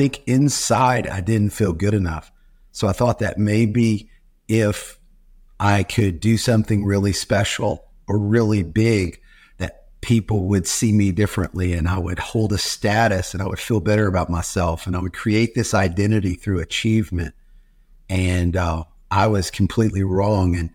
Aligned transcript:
think 0.00 0.26
inside 0.26 1.06
I 1.06 1.20
didn't 1.20 1.50
feel 1.50 1.74
good 1.74 1.92
enough. 1.92 2.32
So 2.72 2.88
I 2.88 2.92
thought 2.92 3.18
that 3.18 3.36
maybe 3.36 4.08
if 4.48 4.98
I 5.58 5.82
could 5.82 6.20
do 6.20 6.38
something 6.38 6.86
really 6.86 7.12
special 7.12 7.84
or 8.08 8.18
really 8.18 8.62
big, 8.62 9.20
that 9.58 9.88
people 10.00 10.46
would 10.46 10.66
see 10.66 10.90
me 10.92 11.12
differently 11.12 11.74
and 11.74 11.86
I 11.86 11.98
would 11.98 12.18
hold 12.18 12.54
a 12.54 12.56
status 12.56 13.34
and 13.34 13.42
I 13.42 13.46
would 13.46 13.58
feel 13.58 13.80
better 13.80 14.06
about 14.06 14.30
myself 14.30 14.86
and 14.86 14.96
I 14.96 15.00
would 15.00 15.12
create 15.12 15.54
this 15.54 15.74
identity 15.74 16.32
through 16.32 16.60
achievement. 16.60 17.34
And 18.08 18.56
uh, 18.56 18.84
I 19.10 19.26
was 19.26 19.50
completely 19.50 20.02
wrong. 20.02 20.56
And 20.56 20.70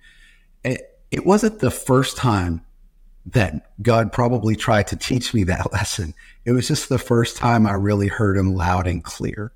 it, 0.63 0.99
it 1.09 1.25
wasn't 1.25 1.61
the 1.61 1.71
first 1.71 2.15
time 2.15 2.63
that 3.25 3.71
God 3.81 4.11
probably 4.11 4.55
tried 4.55 4.87
to 4.87 4.95
teach 4.95 5.33
me 5.33 5.43
that 5.45 5.71
lesson. 5.73 6.13
It 6.45 6.51
was 6.51 6.67
just 6.67 6.89
the 6.89 6.99
first 6.99 7.37
time 7.37 7.65
I 7.65 7.73
really 7.73 8.07
heard 8.07 8.37
him 8.37 8.55
loud 8.55 8.87
and 8.87 9.03
clear. 9.03 9.51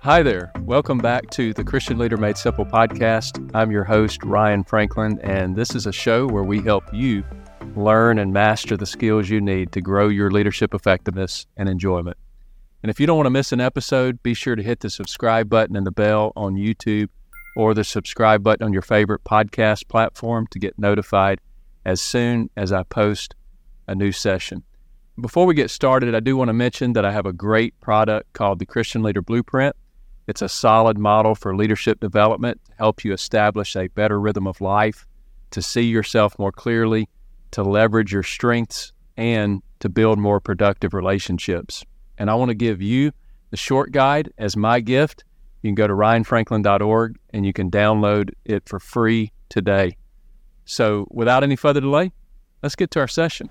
Hi 0.00 0.22
there. 0.22 0.52
Welcome 0.60 0.98
back 0.98 1.30
to 1.30 1.54
the 1.54 1.64
Christian 1.64 1.96
Leader 1.96 2.18
Made 2.18 2.36
Simple 2.36 2.66
podcast. 2.66 3.50
I'm 3.54 3.70
your 3.70 3.84
host, 3.84 4.22
Ryan 4.22 4.62
Franklin, 4.62 5.18
and 5.22 5.56
this 5.56 5.74
is 5.74 5.86
a 5.86 5.92
show 5.92 6.26
where 6.26 6.42
we 6.42 6.60
help 6.60 6.84
you 6.92 7.24
learn 7.76 8.18
and 8.18 8.32
master 8.32 8.76
the 8.76 8.86
skills 8.86 9.28
you 9.28 9.40
need 9.40 9.72
to 9.72 9.80
grow 9.80 10.08
your 10.08 10.30
leadership 10.30 10.74
effectiveness 10.74 11.46
and 11.56 11.68
enjoyment. 11.68 12.16
And 12.82 12.90
if 12.90 13.00
you 13.00 13.06
don't 13.06 13.16
want 13.16 13.26
to 13.26 13.30
miss 13.30 13.52
an 13.52 13.60
episode, 13.60 14.22
be 14.22 14.34
sure 14.34 14.56
to 14.56 14.62
hit 14.62 14.80
the 14.80 14.90
subscribe 14.90 15.48
button 15.48 15.74
and 15.74 15.86
the 15.86 15.90
bell 15.90 16.32
on 16.36 16.54
YouTube 16.54 17.08
or 17.56 17.72
the 17.72 17.84
subscribe 17.84 18.42
button 18.42 18.64
on 18.64 18.72
your 18.72 18.82
favorite 18.82 19.24
podcast 19.24 19.88
platform 19.88 20.46
to 20.50 20.58
get 20.58 20.78
notified 20.78 21.40
as 21.84 22.00
soon 22.00 22.50
as 22.56 22.72
I 22.72 22.82
post 22.82 23.34
a 23.86 23.94
new 23.94 24.12
session. 24.12 24.62
Before 25.20 25.46
we 25.46 25.54
get 25.54 25.70
started, 25.70 26.14
I 26.14 26.20
do 26.20 26.36
want 26.36 26.48
to 26.48 26.52
mention 26.52 26.92
that 26.94 27.04
I 27.04 27.12
have 27.12 27.26
a 27.26 27.32
great 27.32 27.80
product 27.80 28.32
called 28.32 28.58
the 28.58 28.66
Christian 28.66 29.02
Leader 29.02 29.22
Blueprint. 29.22 29.76
It's 30.26 30.42
a 30.42 30.48
solid 30.48 30.98
model 30.98 31.34
for 31.34 31.54
leadership 31.54 32.00
development 32.00 32.60
to 32.66 32.72
help 32.78 33.04
you 33.04 33.12
establish 33.12 33.76
a 33.76 33.88
better 33.88 34.18
rhythm 34.18 34.46
of 34.46 34.60
life, 34.60 35.06
to 35.52 35.62
see 35.62 35.82
yourself 35.82 36.38
more 36.38 36.50
clearly, 36.50 37.08
to 37.54 37.62
leverage 37.62 38.12
your 38.12 38.24
strengths, 38.24 38.92
and 39.16 39.62
to 39.78 39.88
build 39.88 40.18
more 40.18 40.40
productive 40.40 40.92
relationships. 40.92 41.84
And 42.18 42.28
I 42.28 42.34
want 42.34 42.48
to 42.48 42.54
give 42.54 42.82
you 42.82 43.12
the 43.50 43.56
short 43.56 43.92
guide 43.92 44.32
as 44.38 44.56
my 44.56 44.80
gift. 44.80 45.22
You 45.62 45.68
can 45.68 45.76
go 45.76 45.86
to 45.86 45.94
ryanfranklin.org 45.94 47.16
and 47.30 47.46
you 47.46 47.52
can 47.52 47.70
download 47.70 48.30
it 48.44 48.68
for 48.68 48.80
free 48.80 49.32
today. 49.48 49.96
So, 50.64 51.06
without 51.10 51.44
any 51.44 51.54
further 51.54 51.80
delay, 51.80 52.12
let's 52.62 52.74
get 52.74 52.90
to 52.92 53.00
our 53.00 53.08
session. 53.08 53.48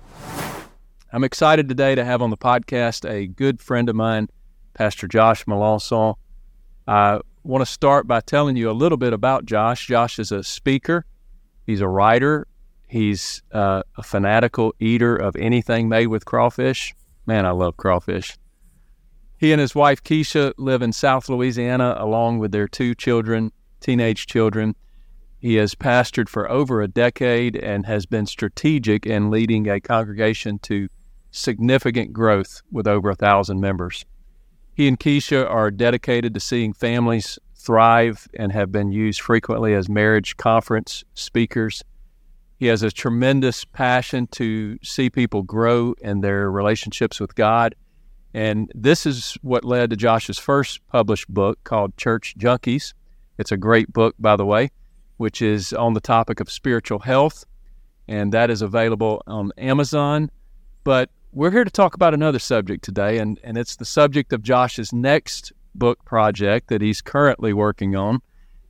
I'm 1.10 1.24
excited 1.24 1.68
today 1.68 1.94
to 1.94 2.04
have 2.04 2.20
on 2.20 2.28
the 2.28 2.36
podcast 2.36 3.08
a 3.08 3.26
good 3.26 3.60
friend 3.62 3.88
of 3.88 3.96
mine, 3.96 4.28
Pastor 4.74 5.08
Josh 5.08 5.44
Melancon. 5.46 6.16
I 6.86 7.20
want 7.42 7.62
to 7.62 7.72
start 7.72 8.06
by 8.06 8.20
telling 8.20 8.56
you 8.56 8.70
a 8.70 8.72
little 8.72 8.98
bit 8.98 9.14
about 9.14 9.46
Josh. 9.46 9.86
Josh 9.86 10.18
is 10.18 10.30
a 10.30 10.42
speaker, 10.42 11.06
he's 11.64 11.80
a 11.80 11.88
writer, 11.88 12.46
he's 12.86 13.42
uh, 13.52 13.82
a 13.96 14.02
fanatical 14.02 14.74
eater 14.78 15.16
of 15.16 15.36
anything 15.36 15.88
made 15.88 16.08
with 16.08 16.24
crawfish. 16.24 16.94
Man, 17.26 17.46
I 17.46 17.50
love 17.50 17.76
crawfish. 17.76 18.36
He 19.36 19.52
and 19.52 19.60
his 19.60 19.74
wife 19.74 20.02
Keisha 20.02 20.54
live 20.56 20.82
in 20.82 20.92
South 20.92 21.28
Louisiana 21.28 21.96
along 21.98 22.38
with 22.38 22.52
their 22.52 22.68
two 22.68 22.94
children, 22.94 23.52
teenage 23.80 24.26
children. 24.26 24.74
He 25.38 25.56
has 25.56 25.74
pastored 25.74 26.28
for 26.28 26.50
over 26.50 26.80
a 26.80 26.88
decade 26.88 27.56
and 27.56 27.84
has 27.84 28.06
been 28.06 28.26
strategic 28.26 29.04
in 29.04 29.30
leading 29.30 29.68
a 29.68 29.80
congregation 29.80 30.58
to 30.60 30.88
significant 31.30 32.12
growth 32.12 32.62
with 32.70 32.86
over 32.86 33.10
a 33.10 33.14
thousand 33.14 33.60
members. 33.60 34.06
He 34.72 34.88
and 34.88 34.98
Keisha 34.98 35.48
are 35.48 35.70
dedicated 35.70 36.32
to 36.34 36.40
seeing 36.40 36.72
families 36.72 37.38
thrive 37.54 38.26
and 38.38 38.52
have 38.52 38.72
been 38.72 38.92
used 38.92 39.20
frequently 39.20 39.74
as 39.74 39.88
marriage 39.88 40.36
conference 40.36 41.04
speakers. 41.14 41.82
He 42.56 42.66
has 42.66 42.82
a 42.82 42.90
tremendous 42.90 43.64
passion 43.64 44.26
to 44.28 44.78
see 44.82 45.10
people 45.10 45.42
grow 45.42 45.94
in 46.00 46.20
their 46.20 46.50
relationships 46.50 47.20
with 47.20 47.34
God. 47.34 47.74
And 48.32 48.70
this 48.74 49.06
is 49.06 49.36
what 49.42 49.64
led 49.64 49.90
to 49.90 49.96
Josh's 49.96 50.38
first 50.38 50.86
published 50.88 51.28
book 51.28 51.62
called 51.64 51.96
Church 51.96 52.34
Junkies. 52.38 52.94
It's 53.38 53.52
a 53.52 53.56
great 53.56 53.92
book, 53.92 54.14
by 54.18 54.36
the 54.36 54.46
way, 54.46 54.70
which 55.16 55.42
is 55.42 55.72
on 55.72 55.94
the 55.94 56.00
topic 56.00 56.40
of 56.40 56.50
spiritual 56.50 57.00
health. 57.00 57.44
And 58.06 58.32
that 58.32 58.50
is 58.50 58.62
available 58.62 59.22
on 59.26 59.50
Amazon. 59.58 60.30
But 60.84 61.10
we're 61.32 61.50
here 61.50 61.64
to 61.64 61.70
talk 61.70 61.94
about 61.94 62.14
another 62.14 62.38
subject 62.38 62.84
today, 62.84 63.18
and, 63.18 63.40
and 63.42 63.58
it's 63.58 63.76
the 63.76 63.84
subject 63.84 64.32
of 64.32 64.42
Josh's 64.42 64.92
next 64.92 65.52
book 65.74 66.04
project 66.04 66.68
that 66.68 66.80
he's 66.80 67.00
currently 67.00 67.52
working 67.52 67.96
on. 67.96 68.20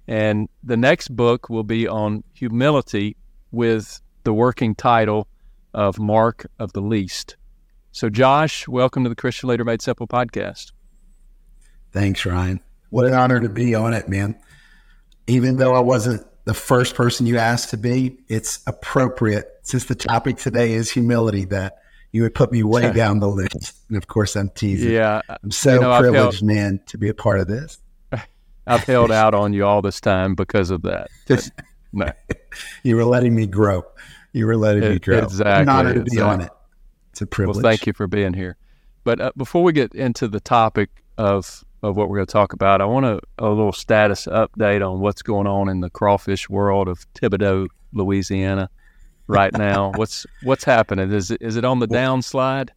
And 0.09 0.49
the 0.63 0.77
next 0.77 1.15
book 1.15 1.51
will 1.51 1.65
be 1.65 1.87
on 1.87 2.25
humility 2.33 3.17
with 3.55 4.01
the 4.25 4.33
working 4.33 4.75
title 4.75 5.29
of 5.73 5.99
Mark 5.99 6.47
of 6.59 6.73
the 6.73 6.81
Least. 6.81 7.37
So, 7.93 8.11
Josh, 8.11 8.67
welcome 8.67 9.05
to 9.05 9.09
the 9.09 9.17
Christian 9.17 9.49
Leader 9.49 9.65
Made 9.65 9.81
Simple 9.81 10.09
podcast. 10.09 10.73
Thanks, 11.93 12.27
Ryan. 12.27 12.61
What 12.91 13.07
an 13.07 13.15
honor 13.15 13.41
to 13.41 13.49
be 13.49 13.75
on 13.75 13.95
it, 13.95 14.09
man. 14.09 14.39
Even 15.27 15.57
though 15.57 15.75
I 15.75 15.81
wasn't 15.81 16.27
the 16.45 16.55
first 16.55 16.95
person 16.95 17.27
you 17.27 17.39
asked 17.39 17.71
to 17.71 17.77
be, 17.77 18.19
it's 18.29 18.61
appropriate 18.67 19.49
since 19.63 19.85
the 19.85 19.95
topic 19.95 20.37
today 20.37 20.73
is 20.73 20.91
humility 20.91 21.45
that 21.47 21.79
you 22.13 22.23
would 22.23 22.35
put 22.35 22.53
me 22.53 22.63
way 22.63 22.93
down 22.95 23.21
the 23.21 23.29
list. 23.29 23.75
And 23.89 23.97
of 23.97 24.07
course, 24.07 24.37
I'm 24.37 24.51
teasing. 24.51 24.93
Yeah, 24.93 25.23
I'm 25.29 25.51
so 25.51 25.75
you 25.75 25.81
know, 25.81 25.99
privileged, 25.99 26.41
held, 26.41 26.43
man, 26.43 26.81
to 26.87 26.99
be 26.99 27.09
a 27.09 27.15
part 27.15 27.41
of 27.41 27.49
this. 27.49 27.79
I've 28.67 28.85
held 28.85 29.11
out 29.11 29.35
on 29.35 29.53
you 29.53 29.65
all 29.65 29.83
this 29.83 30.01
time 30.01 30.35
because 30.35 30.71
of 30.71 30.83
that. 30.83 31.09
Just, 31.29 31.53
no. 31.93 32.11
you 32.83 32.97
were 32.97 33.05
letting 33.05 33.35
me 33.35 33.47
grow. 33.47 33.85
You 34.33 34.47
were 34.47 34.57
letting 34.57 34.83
it, 34.83 34.91
me 34.91 34.99
grow. 34.99 35.19
Exactly. 35.19 35.63
An 35.63 35.69
honor 35.69 35.95
to 35.95 36.01
exactly. 36.01 36.17
be 36.17 36.23
on 36.23 36.41
it. 36.43 36.51
It's 37.13 37.21
a 37.21 37.27
privilege. 37.27 37.57
Well, 37.57 37.63
thank 37.63 37.87
you 37.87 37.93
for 37.93 38.07
being 38.07 38.35
here. 38.35 38.57
But 39.05 39.21
uh, 39.21 39.33
before 39.37 39.63
we 39.63 39.73
get 39.73 39.95
into 39.95 40.29
the 40.29 40.41
topic 40.41 40.91
of 41.19 41.65
of 41.83 41.97
what 41.97 42.09
we're 42.09 42.17
going 42.17 42.27
to 42.27 42.33
talk 42.33 42.55
about, 42.55 42.81
I 42.81 42.87
want 42.87 43.05
a, 43.05 43.21
a 43.39 43.49
little 43.49 43.73
status 43.73 44.27
update 44.27 44.87
on 44.87 45.01
what's 45.01 45.21
going 45.21 45.47
on 45.47 45.69
in 45.69 45.81
the 45.81 45.91
crawfish 45.91 46.49
world 46.49 46.89
of 46.89 47.07
Thibodaux, 47.13 47.69
Louisiana 47.93 48.71
right 49.27 49.53
now? 49.53 49.93
what's 49.97 50.27
what's 50.43 50.65
happening? 50.65 51.13
Is 51.13 51.31
it 51.31 51.41
is 51.41 51.57
it 51.57 51.65
on 51.65 51.79
the 51.79 51.89
downslide? 51.89 52.71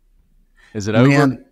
Is 0.74 0.88
it 0.88 0.96
over? 0.96 1.08
Man, 1.08 1.46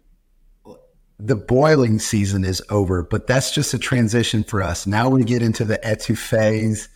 the 1.19 1.35
boiling 1.35 1.99
season 1.99 2.43
is 2.43 2.61
over, 2.69 3.03
but 3.03 3.27
that's 3.27 3.51
just 3.51 3.73
a 3.73 3.79
transition 3.79 4.43
for 4.43 4.61
us. 4.61 4.85
Now 4.85 5.09
we 5.09 5.23
get 5.23 5.41
into 5.41 5.63
the 5.63 5.77
etouffees 5.79 6.87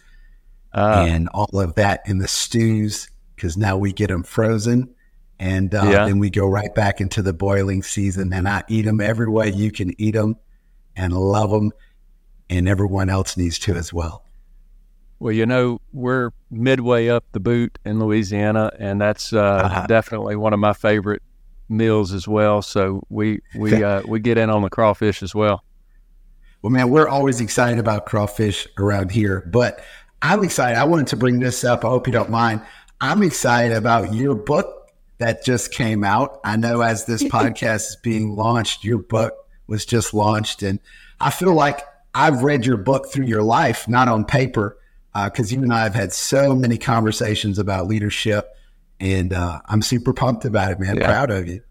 uh, 0.74 1.06
and 1.08 1.28
all 1.30 1.60
of 1.60 1.76
that 1.76 2.02
in 2.06 2.20
the 2.20 2.28
stews 2.28 3.10
because 3.36 3.58
now 3.58 3.78
we 3.78 3.94
get 3.94 4.08
them 4.08 4.24
frozen. 4.24 4.94
And 5.40 5.74
uh, 5.74 5.84
yeah. 5.86 6.06
then 6.06 6.20
we 6.20 6.30
go 6.30 6.48
right 6.48 6.74
back 6.76 7.00
into 7.00 7.22
the 7.22 7.32
boiling 7.32 7.82
season, 7.82 8.34
and 8.34 8.48
I 8.48 8.64
eat 8.68 8.84
them 8.84 9.00
every 9.00 9.30
way 9.30 9.50
you 9.50 9.72
can 9.72 9.94
eat 10.00 10.14
them, 10.14 10.36
and 10.98 11.14
love 11.14 11.50
them, 11.50 11.72
and 12.50 12.68
everyone 12.68 13.10
else 13.10 13.38
needs 13.38 13.58
to 13.60 13.76
as 13.76 13.94
well. 13.94 14.26
Well, 15.20 15.32
you 15.32 15.46
know, 15.46 15.80
we're 15.94 16.32
midway 16.52 17.08
up 17.08 17.24
the 17.32 17.40
boot 17.40 17.78
in 17.86 18.00
Louisiana, 18.00 18.72
and 18.80 19.00
that's 19.00 19.32
uh, 19.32 19.40
uh-huh. 19.40 19.88
definitely 19.88 20.36
one 20.36 20.52
of 20.52 20.60
my 20.60 20.74
favorite 20.74 21.22
meals 21.70 22.12
as 22.12 22.28
well. 22.28 22.62
So 22.62 23.04
we 23.10 23.40
we 23.56 23.82
uh, 23.82 24.02
we 24.06 24.20
get 24.20 24.38
in 24.38 24.50
on 24.50 24.62
the 24.62 24.70
crawfish 24.70 25.24
as 25.24 25.34
well. 25.34 25.64
Well, 26.62 26.72
man, 26.72 26.90
we're 26.90 27.08
always 27.08 27.40
excited 27.40 27.80
about 27.80 28.06
crawfish 28.06 28.68
around 28.78 29.12
here, 29.12 29.48
but 29.50 29.82
I'm 30.22 30.44
excited. 30.44 30.78
I 30.78 30.84
wanted 30.84 31.08
to 31.08 31.16
bring 31.16 31.40
this 31.40 31.64
up. 31.64 31.86
I 31.86 31.90
hope 31.90 32.08
you 32.08 32.14
don't 32.14 32.30
mind. 32.30 32.62
I'm 33.02 33.24
excited 33.24 33.76
about 33.76 34.14
your 34.14 34.36
book 34.36 34.92
that 35.18 35.44
just 35.46 35.72
came 35.72 36.04
out. 36.04 36.40
I 36.44 36.56
know 36.58 36.82
as 36.82 37.06
this 37.06 37.24
podcast 37.36 37.88
is 37.88 37.98
being 38.02 38.36
launched, 38.36 38.84
your 38.84 38.98
book 38.98 39.34
was 39.68 39.86
just 39.86 40.14
launched, 40.14 40.64
and 40.64 40.80
I 41.20 41.30
feel 41.30 41.54
like 41.54 41.82
I've 42.14 42.44
read 42.44 42.66
your 42.66 42.78
book 42.78 43.12
through 43.12 43.26
your 43.26 43.44
life, 43.44 43.88
not 43.88 44.08
on 44.08 44.26
paper 44.26 44.78
because 45.14 45.52
uh, 45.52 45.56
you 45.56 45.64
and 45.64 45.74
I 45.74 45.84
have 45.84 45.96
had 45.96 46.14
so 46.14 46.56
many 46.56 46.78
conversations 46.78 47.60
about 47.60 47.88
leadership, 47.88 48.56
and 49.00 49.34
uh, 49.34 49.62
I'm 49.66 49.82
super 49.82 50.14
pumped 50.14 50.46
about 50.46 50.72
it, 50.72 50.80
man. 50.80 50.98
Yeah. 50.98 51.08
Proud 51.08 51.32
of 51.32 51.48
you. 51.48 51.62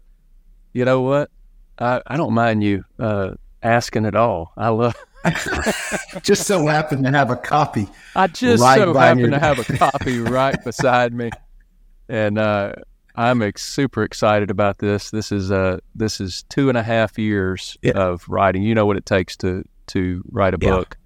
You 0.73 0.85
know 0.85 1.01
what? 1.01 1.29
I, 1.77 2.01
I 2.05 2.17
don't 2.17 2.33
mind 2.33 2.63
you 2.63 2.83
uh, 2.99 3.35
asking 3.63 4.05
at 4.05 4.15
all. 4.15 4.53
I 4.57 4.69
love. 4.69 4.95
just 6.23 6.47
so 6.47 6.65
happen 6.65 7.03
to 7.03 7.11
have 7.11 7.29
a 7.29 7.35
copy. 7.35 7.87
I 8.15 8.27
just 8.27 8.61
right 8.61 8.77
so 8.77 8.93
happen 8.93 9.31
to 9.31 9.39
have 9.39 9.59
a 9.59 9.63
copy 9.77 10.19
right 10.19 10.55
beside 10.63 11.13
me, 11.13 11.31
and 12.07 12.37
uh, 12.37 12.73
I'm 13.15 13.41
ex- 13.41 13.65
super 13.65 14.03
excited 14.03 14.49
about 14.49 14.77
this. 14.77 15.11
This 15.11 15.31
is 15.31 15.51
uh 15.51 15.79
this 15.93 16.21
is 16.21 16.43
two 16.43 16.69
and 16.69 16.77
a 16.77 16.83
half 16.83 17.17
years 17.19 17.77
yeah. 17.81 17.91
of 17.91 18.27
writing. 18.29 18.63
You 18.63 18.75
know 18.75 18.85
what 18.85 18.97
it 18.97 19.05
takes 19.05 19.35
to 19.37 19.63
to 19.87 20.23
write 20.31 20.53
a 20.53 20.57
yeah. 20.61 20.69
book 20.69 20.97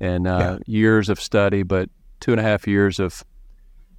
and 0.00 0.26
uh, 0.26 0.38
yeah. 0.38 0.58
years 0.66 1.08
of 1.08 1.20
study, 1.20 1.62
but 1.62 1.88
two 2.20 2.32
and 2.32 2.40
a 2.40 2.42
half 2.42 2.66
years 2.66 2.98
of 2.98 3.24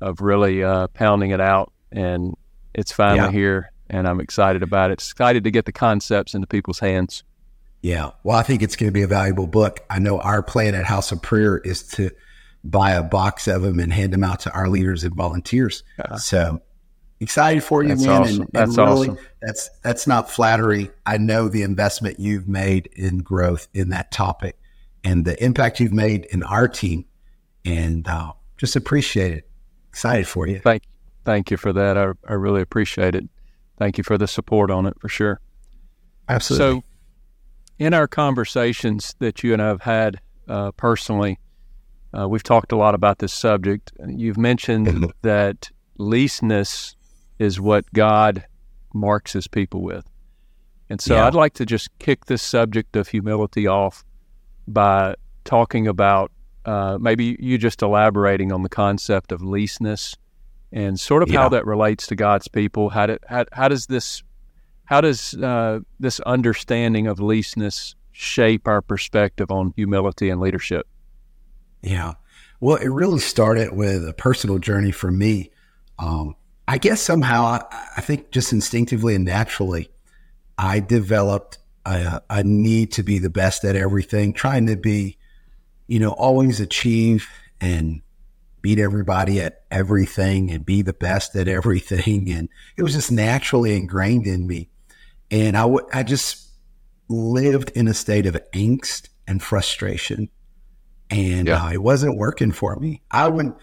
of 0.01 0.21
really 0.21 0.63
uh, 0.63 0.87
pounding 0.89 1.31
it 1.31 1.39
out, 1.39 1.71
and 1.91 2.35
it's 2.73 2.91
finally 2.91 3.19
yeah. 3.19 3.31
here, 3.31 3.71
and 3.89 4.07
I'm 4.07 4.19
excited 4.19 4.61
about 4.61 4.91
it. 4.91 4.95
Excited 4.95 5.43
to 5.45 5.51
get 5.51 5.65
the 5.65 5.71
concepts 5.71 6.33
into 6.33 6.47
people's 6.47 6.79
hands. 6.79 7.23
Yeah, 7.81 8.11
well, 8.23 8.37
I 8.37 8.43
think 8.43 8.61
it's 8.63 8.75
going 8.75 8.89
to 8.89 8.93
be 8.93 9.03
a 9.03 9.07
valuable 9.07 9.47
book. 9.47 9.81
I 9.89 9.99
know 9.99 10.19
our 10.19 10.41
plan 10.41 10.73
at 10.73 10.85
House 10.85 11.11
of 11.11 11.21
Prayer 11.21 11.59
is 11.59 11.83
to 11.89 12.09
buy 12.63 12.91
a 12.91 13.03
box 13.03 13.47
of 13.47 13.61
them 13.61 13.79
and 13.79 13.93
hand 13.93 14.11
them 14.11 14.23
out 14.23 14.39
to 14.41 14.51
our 14.53 14.67
leaders 14.69 15.03
and 15.03 15.13
volunteers. 15.13 15.83
Yeah. 15.99 16.15
So 16.15 16.61
excited 17.19 17.63
for 17.63 17.83
you, 17.83 17.89
that's 17.89 18.05
man. 18.05 18.21
Awesome. 18.21 18.41
And, 18.41 18.49
that's 18.51 18.77
really, 18.77 19.09
awesome. 19.09 19.25
That's 19.41 19.69
that's 19.83 20.07
not 20.07 20.31
flattery. 20.31 20.89
I 21.05 21.17
know 21.17 21.47
the 21.47 21.61
investment 21.61 22.19
you've 22.19 22.47
made 22.47 22.89
in 22.93 23.19
growth 23.19 23.67
in 23.73 23.89
that 23.89 24.11
topic, 24.11 24.57
and 25.03 25.25
the 25.25 25.41
impact 25.43 25.79
you've 25.79 25.93
made 25.93 26.25
in 26.25 26.41
our 26.41 26.67
team, 26.67 27.05
and 27.63 28.07
uh, 28.07 28.33
just 28.57 28.75
appreciate 28.75 29.33
it. 29.33 29.49
Excited 29.89 30.27
for 30.27 30.47
you. 30.47 30.59
Thank, 30.59 30.83
thank 31.23 31.51
you 31.51 31.57
for 31.57 31.71
that. 31.71 31.97
I, 31.97 32.11
I 32.27 32.33
really 32.33 32.61
appreciate 32.61 33.15
it. 33.15 33.23
Thank 33.77 33.97
you 33.97 34.03
for 34.03 34.17
the 34.17 34.27
support 34.27 34.71
on 34.71 34.85
it 34.85 34.99
for 34.99 35.07
sure. 35.07 35.39
Absolutely. 36.27 36.81
So, 36.81 36.83
in 37.79 37.93
our 37.93 38.07
conversations 38.07 39.15
that 39.19 39.43
you 39.43 39.53
and 39.53 39.61
I 39.61 39.67
have 39.67 39.81
had 39.81 40.19
uh, 40.47 40.71
personally, 40.71 41.39
uh, 42.17 42.27
we've 42.27 42.43
talked 42.43 42.71
a 42.71 42.77
lot 42.77 42.95
about 42.95 43.19
this 43.19 43.33
subject. 43.33 43.91
You've 44.07 44.37
mentioned 44.37 44.87
mm-hmm. 44.87 45.05
that 45.21 45.69
leastness 45.97 46.95
is 47.39 47.59
what 47.59 47.91
God 47.93 48.45
marks 48.93 49.33
his 49.33 49.47
people 49.47 49.81
with. 49.81 50.05
And 50.89 51.01
so 51.01 51.15
yeah. 51.15 51.27
I'd 51.27 51.33
like 51.33 51.53
to 51.55 51.65
just 51.65 51.89
kick 51.99 52.25
this 52.25 52.41
subject 52.41 52.95
of 52.95 53.07
humility 53.07 53.67
off 53.67 54.05
by 54.67 55.15
talking 55.43 55.87
about 55.87 56.31
uh, 56.65 56.97
maybe 56.99 57.37
you 57.39 57.57
just 57.57 57.81
elaborating 57.81 58.51
on 58.51 58.63
the 58.63 58.69
concept 58.69 59.31
of 59.31 59.41
leastness 59.41 60.15
and 60.71 60.99
sort 60.99 61.23
of 61.23 61.29
yeah. 61.29 61.41
how 61.41 61.49
that 61.49 61.65
relates 61.65 62.07
to 62.07 62.15
God's 62.15 62.47
people. 62.47 62.89
How, 62.89 63.07
do, 63.07 63.17
how, 63.27 63.45
how 63.51 63.67
does 63.67 63.87
this 63.87 64.23
how 64.85 65.01
does 65.01 65.33
uh, 65.35 65.79
this 65.99 66.19
understanding 66.21 67.07
of 67.07 67.19
leastness 67.19 67.95
shape 68.11 68.67
our 68.67 68.81
perspective 68.81 69.51
on 69.51 69.73
humility 69.75 70.29
and 70.29 70.39
leadership? 70.39 70.87
Yeah. 71.81 72.13
Well, 72.59 72.77
it 72.77 72.87
really 72.87 73.19
started 73.19 73.73
with 73.73 74.07
a 74.07 74.13
personal 74.13 74.59
journey 74.59 74.91
for 74.91 75.11
me. 75.11 75.51
Um, 75.99 76.35
I 76.67 76.77
guess 76.77 77.01
somehow, 77.01 77.43
I, 77.43 77.61
I, 77.97 78.01
think 78.01 78.31
just 78.31 78.51
instinctively 78.51 79.15
and 79.15 79.25
naturally, 79.25 79.89
I 80.57 80.79
developed 80.79 81.59
a, 81.85 82.21
a, 82.29 82.43
need 82.43 82.91
to 82.93 83.03
be 83.03 83.19
the 83.19 83.29
best 83.29 83.63
at 83.63 83.75
everything, 83.75 84.33
trying 84.33 84.65
to 84.67 84.75
be, 84.75 85.17
you 85.87 85.99
know, 85.99 86.11
always 86.11 86.59
achieve 86.59 87.29
and 87.61 88.01
beat 88.61 88.79
everybody 88.79 89.39
at 89.39 89.63
everything 89.69 90.49
and 90.49 90.65
be 90.65 90.81
the 90.81 90.93
best 90.93 91.35
at 91.35 91.47
everything. 91.47 92.31
And 92.31 92.49
it 92.77 92.83
was 92.83 92.93
just 92.93 93.11
naturally 93.11 93.75
ingrained 93.75 94.25
in 94.25 94.47
me. 94.47 94.69
And 95.31 95.57
I, 95.57 95.61
w- 95.61 95.87
I 95.93 96.03
just 96.03 96.49
lived 97.07 97.71
in 97.71 97.87
a 97.87 97.93
state 97.93 98.25
of 98.25 98.37
angst 98.53 99.09
and 99.27 99.41
frustration 99.41 100.29
and 101.09 101.47
yeah. 101.47 101.63
uh, 101.63 101.71
it 101.71 101.81
wasn't 101.81 102.17
working 102.17 102.51
for 102.51 102.75
me. 102.77 103.01
I 103.11 103.27
would 103.27 103.53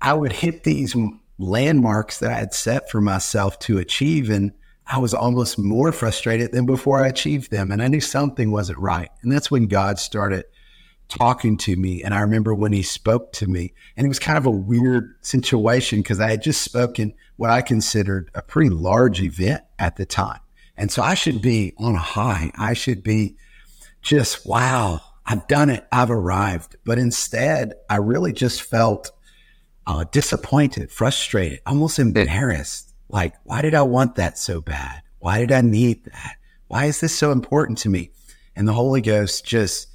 I 0.00 0.14
would 0.14 0.32
hit 0.32 0.64
these 0.64 0.96
landmarks 1.38 2.18
that 2.20 2.30
I 2.30 2.38
had 2.38 2.54
set 2.54 2.90
for 2.90 3.00
myself 3.00 3.58
to 3.60 3.78
achieve, 3.78 4.30
and 4.30 4.52
I 4.86 4.98
was 4.98 5.14
almost 5.14 5.58
more 5.58 5.92
frustrated 5.92 6.52
than 6.52 6.66
before 6.66 7.02
I 7.02 7.08
achieved 7.08 7.50
them, 7.50 7.70
and 7.70 7.82
I 7.82 7.88
knew 7.88 8.00
something 8.00 8.50
wasn't 8.50 8.78
right. 8.78 9.10
And 9.22 9.30
that's 9.30 9.50
when 9.50 9.66
God 9.66 9.98
started 9.98 10.44
talking 11.08 11.56
to 11.58 11.74
me. 11.74 12.02
And 12.02 12.14
I 12.14 12.20
remember 12.20 12.54
when 12.54 12.72
He 12.72 12.82
spoke 12.82 13.32
to 13.34 13.46
me, 13.46 13.72
and 13.96 14.04
it 14.04 14.08
was 14.08 14.18
kind 14.18 14.38
of 14.38 14.46
a 14.46 14.50
weird 14.50 15.14
situation 15.22 16.00
because 16.00 16.20
I 16.20 16.30
had 16.30 16.42
just 16.42 16.62
spoken 16.62 17.14
what 17.36 17.50
I 17.50 17.62
considered 17.62 18.30
a 18.34 18.42
pretty 18.42 18.70
large 18.70 19.20
event 19.22 19.62
at 19.78 19.96
the 19.96 20.06
time, 20.06 20.40
and 20.80 20.90
so 20.90 21.02
I 21.02 21.14
should 21.14 21.40
be 21.40 21.74
on 21.78 21.94
a 21.94 21.98
high. 21.98 22.50
I 22.56 22.72
should 22.74 23.02
be 23.02 23.36
just 24.02 24.46
wow 24.46 25.00
I've 25.30 25.46
done 25.46 25.70
it. 25.70 25.86
I've 25.92 26.10
arrived. 26.10 26.74
But 26.84 26.98
instead, 26.98 27.74
I 27.88 27.96
really 27.96 28.32
just 28.32 28.62
felt 28.62 29.12
uh, 29.86 30.04
disappointed, 30.10 30.90
frustrated, 30.90 31.60
almost 31.66 32.00
embarrassed. 32.00 32.92
Like, 33.08 33.34
why 33.44 33.62
did 33.62 33.76
I 33.76 33.82
want 33.82 34.16
that 34.16 34.38
so 34.38 34.60
bad? 34.60 35.02
Why 35.20 35.38
did 35.38 35.52
I 35.52 35.60
need 35.60 36.04
that? 36.06 36.34
Why 36.66 36.86
is 36.86 36.98
this 36.98 37.14
so 37.14 37.30
important 37.30 37.78
to 37.78 37.88
me? 37.88 38.10
And 38.56 38.66
the 38.66 38.72
Holy 38.72 39.00
Ghost 39.00 39.44
just 39.44 39.86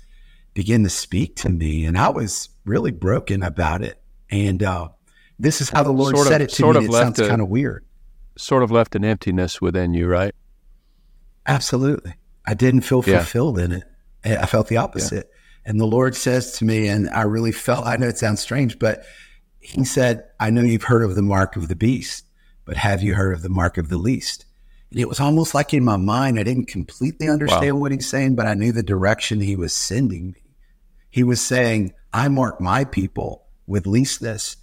began 0.53 0.83
to 0.83 0.89
speak 0.89 1.35
to 1.37 1.49
me. 1.49 1.83
And 1.83 1.97
I 1.97 2.07
was 2.09 2.47
really 2.63 2.91
broken 2.91 3.43
about 3.43 3.81
it. 3.81 4.01
And 4.31 4.63
uh, 4.63 4.87
this 5.37 5.59
is 5.59 5.69
how 5.69 5.83
the 5.83 5.91
Lord 5.91 6.15
sort 6.15 6.27
said 6.27 6.41
of, 6.41 6.47
it 6.47 6.51
to 6.51 6.55
sort 6.55 6.77
me. 6.77 6.85
Of 6.85 6.91
it 6.91 6.93
sounds 6.93 7.19
kind 7.19 7.41
of 7.41 7.49
weird. 7.49 7.83
Sort 8.37 8.63
of 8.63 8.71
left 8.71 8.95
an 8.95 9.03
emptiness 9.03 9.59
within 9.59 9.93
you, 9.93 10.07
right? 10.07 10.33
Absolutely. 11.47 12.15
I 12.45 12.53
didn't 12.53 12.81
feel 12.81 13.01
fulfilled 13.01 13.57
yeah. 13.57 13.65
in 13.65 13.71
it. 13.71 13.83
I 14.23 14.45
felt 14.45 14.67
the 14.67 14.77
opposite. 14.77 15.29
Yeah. 15.29 15.71
And 15.71 15.79
the 15.79 15.85
Lord 15.85 16.15
says 16.15 16.57
to 16.59 16.65
me, 16.65 16.87
and 16.87 17.09
I 17.09 17.23
really 17.23 17.51
felt, 17.51 17.85
I 17.85 17.97
know 17.97 18.07
it 18.07 18.17
sounds 18.17 18.39
strange, 18.39 18.77
but 18.79 19.03
He 19.59 19.83
said, 19.83 20.25
I 20.39 20.51
know 20.51 20.61
you've 20.61 20.83
heard 20.83 21.03
of 21.03 21.15
the 21.15 21.23
mark 21.23 21.55
of 21.55 21.67
the 21.67 21.75
beast, 21.75 22.25
but 22.65 22.77
have 22.77 23.01
you 23.01 23.15
heard 23.15 23.33
of 23.33 23.41
the 23.41 23.49
mark 23.49 23.77
of 23.77 23.89
the 23.89 23.97
least? 23.97 24.45
And 24.91 24.99
it 24.99 25.09
was 25.09 25.19
almost 25.19 25.55
like 25.55 25.73
in 25.73 25.83
my 25.83 25.97
mind, 25.97 26.39
I 26.39 26.43
didn't 26.43 26.67
completely 26.67 27.27
understand 27.27 27.75
wow. 27.75 27.81
what 27.81 27.91
He's 27.91 28.07
saying, 28.07 28.35
but 28.35 28.45
I 28.45 28.53
knew 28.53 28.71
the 28.71 28.83
direction 28.83 29.39
He 29.39 29.55
was 29.55 29.73
sending 29.73 30.31
me. 30.31 30.43
He 31.09 31.23
was 31.23 31.41
saying, 31.41 31.93
I 32.13 32.27
mark 32.27 32.61
my 32.61 32.85
people 32.85 33.47
with 33.65 33.87
leastness, 33.87 34.57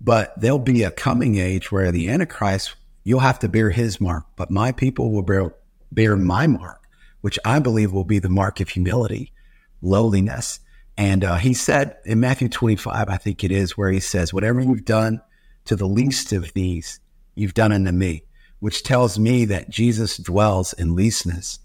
but 0.00 0.32
there'll 0.40 0.58
be 0.58 0.82
a 0.82 0.90
coming 0.90 1.36
age 1.36 1.70
where 1.70 1.92
the 1.92 2.08
Antichrist, 2.08 2.74
you'll 3.04 3.20
have 3.20 3.38
to 3.40 3.48
bear 3.48 3.70
his 3.70 4.00
mark, 4.00 4.24
but 4.34 4.50
my 4.50 4.72
people 4.72 5.12
will 5.12 5.22
bear, 5.22 5.54
bear 5.92 6.16
my 6.16 6.46
mark 6.46 6.80
which 7.20 7.38
I 7.44 7.58
believe 7.58 7.92
will 7.92 8.04
be 8.04 8.18
the 8.18 8.28
mark 8.28 8.60
of 8.60 8.68
humility, 8.68 9.32
lowliness. 9.82 10.60
And 10.96 11.24
uh, 11.24 11.36
he 11.36 11.54
said 11.54 11.96
in 12.04 12.20
Matthew 12.20 12.48
25, 12.48 13.08
I 13.08 13.16
think 13.16 13.44
it 13.44 13.52
is, 13.52 13.76
where 13.76 13.90
he 13.90 14.00
says, 14.00 14.32
Whatever 14.32 14.60
you've 14.60 14.84
done 14.84 15.20
to 15.66 15.76
the 15.76 15.86
least 15.86 16.32
of 16.32 16.52
these, 16.54 17.00
you've 17.34 17.54
done 17.54 17.72
unto 17.72 17.92
me, 17.92 18.24
which 18.58 18.82
tells 18.82 19.18
me 19.18 19.44
that 19.46 19.70
Jesus 19.70 20.16
dwells 20.16 20.72
in 20.72 20.96
leastness. 20.96 21.58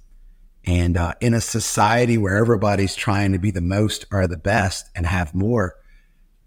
And 0.65 0.97
uh, 0.97 1.13
in 1.21 1.33
a 1.33 1.41
society 1.41 2.17
where 2.17 2.37
everybody's 2.37 2.95
trying 2.95 3.33
to 3.33 3.39
be 3.39 3.51
the 3.51 3.61
most 3.61 4.05
or 4.11 4.25
the 4.27 4.37
best 4.37 4.89
and 4.95 5.05
have 5.05 5.35
more, 5.35 5.75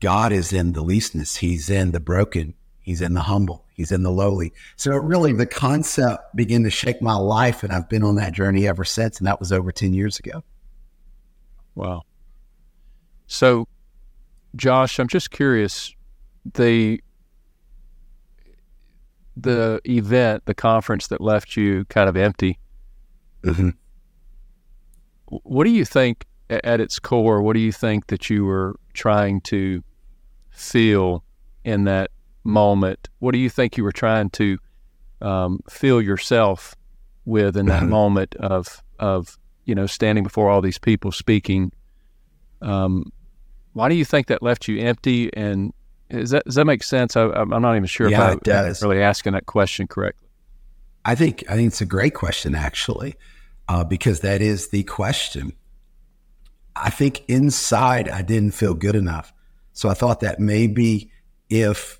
God 0.00 0.32
is 0.32 0.52
in 0.52 0.72
the 0.72 0.82
leastness. 0.82 1.36
He's 1.36 1.70
in 1.70 1.92
the 1.92 2.00
broken. 2.00 2.54
He's 2.80 3.00
in 3.00 3.14
the 3.14 3.22
humble. 3.22 3.64
He's 3.78 3.92
in 3.92 4.02
the 4.02 4.10
lowly. 4.10 4.52
So 4.76 4.92
it 4.92 5.02
really, 5.04 5.32
the 5.32 5.46
concept 5.46 6.36
began 6.36 6.64
to 6.64 6.70
shake 6.70 7.00
my 7.00 7.14
life. 7.14 7.62
And 7.62 7.72
I've 7.72 7.88
been 7.88 8.02
on 8.02 8.16
that 8.16 8.32
journey 8.32 8.66
ever 8.66 8.84
since. 8.84 9.18
And 9.18 9.26
that 9.26 9.38
was 9.38 9.52
over 9.52 9.70
10 9.70 9.94
years 9.94 10.18
ago. 10.18 10.42
Wow. 11.76 12.02
So, 13.28 13.68
Josh, 14.56 14.98
I'm 14.98 15.06
just 15.06 15.30
curious 15.30 15.94
the 16.54 17.00
the 19.36 19.80
event, 19.84 20.44
the 20.46 20.54
conference 20.54 21.06
that 21.06 21.20
left 21.20 21.56
you 21.56 21.84
kind 21.84 22.08
of 22.08 22.16
empty. 22.16 22.58
Mm-hmm. 23.44 23.68
What 25.26 25.64
do 25.64 25.70
you 25.70 25.84
think 25.84 26.26
at 26.50 26.80
its 26.80 26.98
core? 26.98 27.42
What 27.42 27.52
do 27.52 27.60
you 27.60 27.70
think 27.70 28.08
that 28.08 28.28
you 28.28 28.44
were 28.44 28.74
trying 28.94 29.40
to 29.42 29.84
feel 30.50 31.22
in 31.64 31.84
that 31.84 32.10
moment, 32.48 33.08
what 33.20 33.32
do 33.32 33.38
you 33.38 33.50
think 33.50 33.76
you 33.76 33.84
were 33.84 33.92
trying 33.92 34.30
to 34.30 34.58
um, 35.20 35.60
feel 35.68 36.02
yourself 36.02 36.74
with 37.24 37.56
in 37.56 37.66
that 37.66 37.82
moment 37.98 38.34
of 38.36 38.82
of 38.98 39.38
you 39.64 39.74
know 39.74 39.86
standing 39.86 40.24
before 40.24 40.50
all 40.50 40.60
these 40.60 40.78
people 40.78 41.12
speaking? 41.12 41.70
Um, 42.60 43.12
why 43.74 43.88
do 43.88 43.94
you 43.94 44.04
think 44.04 44.26
that 44.26 44.42
left 44.42 44.66
you 44.66 44.80
empty? 44.80 45.30
And 45.34 45.72
is 46.10 46.30
that 46.30 46.44
does 46.44 46.56
that 46.56 46.64
make 46.64 46.82
sense? 46.82 47.16
I, 47.16 47.24
am 47.40 47.50
not 47.50 47.76
even 47.76 47.86
sure 47.86 48.08
yeah, 48.08 48.32
if 48.32 48.48
I, 48.48 48.68
am 48.68 48.74
really 48.82 49.02
asking 49.02 49.34
that 49.34 49.46
question 49.46 49.86
correctly. 49.86 50.28
I 51.04 51.14
think 51.14 51.44
I 51.48 51.54
think 51.54 51.68
it's 51.68 51.80
a 51.80 51.86
great 51.86 52.14
question 52.14 52.54
actually, 52.54 53.14
uh, 53.68 53.84
because 53.84 54.20
that 54.20 54.42
is 54.42 54.68
the 54.68 54.82
question. 54.84 55.52
I 56.74 56.90
think 56.90 57.24
inside 57.28 58.08
I 58.08 58.22
didn't 58.22 58.52
feel 58.52 58.74
good 58.74 58.94
enough, 58.94 59.32
so 59.72 59.88
I 59.88 59.94
thought 59.94 60.20
that 60.20 60.40
maybe 60.40 61.10
if 61.50 61.97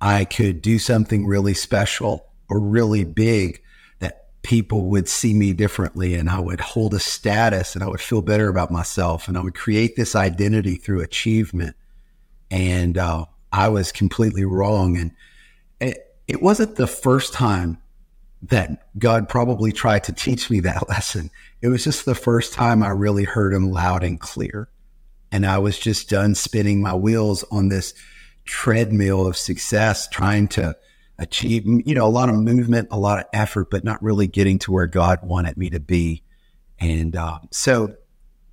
I 0.00 0.24
could 0.24 0.62
do 0.62 0.78
something 0.78 1.26
really 1.26 1.54
special 1.54 2.26
or 2.48 2.60
really 2.60 3.04
big 3.04 3.62
that 3.98 4.28
people 4.42 4.86
would 4.86 5.08
see 5.08 5.34
me 5.34 5.52
differently 5.52 6.14
and 6.14 6.30
I 6.30 6.40
would 6.40 6.60
hold 6.60 6.94
a 6.94 7.00
status 7.00 7.74
and 7.74 7.82
I 7.82 7.88
would 7.88 8.00
feel 8.00 8.22
better 8.22 8.48
about 8.48 8.70
myself 8.70 9.28
and 9.28 9.36
I 9.36 9.40
would 9.42 9.54
create 9.54 9.96
this 9.96 10.14
identity 10.14 10.76
through 10.76 11.02
achievement. 11.02 11.76
And 12.50 12.96
uh, 12.96 13.26
I 13.52 13.68
was 13.68 13.92
completely 13.92 14.44
wrong. 14.44 14.96
And 14.96 15.10
it, 15.80 16.16
it 16.26 16.42
wasn't 16.42 16.76
the 16.76 16.86
first 16.86 17.32
time 17.32 17.78
that 18.42 18.86
God 18.98 19.28
probably 19.28 19.72
tried 19.72 20.04
to 20.04 20.12
teach 20.12 20.48
me 20.48 20.60
that 20.60 20.88
lesson. 20.88 21.30
It 21.60 21.68
was 21.68 21.84
just 21.84 22.04
the 22.04 22.14
first 22.14 22.52
time 22.52 22.82
I 22.82 22.90
really 22.90 23.24
heard 23.24 23.52
him 23.52 23.70
loud 23.70 24.04
and 24.04 24.20
clear. 24.20 24.68
And 25.30 25.44
I 25.44 25.58
was 25.58 25.78
just 25.78 26.08
done 26.08 26.34
spinning 26.34 26.80
my 26.80 26.94
wheels 26.94 27.44
on 27.50 27.68
this 27.68 27.92
treadmill 28.48 29.26
of 29.26 29.36
success, 29.36 30.08
trying 30.08 30.48
to 30.48 30.74
achieve, 31.18 31.66
you 31.66 31.94
know, 31.94 32.06
a 32.06 32.08
lot 32.08 32.30
of 32.30 32.34
movement, 32.34 32.88
a 32.90 32.98
lot 32.98 33.18
of 33.18 33.26
effort, 33.34 33.70
but 33.70 33.84
not 33.84 34.02
really 34.02 34.26
getting 34.26 34.58
to 34.58 34.72
where 34.72 34.86
God 34.86 35.18
wanted 35.22 35.58
me 35.58 35.68
to 35.70 35.80
be. 35.80 36.22
And 36.80 37.14
uh, 37.14 37.40
so, 37.50 37.94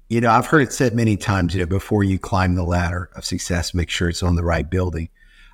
you 0.09 0.19
know, 0.19 0.29
I've 0.29 0.47
heard 0.47 0.63
it 0.63 0.73
said 0.73 0.93
many 0.93 1.15
times, 1.15 1.53
you 1.53 1.61
know, 1.61 1.65
before 1.65 2.03
you 2.03 2.19
climb 2.19 2.55
the 2.55 2.63
ladder 2.63 3.09
of 3.15 3.23
success, 3.23 3.73
make 3.73 3.89
sure 3.89 4.09
it's 4.09 4.21
on 4.21 4.35
the 4.35 4.43
right 4.43 4.69
building. 4.69 5.07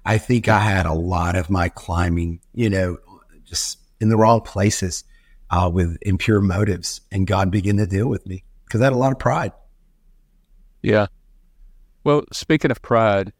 I 0.06 0.18
think 0.18 0.48
I 0.48 0.60
had 0.60 0.88
a 0.88 0.94
lot 0.94 1.36
of 1.36 1.52
my 1.52 1.70
climbing, 1.70 2.40
you 2.56 2.70
know, 2.72 2.98
just 3.46 3.78
in 4.00 4.10
the 4.10 4.18
wrong 4.18 4.42
places 4.42 5.04
uh, 5.52 5.70
with 5.72 5.98
impure 6.02 6.42
motives, 6.42 7.02
and 7.12 7.28
God 7.28 7.52
began 7.52 7.78
to 7.78 7.86
deal 7.86 8.08
with 8.08 8.26
me 8.26 8.44
because 8.66 8.82
I 8.82 8.86
had 8.86 8.94
a 8.94 8.98
lot 8.98 9.12
of 9.12 9.20
pride. 9.20 9.52
Yeah. 10.82 11.08
Well, 12.04 12.24
speaking 12.32 12.72
of 12.72 12.82
pride, 12.82 13.34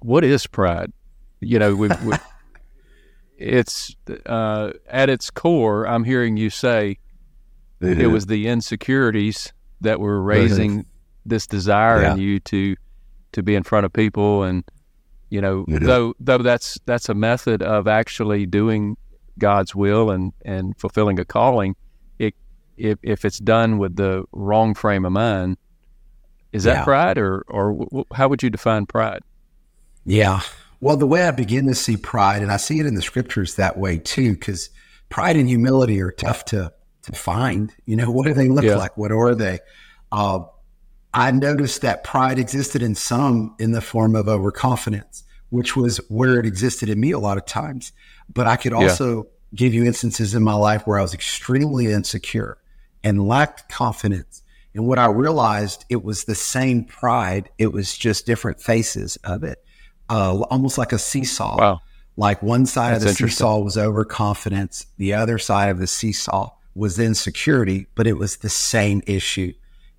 what 0.00 0.24
is 0.24 0.46
pride? 0.46 0.92
You 1.40 1.58
know, 1.58 1.74
we, 1.74 1.88
we 2.04 2.16
it's 3.38 3.94
uh, 4.26 4.72
at 4.88 5.08
its 5.08 5.30
core. 5.30 5.86
I'm 5.86 6.04
hearing 6.04 6.36
you 6.36 6.50
say 6.50 6.98
mm-hmm. 7.80 8.00
it 8.00 8.06
was 8.06 8.26
the 8.26 8.48
insecurities 8.48 9.52
that 9.80 10.00
were 10.00 10.22
raising 10.22 10.70
mm-hmm. 10.70 10.88
this 11.24 11.46
desire 11.46 12.02
yeah. 12.02 12.12
in 12.12 12.20
you 12.20 12.40
to 12.40 12.76
to 13.32 13.42
be 13.42 13.54
in 13.54 13.62
front 13.62 13.86
of 13.86 13.92
people, 13.92 14.42
and 14.42 14.64
you 15.30 15.40
know, 15.40 15.64
mm-hmm. 15.64 15.84
though 15.84 16.14
though 16.20 16.38
that's 16.38 16.78
that's 16.84 17.08
a 17.08 17.14
method 17.14 17.62
of 17.62 17.88
actually 17.88 18.46
doing 18.46 18.96
God's 19.38 19.74
will 19.74 20.10
and 20.10 20.32
and 20.44 20.78
fulfilling 20.78 21.18
a 21.18 21.24
calling. 21.24 21.76
It 22.18 22.34
if 22.76 22.98
if 23.02 23.24
it's 23.24 23.38
done 23.38 23.78
with 23.78 23.96
the 23.96 24.24
wrong 24.32 24.74
frame 24.74 25.04
of 25.04 25.12
mind, 25.12 25.56
is 26.52 26.64
that 26.64 26.78
yeah. 26.78 26.84
pride, 26.84 27.18
or 27.18 27.44
or 27.48 27.72
w- 27.72 28.04
how 28.12 28.28
would 28.28 28.42
you 28.42 28.50
define 28.50 28.86
pride? 28.86 29.22
Yeah. 30.04 30.40
Well, 30.80 30.96
the 30.96 31.06
way 31.06 31.26
I 31.26 31.30
begin 31.30 31.66
to 31.66 31.74
see 31.74 31.96
pride, 31.96 32.42
and 32.42 32.50
I 32.50 32.56
see 32.56 32.80
it 32.80 32.86
in 32.86 32.94
the 32.94 33.02
scriptures 33.02 33.56
that 33.56 33.76
way 33.76 33.98
too, 33.98 34.32
because 34.32 34.70
pride 35.10 35.36
and 35.36 35.48
humility 35.48 36.00
are 36.00 36.10
tough 36.10 36.44
to 36.46 36.72
to 37.02 37.12
find. 37.12 37.72
You 37.86 37.96
know, 37.96 38.10
what 38.10 38.26
do 38.26 38.34
they 38.34 38.48
look 38.48 38.64
yeah. 38.64 38.76
like? 38.76 38.96
What 38.96 39.12
are 39.12 39.34
they? 39.34 39.60
Uh, 40.10 40.40
I 41.12 41.30
noticed 41.30 41.82
that 41.82 42.04
pride 42.04 42.38
existed 42.38 42.82
in 42.82 42.94
some 42.94 43.54
in 43.58 43.72
the 43.72 43.80
form 43.80 44.14
of 44.14 44.28
overconfidence, 44.28 45.24
which 45.50 45.76
was 45.76 45.98
where 46.08 46.38
it 46.38 46.46
existed 46.46 46.88
in 46.88 47.00
me 47.00 47.10
a 47.10 47.18
lot 47.18 47.36
of 47.36 47.46
times. 47.46 47.92
But 48.32 48.46
I 48.46 48.56
could 48.56 48.72
also 48.72 49.16
yeah. 49.16 49.22
give 49.54 49.74
you 49.74 49.84
instances 49.84 50.34
in 50.34 50.42
my 50.42 50.54
life 50.54 50.86
where 50.86 50.98
I 50.98 51.02
was 51.02 51.14
extremely 51.14 51.92
insecure 51.92 52.58
and 53.02 53.26
lacked 53.26 53.68
confidence. 53.68 54.42
And 54.72 54.86
what 54.86 55.00
I 55.00 55.06
realized, 55.06 55.84
it 55.88 56.04
was 56.04 56.24
the 56.24 56.34
same 56.36 56.84
pride. 56.84 57.50
It 57.58 57.72
was 57.72 57.98
just 57.98 58.24
different 58.24 58.60
faces 58.60 59.16
of 59.24 59.42
it 59.42 59.62
uh, 60.10 60.40
almost 60.50 60.76
like 60.76 60.92
a 60.92 60.98
seesaw. 60.98 61.56
Wow. 61.56 61.80
Like 62.16 62.42
one 62.42 62.66
side 62.66 62.94
That's 62.94 63.04
of 63.04 63.10
the 63.10 63.28
seesaw 63.28 63.60
was 63.60 63.78
overconfidence, 63.78 64.86
the 64.98 65.14
other 65.14 65.38
side 65.38 65.70
of 65.70 65.78
the 65.78 65.86
seesaw 65.86 66.50
was 66.74 66.98
insecurity, 66.98 67.86
but 67.94 68.06
it 68.06 68.18
was 68.18 68.38
the 68.38 68.48
same 68.48 69.02
issue. 69.06 69.54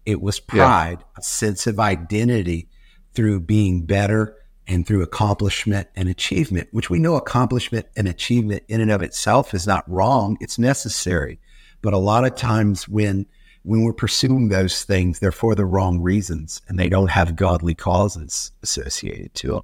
It 0.06 0.22
was 0.22 0.40
pride, 0.40 1.00
yeah. 1.00 1.06
a 1.18 1.24
sense 1.24 1.68
of 1.68 1.80
identity 1.80 2.68
through 3.14 3.42
being 3.42 3.86
better 3.86 4.38
and 4.68 4.86
through 4.86 5.02
accomplishment 5.02 5.88
and 5.96 6.08
achievement, 6.08 6.70
which 6.72 6.90
we 6.90 7.00
know 7.00 7.16
accomplishment 7.16 7.88
and 7.96 8.08
achievement 8.08 8.64
in 8.68 8.82
and 8.82 8.92
of 8.92 9.02
itself 9.02 9.54
is 9.54 9.66
not 9.66 9.90
wrong. 9.90 10.38
It's 10.40 10.60
necessary. 10.60 11.40
But 11.82 11.94
a 11.94 11.98
lot 11.98 12.26
of 12.26 12.36
times 12.36 12.88
when 12.88 13.26
when 13.64 13.84
we're 13.84 13.94
pursuing 13.94 14.50
those 14.50 14.84
things, 14.84 15.20
they're 15.20 15.32
for 15.32 15.54
the 15.54 15.66
wrong 15.66 16.02
reasons 16.02 16.62
and 16.68 16.80
they 16.80 16.90
don't 16.90 17.12
have 17.12 17.36
godly 17.36 17.76
causes 17.76 18.52
associated 18.64 19.34
to 19.36 19.48
them. 19.48 19.62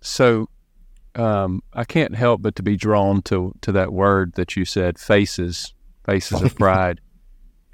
So 0.00 0.48
um, 1.14 1.62
I 1.72 1.84
can't 1.84 2.14
help 2.14 2.42
but 2.42 2.56
to 2.56 2.62
be 2.62 2.76
drawn 2.76 3.22
to 3.22 3.52
to 3.62 3.72
that 3.72 3.92
word 3.92 4.34
that 4.34 4.56
you 4.56 4.64
said, 4.64 4.98
faces, 4.98 5.74
faces 6.04 6.42
of 6.42 6.54
pride. 6.58 7.00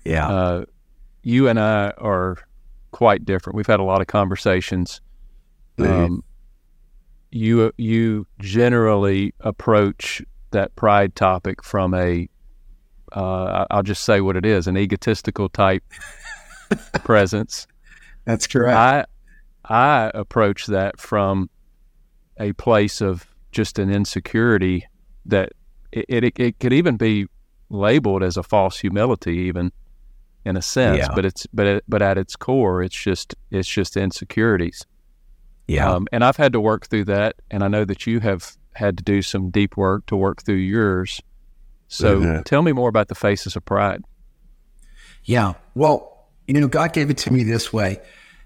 yeah. 0.04 0.28
Uh, 0.28 0.64
you 1.22 1.48
and 1.48 1.58
I 1.58 1.90
are 1.96 2.36
quite 2.90 3.24
different. 3.24 3.56
We've 3.56 3.66
had 3.66 3.80
a 3.80 3.84
lot 3.84 4.00
of 4.00 4.06
conversations. 4.06 5.00
Um, 5.78 6.22
you 7.30 7.72
you 7.76 8.26
generally 8.38 9.34
approach 9.40 10.22
that 10.52 10.76
pride 10.76 11.16
topic 11.16 11.64
from 11.64 11.94
a 11.94 12.28
uh, 13.12 13.66
I'll 13.70 13.82
just 13.82 14.04
say 14.04 14.20
what 14.20 14.36
it 14.36 14.46
is 14.46 14.66
an 14.66 14.76
egotistical 14.76 15.48
type 15.48 15.82
presence. 17.04 17.66
That's 18.24 18.46
correct. 18.46 18.76
I 18.76 19.04
I 19.64 20.10
approach 20.14 20.66
that 20.66 21.00
from 21.00 21.50
a 22.38 22.52
place 22.52 23.00
of 23.00 23.26
just 23.52 23.78
an 23.78 23.90
insecurity 23.90 24.86
that 25.26 25.52
it, 25.92 26.06
it, 26.08 26.40
it 26.40 26.58
could 26.58 26.72
even 26.72 26.96
be 26.96 27.26
labeled 27.70 28.22
as 28.22 28.36
a 28.36 28.42
false 28.42 28.78
humility, 28.78 29.36
even 29.38 29.72
in 30.44 30.56
a 30.56 30.62
sense. 30.62 30.98
Yeah. 30.98 31.08
But 31.14 31.24
it's 31.24 31.46
but 31.52 31.66
it, 31.66 31.84
but 31.88 32.02
at 32.02 32.18
its 32.18 32.36
core, 32.36 32.82
it's 32.82 32.96
just 32.96 33.34
it's 33.50 33.68
just 33.68 33.96
insecurities. 33.96 34.84
Yeah. 35.66 35.90
Um, 35.90 36.06
and 36.12 36.22
I've 36.22 36.36
had 36.36 36.52
to 36.52 36.60
work 36.60 36.86
through 36.88 37.04
that, 37.06 37.36
and 37.50 37.62
I 37.62 37.68
know 37.68 37.84
that 37.84 38.06
you 38.06 38.20
have 38.20 38.56
had 38.74 38.98
to 38.98 39.04
do 39.04 39.22
some 39.22 39.50
deep 39.50 39.76
work 39.76 40.06
to 40.06 40.16
work 40.16 40.42
through 40.44 40.56
yours. 40.56 41.20
So 41.88 42.20
mm-hmm. 42.20 42.42
tell 42.42 42.62
me 42.62 42.72
more 42.72 42.88
about 42.88 43.08
the 43.08 43.14
faces 43.14 43.56
of 43.56 43.64
pride. 43.64 44.02
Yeah. 45.24 45.54
Well, 45.74 46.26
you 46.46 46.60
know, 46.60 46.68
God 46.68 46.92
gave 46.92 47.08
it 47.08 47.18
to 47.18 47.32
me 47.32 47.44
this 47.44 47.72
way 47.72 48.00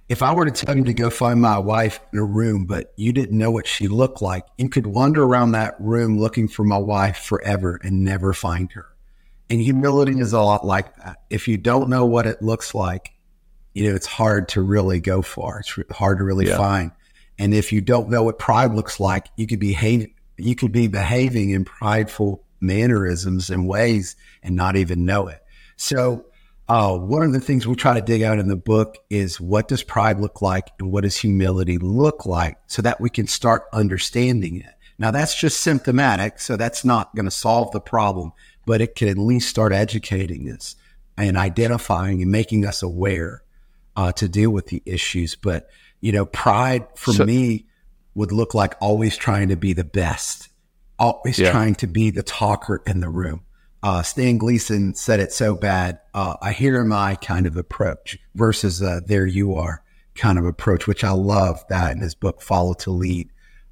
if 0.09 0.23
I 0.23 0.33
were 0.33 0.47
to 0.47 0.51
tell 0.51 0.77
you 0.77 0.85
to 0.85 0.95
go 0.95 1.11
find 1.11 1.41
my 1.41 1.59
wife 1.59 2.01
in 2.13 2.19
a 2.19 2.25
room, 2.25 2.65
but 2.65 2.93
you 2.97 3.13
didn't 3.13 3.37
know 3.37 3.51
what 3.51 3.67
she 3.67 3.89
looked 3.89 4.23
like, 4.23 4.47
you 4.57 4.69
could 4.69 4.87
wander 4.87 5.23
around 5.23 5.53
that 5.53 5.77
room 5.79 6.19
looking 6.19 6.49
for 6.49 6.65
my 6.65 6.79
wife 6.79 7.19
forever 7.19 7.79
and 7.83 8.05
never 8.05 8.33
find 8.33 8.73
her. 8.73 8.87
And 9.51 9.61
humility 9.61 10.19
is 10.19 10.33
a 10.33 10.41
lot 10.41 10.65
like 10.65 10.97
that. 10.97 11.23
If 11.29 11.47
you 11.47 11.59
don't 11.59 11.91
know 11.91 12.07
what 12.07 12.27
it 12.27 12.43
looks 12.43 12.75
like, 12.75 13.13
you 13.75 13.89
know, 13.89 13.95
it's 13.95 14.07
hard 14.07 14.49
to 14.51 14.63
really 14.63 14.99
go 14.99 15.21
far. 15.21 15.61
It's 15.61 15.75
hard 15.93 16.19
to 16.19 16.25
really 16.25 16.49
yeah. 16.49 16.57
find. 16.57 16.91
And 17.39 17.55
if 17.55 17.73
you 17.73 17.81
don't 17.81 18.09
know 18.09 18.23
what 18.23 18.39
pride 18.39 18.75
looks 18.75 18.99
like, 18.99 19.29
you 19.37 19.47
could 19.47 19.61
behave, 19.61 20.09
you 20.37 20.57
could 20.57 20.73
be 20.73 20.89
behaving 20.89 21.51
in 21.51 21.65
prideful 21.65 22.45
mannerisms 22.61 23.51
and 23.51 23.69
ways 23.69 24.17
and 24.43 24.57
not 24.57 24.77
even 24.77 25.05
know 25.05 25.29
it. 25.29 25.41
So 25.77 26.27
uh, 26.69 26.97
one 26.97 27.23
of 27.23 27.33
the 27.33 27.41
things 27.41 27.67
we'll 27.67 27.77
try 27.77 27.95
to 27.95 28.05
dig 28.05 28.23
out 28.23 28.39
in 28.39 28.49
the 28.49 28.57
book 28.57 28.99
is 29.09 29.41
what 29.41 29.69
does 29.69 29.83
pride 29.83 30.21
look 30.21 30.43
like 30.43 30.71
and 30.79 30.93
what 30.93 31.05
does 31.05 31.17
humility 31.17 31.79
look 31.79 32.27
like 32.27 32.59
so 32.67 32.83
that 32.83 33.01
we 33.01 33.09
can 33.09 33.27
start 33.27 33.65
understanding 33.73 34.61
it. 34.61 34.75
Now, 34.99 35.11
that's 35.11 35.39
just 35.39 35.61
symptomatic, 35.61 36.41
so 36.41 36.57
that's 36.57 36.85
not 36.85 37.15
going 37.15 37.25
to 37.25 37.31
solve 37.31 37.71
the 37.71 37.81
problem, 37.81 38.33
but 38.67 38.81
it 38.81 38.97
can 38.97 39.09
at 39.09 39.17
least 39.17 39.49
start 39.49 39.73
educating 39.73 40.51
us 40.51 40.77
and 41.17 41.37
identifying 41.37 42.21
and 42.21 42.31
making 42.31 42.67
us 42.67 42.83
aware 42.83 43.43
uh, 43.97 44.13
to 44.13 44.29
deal 44.29 44.51
with 44.51 44.67
the 44.67 44.83
issues. 44.85 45.37
But, 45.37 45.71
you 46.01 46.13
know, 46.13 46.27
pride 46.27 46.87
for 46.97 47.13
so, 47.13 47.25
me 47.25 47.67
would 48.15 48.33
look 48.33 48.53
like 48.53 48.75
always 48.81 49.17
trying 49.17 49.49
to 49.49 49.57
be 49.57 49.73
the 49.73 49.85
best, 49.85 50.49
always 50.99 51.39
yeah. 51.39 51.51
trying 51.51 51.77
to 51.77 51.87
be 51.87 52.11
the 52.11 52.23
talker 52.23 52.83
in 52.87 53.01
the 53.01 53.09
room 53.09 53.43
uh, 53.89 54.03
Stan 54.03 54.37
Gleason 54.37 54.95
said 54.95 55.19
it 55.19 55.33
so 55.33 55.55
bad. 55.55 55.99
Uh, 56.13 56.37
a 56.43 56.53
here 56.53 56.79
am 56.79 56.93
I 56.93 57.15
kind 57.15 57.47
of 57.47 57.57
approach 57.57 58.19
versus 58.35 58.83
a 58.83 59.01
there 59.07 59.25
you 59.25 59.55
are 59.55 59.83
kind 60.15 60.39
of 60.39 60.45
approach, 60.45 60.87
which 60.87 61.05
I 61.05 61.13
love 61.13 61.65
that 61.71 61.93
in 61.93 62.03
his 62.03 62.15
book 62.15 62.43
Follow 62.43 62.75
to 62.75 62.91
Lead. 62.91 63.31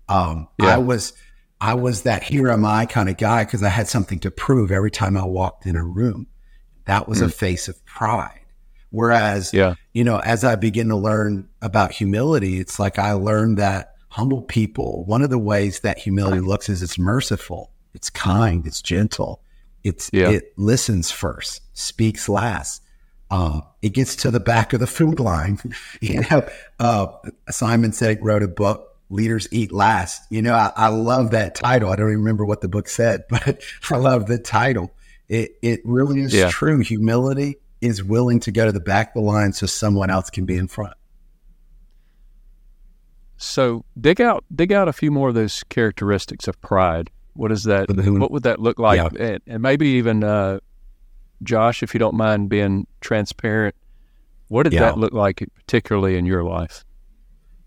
Um, 0.09 0.49
yeah. 0.59 0.77
I 0.77 0.79
was 0.79 1.13
I 1.61 1.75
was 1.75 2.05
that 2.05 2.23
here 2.23 2.49
am 2.49 2.65
I 2.65 2.87
kind 2.87 3.11
of 3.11 3.19
guy 3.19 3.45
because 3.45 3.63
I 3.63 3.69
had 3.69 3.89
something 3.89 4.19
to 4.21 4.31
prove 4.31 4.73
every 4.73 4.91
time 4.91 5.19
I 5.19 5.27
walked 5.27 5.67
in 5.67 5.77
a 5.77 5.85
room. 5.85 6.29
That 6.87 7.07
was 7.07 7.21
mm. 7.21 7.27
a 7.27 7.29
face 7.29 7.69
of 7.69 7.85
pride. 7.85 8.41
Whereas, 8.89 9.53
yeah. 9.53 9.75
you 9.93 10.03
know, 10.03 10.21
as 10.21 10.45
I 10.45 10.55
begin 10.55 10.89
to 10.89 10.97
learn 10.97 11.51
about 11.61 11.93
humility, 11.93 12.59
it's 12.59 12.79
like 12.79 12.99
I 12.99 13.13
learned 13.13 13.59
that 13.59 13.93
humble 14.09 14.41
people, 14.41 15.05
one 15.05 15.21
of 15.21 15.29
the 15.29 15.39
ways 15.39 15.81
that 15.81 15.99
humility 15.99 16.41
looks 16.41 16.71
is 16.71 16.83
it's 16.83 16.99
merciful, 16.99 17.73
it's 17.93 18.09
kind, 18.09 18.67
it's 18.67 18.81
gentle 18.81 19.43
it's 19.87 20.11
yeah. 20.13 20.31
it 20.31 20.53
listens 20.57 21.13
first, 21.13 21.63
speaks 21.73 22.29
last. 22.29 22.83
Uh, 23.31 23.61
it 23.83 23.91
gets 23.91 24.17
to 24.17 24.33
the 24.33 24.41
back 24.41 24.73
of 24.73 24.81
the 24.81 24.87
food 24.87 25.21
line. 25.21 25.61
you 26.01 26.23
know, 26.23 26.47
uh, 26.81 27.07
Simon 27.51 27.93
Sinek 27.93 28.19
wrote 28.21 28.43
a 28.43 28.49
book, 28.49 28.97
"Leaders 29.11 29.47
Eat 29.53 29.71
Last." 29.71 30.23
You 30.29 30.43
know, 30.43 30.55
I, 30.55 30.73
I, 30.75 30.89
love 30.89 31.31
that 31.31 31.55
title. 31.55 31.91
I 31.91 31.97
don't 31.97 32.09
even 32.09 32.19
remember 32.19 32.45
what 32.45 32.63
the 32.63 32.69
book 32.69 32.89
said, 32.89 33.25
but 33.31 33.63
I 33.89 33.97
love 33.97 34.27
the 34.27 34.39
title. 34.39 34.93
It 35.29 35.53
it 35.63 35.83
really 35.85 36.21
is 36.21 36.35
yeah. 36.35 36.51
true. 36.51 36.81
Humility 36.81 37.57
is 37.81 38.03
willing 38.03 38.41
to 38.41 38.51
go 38.51 38.67
to 38.67 38.73
the 38.73 38.81
back 38.81 39.15
of 39.15 39.23
the 39.23 39.29
line 39.29 39.53
so 39.53 39.67
someone 39.67 40.11
else 40.11 40.31
can 40.31 40.47
be 40.47 40.57
in 40.57 40.67
front. 40.67 40.95
So 43.37 43.85
dig 44.01 44.21
out 44.21 44.45
dig 44.53 44.73
out 44.73 44.89
a 44.89 44.93
few 44.93 45.13
more 45.13 45.29
of 45.29 45.37
those 45.37 45.63
characteristics 45.65 46.49
of 46.49 46.61
pride. 46.61 47.11
What 47.37 47.53
is 47.53 47.65
that? 47.65 47.89
What 47.91 48.31
would 48.31 48.43
that 48.45 48.61
look 48.61 48.79
like? 48.79 48.97
Yeah. 48.97 49.09
And, 49.27 49.41
and, 49.47 49.63
maybe 49.63 49.89
even 49.89 50.25
uh, 50.25 50.59
Josh, 51.43 51.83
if 51.83 51.95
you 51.95 51.99
don't 51.99 52.17
mind 52.17 52.49
being 52.49 52.87
transparent, 53.01 53.75
What 54.49 54.63
did 54.63 54.75
Yeah. 54.75 54.81
that 54.81 54.99
look 54.99 55.13
like, 55.13 55.43
particularly 55.57 56.17
in 56.17 56.25
your 56.25 56.45
life? 56.45 56.85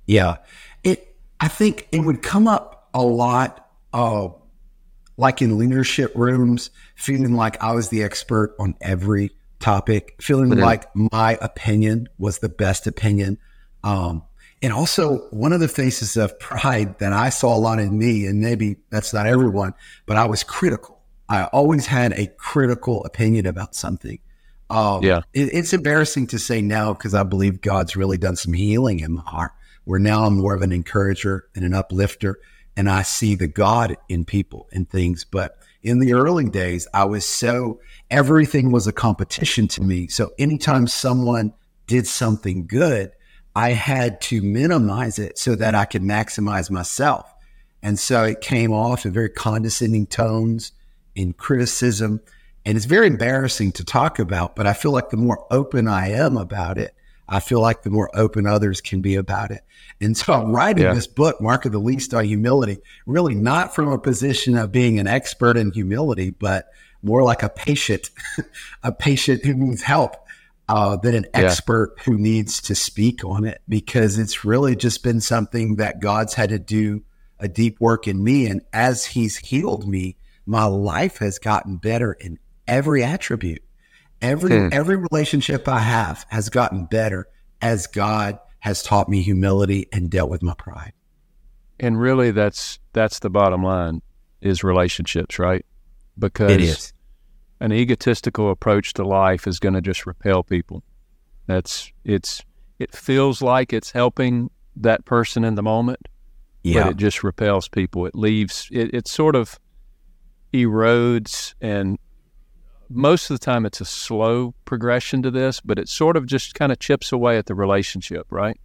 Yeah. 0.05 0.37
It 0.83 1.15
I 1.39 1.47
think 1.49 1.87
it 1.91 1.99
would 1.99 2.21
come 2.21 2.47
up 2.47 2.89
a 2.93 3.01
lot 3.03 3.69
uh 3.93 4.29
like 5.17 5.41
in 5.41 5.57
leadership 5.57 6.13
rooms, 6.15 6.69
feeling 6.95 7.33
like 7.35 7.61
I 7.61 7.73
was 7.73 7.89
the 7.89 8.01
expert 8.03 8.55
on 8.59 8.75
every 8.81 9.31
topic, 9.59 10.15
feeling 10.21 10.49
Mhm. 10.51 10.61
like 10.61 10.87
my 10.95 11.37
opinion 11.41 12.07
was 12.17 12.39
the 12.39 12.47
best 12.49 12.87
opinion. 12.87 13.37
Um 13.83 14.23
and 14.61 14.73
also 14.73 15.27
one 15.31 15.53
of 15.53 15.59
the 15.59 15.67
faces 15.67 16.17
of 16.17 16.37
pride 16.39 16.99
that 16.99 17.13
I 17.13 17.29
saw 17.29 17.55
a 17.55 17.59
lot 17.59 17.79
in 17.79 17.97
me, 17.97 18.25
and 18.25 18.41
maybe 18.41 18.77
that's 18.89 19.13
not 19.13 19.25
everyone, 19.25 19.73
but 20.05 20.17
I 20.17 20.25
was 20.25 20.43
critical. 20.43 20.99
I 21.29 21.43
always 21.45 21.85
had 21.85 22.13
a 22.13 22.27
critical 22.37 23.03
opinion 23.05 23.45
about 23.45 23.75
something. 23.75 24.19
Um, 24.69 25.03
Yeah. 25.03 25.21
it- 25.33 25.53
it's 25.53 25.73
embarrassing 25.73 26.27
to 26.27 26.39
say 26.39 26.61
now 26.61 26.93
because 26.93 27.13
I 27.13 27.23
believe 27.23 27.61
God's 27.61 27.95
really 27.95 28.17
done 28.17 28.35
some 28.35 28.53
healing 28.53 28.99
in 28.99 29.13
my 29.13 29.21
heart. 29.21 29.51
Where 29.85 29.99
now 29.99 30.25
I'm 30.25 30.37
more 30.37 30.53
of 30.53 30.61
an 30.61 30.71
encourager 30.71 31.45
and 31.55 31.65
an 31.65 31.73
uplifter, 31.73 32.37
and 32.77 32.89
I 32.89 33.01
see 33.01 33.33
the 33.33 33.47
God 33.47 33.97
in 34.07 34.23
people 34.25 34.67
and 34.71 34.87
things. 34.87 35.25
But 35.29 35.57
in 35.81 35.99
the 35.99 36.13
early 36.13 36.47
days, 36.49 36.87
I 36.93 37.05
was 37.05 37.25
so 37.25 37.79
everything 38.11 38.71
was 38.71 38.85
a 38.85 38.91
competition 38.91 39.67
to 39.69 39.81
me. 39.81 40.07
So 40.07 40.31
anytime 40.37 40.85
someone 40.87 41.53
did 41.87 42.05
something 42.05 42.67
good, 42.67 43.11
I 43.59 43.71
had 43.71 44.21
to 44.21 44.41
minimize 44.41 45.19
it 45.19 45.37
so 45.37 45.53
that 45.55 45.75
I 45.75 45.83
could 45.83 46.01
maximize 46.01 46.71
myself. 46.71 47.25
And 47.83 47.99
so 47.99 48.23
it 48.23 48.39
came 48.39 48.71
off 48.71 49.05
in 49.05 49.11
very 49.11 49.29
condescending 49.29 50.07
tones, 50.07 50.71
in 51.13 51.33
criticism. 51.33 52.21
And 52.65 52.77
it's 52.77 52.85
very 52.85 53.07
embarrassing 53.07 53.73
to 53.73 53.83
talk 53.83 54.17
about, 54.17 54.55
but 54.55 54.65
I 54.65 54.71
feel 54.71 54.91
like 54.93 55.09
the 55.09 55.17
more 55.17 55.45
open 55.51 55.89
I 55.89 56.07
am 56.11 56.37
about 56.37 56.77
it, 56.77 56.95
I 57.27 57.41
feel 57.41 57.59
like 57.59 57.83
the 57.83 57.89
more 57.89 58.09
open 58.13 58.45
others 58.47 58.79
can 58.79 59.01
be 59.01 59.15
about 59.15 59.51
it. 59.51 59.61
And 59.99 60.15
so 60.15 60.31
I'm 60.31 60.55
writing 60.55 60.85
Yeah. 60.85 60.93
this 60.93 61.07
book, 61.07 61.41
Mark 61.41 61.65
of 61.65 61.73
the 61.73 61.79
Least 61.79 62.13
on 62.13 62.23
Humility, 62.23 62.77
really 63.05 63.35
not 63.35 63.75
from 63.75 63.89
a 63.89 63.99
position 63.99 64.57
of 64.57 64.71
being 64.71 64.99
an 64.99 65.07
expert 65.07 65.57
in 65.57 65.71
humility, 65.73 66.29
but 66.29 66.69
more 67.03 67.23
like 67.23 67.43
a 67.43 67.49
patient, 67.49 68.09
a 68.83 68.93
patient 68.93 69.43
who 69.43 69.53
needs 69.53 69.81
help 69.81 70.15
uh, 70.69 70.95
than 70.97 71.15
an 71.15 71.25
Yeah. 71.33 71.41
expert 71.41 71.95
who 72.05 72.17
needs 72.17 72.61
to 72.61 72.75
speak 72.75 73.25
on 73.25 73.43
it 73.43 73.59
because 73.67 74.17
it's 74.19 74.45
really 74.45 74.75
just 74.75 75.03
been 75.03 75.19
something 75.19 75.75
that 75.77 75.99
God's 75.99 76.35
had 76.35 76.49
to 76.49 76.59
do 76.59 77.01
a 77.39 77.47
deep 77.47 77.79
work 77.81 78.07
in 78.07 78.23
me. 78.23 78.45
And 78.47 78.61
as 78.71 79.05
He's 79.05 79.37
healed 79.37 79.87
me, 79.87 80.15
my 80.45 80.65
life 80.65 81.17
has 81.17 81.39
gotten 81.39 81.77
better 81.77 82.13
in 82.13 82.37
every 82.67 83.03
attribute. 83.03 83.63
Every 84.21 84.57
Hmm. 84.57 84.67
every 84.71 84.97
relationship 84.97 85.67
I 85.67 85.79
have 85.79 86.25
has 86.29 86.49
gotten 86.49 86.85
better 86.85 87.27
as 87.61 87.87
God 87.87 88.37
has 88.59 88.83
taught 88.83 89.09
me 89.09 89.21
humility 89.21 89.87
and 89.93 90.09
dealt 90.09 90.29
with 90.29 90.43
my 90.43 90.53
pride. 90.53 90.93
And 91.79 91.99
really, 91.99 92.31
that's 92.31 92.79
that's 92.93 93.19
the 93.19 93.29
bottom 93.29 93.63
line 93.63 94.01
is 94.41 94.63
relationships, 94.63 95.39
right? 95.39 95.65
Because 96.17 96.91
an 97.59 97.71
egotistical 97.73 98.49
approach 98.51 98.93
to 98.93 99.03
life 99.03 99.47
is 99.47 99.59
going 99.59 99.73
to 99.75 99.81
just 99.81 100.05
repel 100.05 100.43
people. 100.43 100.83
That's 101.47 101.91
it's 102.05 102.41
it 102.79 102.95
feels 102.95 103.41
like 103.41 103.73
it's 103.73 103.91
helping 103.91 104.49
that 104.77 105.03
person 105.05 105.43
in 105.43 105.55
the 105.55 105.63
moment, 105.63 106.07
Yeah. 106.63 106.83
but 106.83 106.91
it 106.91 106.97
just 106.97 107.23
repels 107.23 107.67
people. 107.67 108.05
It 108.05 108.15
leaves 108.15 108.69
it, 108.71 108.93
it 108.93 109.07
sort 109.07 109.35
of 109.35 109.59
erodes 110.53 111.53
and 111.61 111.97
most 112.91 113.29
of 113.29 113.39
the 113.39 113.45
time 113.45 113.65
it's 113.67 113.79
a 113.81 113.85
slow 113.85 114.55
progression 114.65 115.21
to 115.21 115.29
this, 115.29 115.59
but 115.61 115.77
it 115.77 115.87
sort 115.87 116.17
of 116.17 116.25
just 116.25 116.55
kind 116.55 116.71
of 116.71 116.79
chips 116.79 117.11
away 117.11 117.37
at 117.37 117.45
the 117.45 117.53
relationship, 117.55 118.25
right? 118.31 118.59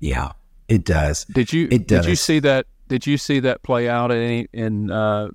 yeah. 0.00 0.32
It 0.68 0.84
does. 0.84 1.24
Did 1.26 1.52
you 1.52 1.68
It 1.70 1.86
does. 1.86 2.04
did 2.04 2.10
you 2.10 2.16
see 2.16 2.38
that 2.40 2.66
did 2.88 3.06
you 3.06 3.16
see 3.18 3.38
that 3.40 3.62
play 3.62 3.88
out 3.88 4.10
in 4.10 4.48
in 4.52 4.90
uh 4.90 5.28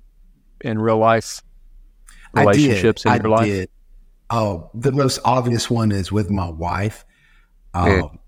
in 0.60 0.78
real 0.78 0.98
life 0.98 1.40
relationships 2.34 3.06
I 3.06 3.16
in 3.16 3.22
did. 3.22 3.28
your 3.28 3.34
I 3.34 3.36
life? 3.38 3.46
did. 3.46 3.70
Oh, 4.30 4.70
the 4.74 4.92
most 4.92 5.18
obvious 5.24 5.68
one 5.70 5.92
is 5.92 6.10
with 6.12 6.30
my 6.30 6.48
wife. 6.50 7.04
Um. 7.74 8.18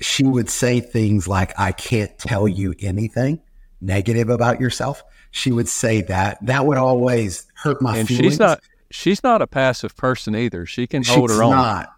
She 0.00 0.24
would 0.24 0.50
say 0.50 0.80
things 0.80 1.28
like, 1.28 1.58
I 1.58 1.70
can't 1.70 2.18
tell 2.18 2.48
you 2.48 2.74
anything 2.80 3.40
negative 3.80 4.28
about 4.28 4.60
yourself. 4.60 5.04
She 5.30 5.52
would 5.52 5.68
say 5.68 6.02
that. 6.02 6.44
That 6.44 6.66
would 6.66 6.78
always 6.78 7.46
hurt 7.54 7.80
my 7.80 7.98
and 7.98 8.08
feelings. 8.08 8.32
she's 8.32 8.38
not 8.40 8.60
she's 8.90 9.22
not 9.22 9.40
a 9.40 9.46
passive 9.46 9.96
person 9.96 10.34
either. 10.34 10.66
She 10.66 10.88
can 10.88 11.04
hold 11.04 11.30
She's 11.30 11.36
her 11.38 11.44
own. 11.44 11.50
not. 11.52 11.92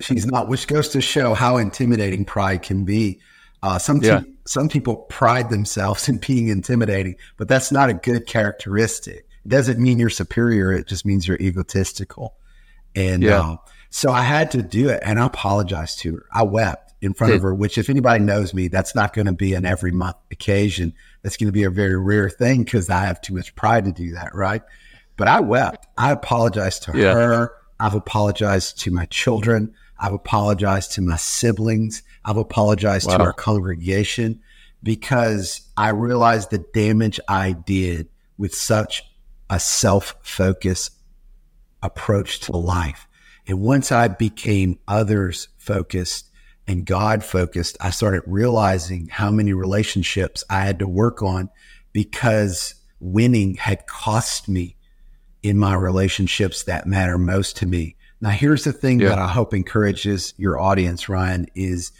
She's 0.00 0.24
not, 0.26 0.48
which 0.48 0.66
goes 0.66 0.88
to 0.88 1.02
show 1.02 1.34
how 1.34 1.58
intimidating 1.58 2.24
pride 2.24 2.62
can 2.62 2.84
be. 2.86 3.20
Uh, 3.62 3.78
some 3.78 4.00
te- 4.00 4.06
Yeah. 4.06 4.22
some 4.46 4.70
people 4.70 4.96
pride 4.96 5.50
themselves 5.50 6.08
in 6.08 6.16
being 6.18 6.48
intimidating, 6.48 7.16
but 7.36 7.48
that's 7.48 7.70
not 7.70 7.90
a 7.90 7.94
good 7.94 8.26
characteristic. 8.26 9.26
It 9.44 9.48
doesn't 9.48 9.78
mean 9.80 9.98
you're 9.98 10.10
superior. 10.10 10.72
It 10.72 10.86
just 10.86 11.04
means 11.04 11.26
you're 11.26 11.38
egotistical. 11.38 12.34
And 12.94 13.22
Yeah. 13.22 13.40
uh, 13.40 13.56
so 13.90 14.10
I 14.12 14.22
had 14.22 14.50
to 14.52 14.62
do 14.62 14.88
it, 14.88 15.00
and 15.04 15.18
I 15.18 15.26
apologized 15.26 16.00
to 16.00 16.16
her. 16.16 16.26
I 16.32 16.42
wept 16.44 16.94
in 17.02 17.12
front 17.14 17.32
of 17.34 17.42
her, 17.42 17.54
which, 17.54 17.76
if 17.78 17.90
anybody 17.90 18.22
knows 18.22 18.54
me, 18.54 18.68
that's 18.68 18.94
not 18.94 19.12
going 19.12 19.26
to 19.26 19.32
be 19.32 19.54
an 19.54 19.64
every 19.66 19.90
month 19.90 20.16
occasion. 20.30 20.92
That's 21.22 21.36
going 21.36 21.48
to 21.48 21.52
be 21.52 21.64
a 21.64 21.70
very 21.70 21.98
rare 21.98 22.30
thing 22.30 22.62
because 22.62 22.88
I 22.88 23.04
have 23.06 23.20
too 23.20 23.34
much 23.34 23.54
pride 23.54 23.84
to 23.86 23.92
do 23.92 24.12
that, 24.12 24.34
right? 24.34 24.62
But 25.16 25.28
I 25.28 25.40
wept. 25.40 25.86
I 25.98 26.12
apologized 26.12 26.84
to 26.84 26.96
Yeah. 26.96 27.14
her. 27.14 27.52
I've 27.80 27.94
apologized 27.94 28.78
to 28.80 28.90
my 28.92 29.06
children. 29.06 29.74
I've 29.98 30.12
apologized 30.12 30.92
to 30.92 31.00
my 31.02 31.16
siblings. 31.16 32.02
I've 32.24 32.36
apologized 32.36 33.10
to 33.10 33.20
our 33.20 33.32
congregation 33.32 34.40
because 34.82 35.60
I 35.76 35.90
realized 35.90 36.50
the 36.50 36.64
damage 36.72 37.20
I 37.28 37.52
did 37.52 38.08
with 38.38 38.54
such 38.54 39.04
a 39.52 39.60
self 39.60 40.16
focused 40.22 40.92
approach 41.82 42.40
to 42.40 42.56
life. 42.56 43.06
And 43.46 43.60
once 43.60 43.92
I 43.92 44.08
became 44.08 44.78
others 44.88 45.48
focused 45.58 46.30
and 46.66 46.86
God 46.86 47.22
focused, 47.22 47.76
I 47.80 47.90
started 47.90 48.22
realizing 48.26 49.08
how 49.08 49.30
many 49.30 49.52
relationships 49.52 50.42
I 50.48 50.60
had 50.64 50.78
to 50.78 50.88
work 50.88 51.22
on 51.22 51.50
because 51.92 52.76
winning 52.98 53.56
had 53.56 53.86
cost 53.86 54.48
me 54.48 54.76
in 55.42 55.58
my 55.58 55.74
relationships 55.74 56.62
that 56.62 56.86
matter 56.86 57.18
most 57.18 57.56
to 57.58 57.66
me. 57.66 57.96
Now, 58.22 58.30
here's 58.30 58.64
the 58.64 58.72
thing 58.72 59.00
Yeah. 59.00 59.10
that 59.10 59.18
I 59.18 59.28
hope 59.28 59.52
encourages 59.52 60.32
your 60.38 60.58
audience, 60.58 61.10
Ryan, 61.10 61.46
is, 61.54 61.92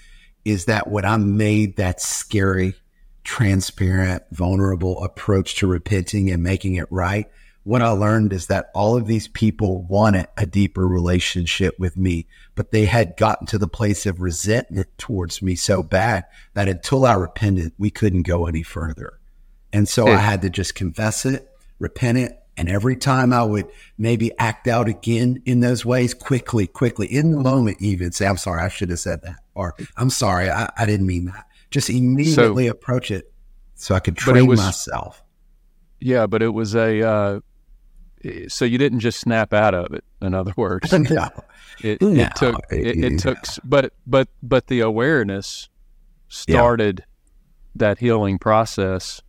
is 0.47 0.65
that 0.67 0.88
when 0.88 1.05
I 1.05 1.19
made 1.19 1.77
that 1.77 2.01
scary, 2.01 2.77
transparent, 3.25 4.23
vulnerable 4.31 5.05
approach 5.05 5.57
to 5.57 5.67
repenting 5.67 6.31
and 6.31 6.43
making 6.43 6.77
it 6.77 6.87
right, 6.91 7.29
what 7.64 7.83
I 7.83 7.90
learned 7.90 8.33
is 8.33 8.48
that 8.48 8.70
all 8.75 8.96
of 8.96 9.07
these 9.07 9.29
people 9.29 9.83
wanted 9.85 10.27
a 10.37 10.46
deeper 10.46 10.87
relationship 10.87 11.79
with 11.79 11.96
me, 11.96 12.27
but 12.55 12.72
they 12.72 12.87
had 12.87 13.16
gotten 13.16 13.46
to 13.48 13.59
the 13.59 13.68
place 13.68 14.05
of 14.07 14.20
resentment 14.20 14.88
towards 14.98 15.40
me 15.42 15.55
so 15.55 15.83
bad 15.83 16.25
that 16.55 16.68
until 16.68 17.05
I 17.07 17.14
repented, 17.14 17.72
we 17.79 17.90
couldn't 17.90 18.22
go 18.22 18.46
any 18.46 18.62
further. 18.64 19.18
And 19.72 19.88
so 19.88 20.07
Yeah. 20.09 20.14
I 20.14 20.18
had 20.18 20.42
to 20.42 20.51
just 20.51 20.75
confess 20.75 21.25
it, 21.25 21.48
repent 21.79 22.18
it. 22.18 22.38
And 22.57 22.68
every 22.68 22.96
time 22.96 23.33
I 23.33 23.44
would 23.44 23.66
maybe 23.96 24.37
act 24.38 24.68
out 24.68 24.87
again 24.88 25.40
in 25.46 25.61
those 25.61 25.85
ways, 25.87 26.12
quickly, 26.12 26.66
quickly, 26.66 27.07
in 27.07 27.31
the 27.31 27.38
moment, 27.40 27.79
even 27.81 28.12
say, 28.12 28.27
I'm 28.27 28.37
sorry, 28.37 28.61
I 28.62 28.68
should 28.68 28.90
have 28.90 28.98
said 28.98 29.22
that. 29.22 29.37
Or 29.55 29.75
I'm 29.96 30.11
sorry, 30.11 30.51
I, 30.51 30.70
I 30.77 30.85
didn't 30.85 31.07
mean 31.07 31.25
that. 31.27 31.46
Just 31.70 31.88
immediately 31.88 32.66
approach 32.66 33.11
it 33.11 33.33
so 33.75 33.94
I 33.94 34.01
could 34.01 34.16
train 34.16 34.46
was- 34.46 34.61
myself. 34.61 35.22
Yeah, 36.05 36.27
but 36.27 36.42
it 36.42 36.48
was 36.48 36.75
a 36.75 37.01
uh 37.01 37.40
so 38.49 38.65
you 38.65 38.79
didn't 38.79 39.01
just 39.01 39.21
snap 39.21 39.53
out 39.53 39.75
of 39.75 39.93
it, 39.93 40.05
in 40.21 40.35
other 40.35 40.53
words. 40.57 40.93
no. 41.11 41.29
It, 41.83 42.01
No, 42.01 42.23
it 42.23 42.37
took 42.37 42.61
it, 42.71 42.97
yeah. 42.97 43.07
it 43.07 43.19
took 43.19 43.39
but 43.65 43.93
but 44.07 44.29
but 44.43 44.67
the 44.69 44.81
awareness 44.81 45.69
started 46.29 47.05
that 47.75 47.99
healing 47.99 48.39
process 48.39 49.23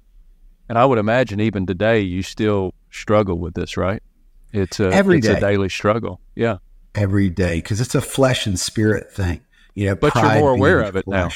and 0.68 0.78
i 0.78 0.86
would 0.86 0.98
imagine 0.98 1.40
even 1.40 1.66
today 1.66 2.02
you 2.02 2.22
still 2.22 2.74
struggle 2.92 3.40
with 3.40 3.54
this 3.54 3.76
right 3.78 4.04
it's 4.52 4.80
a 4.80 4.90
Every 4.94 5.18
it's 5.18 5.28
a 5.28 5.40
daily 5.40 5.70
struggle 5.70 6.20
yeah 6.36 6.58
every 6.96 7.30
day 7.30 7.56
because 7.56 7.82
it's 7.82 7.96
a 7.96 8.02
flesh 8.02 8.46
and 8.46 8.60
spirit 8.60 9.12
thing. 9.12 9.42
You 9.74 9.88
know, 9.88 9.96
But 9.96 10.16
you're 10.16 10.40
more 10.40 10.52
aware 10.52 10.82
of 10.82 10.96
it 10.96 11.08
now. 11.08 11.30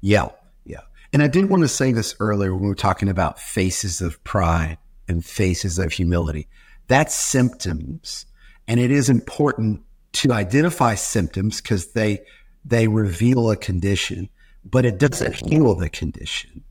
Yeah, 0.00 0.28
yeah. 0.64 0.80
And 1.12 1.22
I 1.22 1.28
did 1.28 1.50
want 1.50 1.62
to 1.62 1.68
say 1.68 1.92
this 1.92 2.14
earlier 2.20 2.54
when 2.54 2.62
we 2.62 2.68
were 2.68 2.74
talking 2.74 3.08
about 3.08 3.38
faces 3.38 4.00
of 4.00 4.22
pride 4.24 4.78
and 5.06 5.24
faces 5.24 5.78
of 5.78 5.92
humility. 5.92 6.48
That's 6.88 7.14
symptoms, 7.14 8.26
and 8.66 8.80
it 8.80 8.90
is 8.90 9.08
important 9.08 9.82
to 10.14 10.32
identify 10.32 10.94
symptoms 10.94 11.60
because 11.60 11.92
they 11.92 12.20
they 12.64 12.88
reveal 12.88 13.50
a 13.50 13.56
condition, 13.56 14.28
but 14.64 14.84
it 14.84 14.98
doesn't 14.98 15.48
heal 15.48 15.74
the 15.74 15.88
condition. 15.88 16.64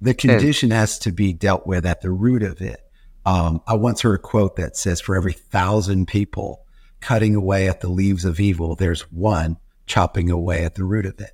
The 0.00 0.14
condition 0.14 0.70
has 0.70 0.98
to 1.00 1.12
be 1.12 1.32
dealt 1.32 1.66
with 1.66 1.86
at 1.86 2.00
the 2.00 2.10
root 2.10 2.42
of 2.42 2.60
it. 2.60 2.80
Um, 3.24 3.62
I 3.66 3.74
once 3.74 4.02
heard 4.02 4.16
a 4.16 4.22
quote 4.22 4.56
that 4.56 4.76
says, 4.76 5.00
"For 5.00 5.14
every 5.14 5.32
thousand 5.32 6.08
people 6.08 6.64
cutting 7.00 7.34
away 7.34 7.68
at 7.68 7.80
the 7.80 7.88
leaves 7.88 8.24
of 8.24 8.40
evil, 8.40 8.74
there's 8.74 9.02
one 9.12 9.58
chopping 9.86 10.30
away 10.30 10.64
at 10.64 10.74
the 10.74 10.84
root 10.84 11.04
of 11.04 11.20
it. 11.20 11.32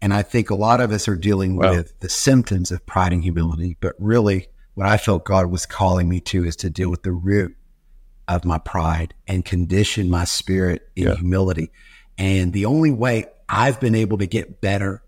And 0.00 0.12
I 0.12 0.22
think 0.22 0.50
a 0.50 0.54
lot 0.54 0.80
of 0.80 0.90
us 0.90 1.06
are 1.06 1.16
dealing 1.16 1.56
wow. 1.56 1.70
with 1.70 1.98
the 2.00 2.08
symptoms 2.08 2.72
of 2.72 2.84
pride 2.86 3.12
and 3.12 3.22
humility, 3.22 3.76
but 3.80 3.94
really 3.98 4.48
what 4.74 4.88
I 4.88 4.96
felt 4.96 5.24
God 5.24 5.46
was 5.46 5.66
calling 5.66 6.08
me 6.08 6.20
to 6.20 6.44
is 6.44 6.56
to 6.56 6.70
deal 6.70 6.90
with 6.90 7.02
the 7.02 7.12
root 7.12 7.54
of 8.28 8.44
my 8.44 8.58
pride 8.58 9.14
and 9.26 9.44
condition 9.44 10.08
my 10.08 10.24
spirit 10.24 10.88
in 10.96 11.08
yeah. 11.08 11.14
humility. 11.16 11.70
And 12.16 12.52
the 12.52 12.66
only 12.66 12.90
way 12.90 13.26
I've 13.48 13.80
been 13.80 13.94
able 13.94 14.18
to 14.18 14.26
get 14.26 14.60
better 14.60 15.02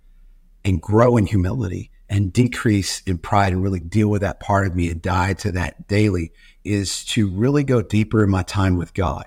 and 0.64 0.80
grow 0.80 1.16
in 1.16 1.26
humility 1.26 1.90
and 2.08 2.32
decrease 2.32 3.00
in 3.02 3.18
pride 3.18 3.52
and 3.52 3.62
really 3.62 3.80
deal 3.80 4.08
with 4.08 4.20
that 4.20 4.40
part 4.40 4.66
of 4.66 4.74
me 4.74 4.90
and 4.90 5.00
die 5.00 5.32
to 5.34 5.52
that 5.52 5.88
daily 5.88 6.32
is 6.64 7.04
to 7.06 7.28
really 7.28 7.64
go 7.64 7.80
deeper 7.80 8.22
in 8.22 8.30
my 8.30 8.42
time 8.42 8.76
with 8.76 8.92
God, 8.92 9.24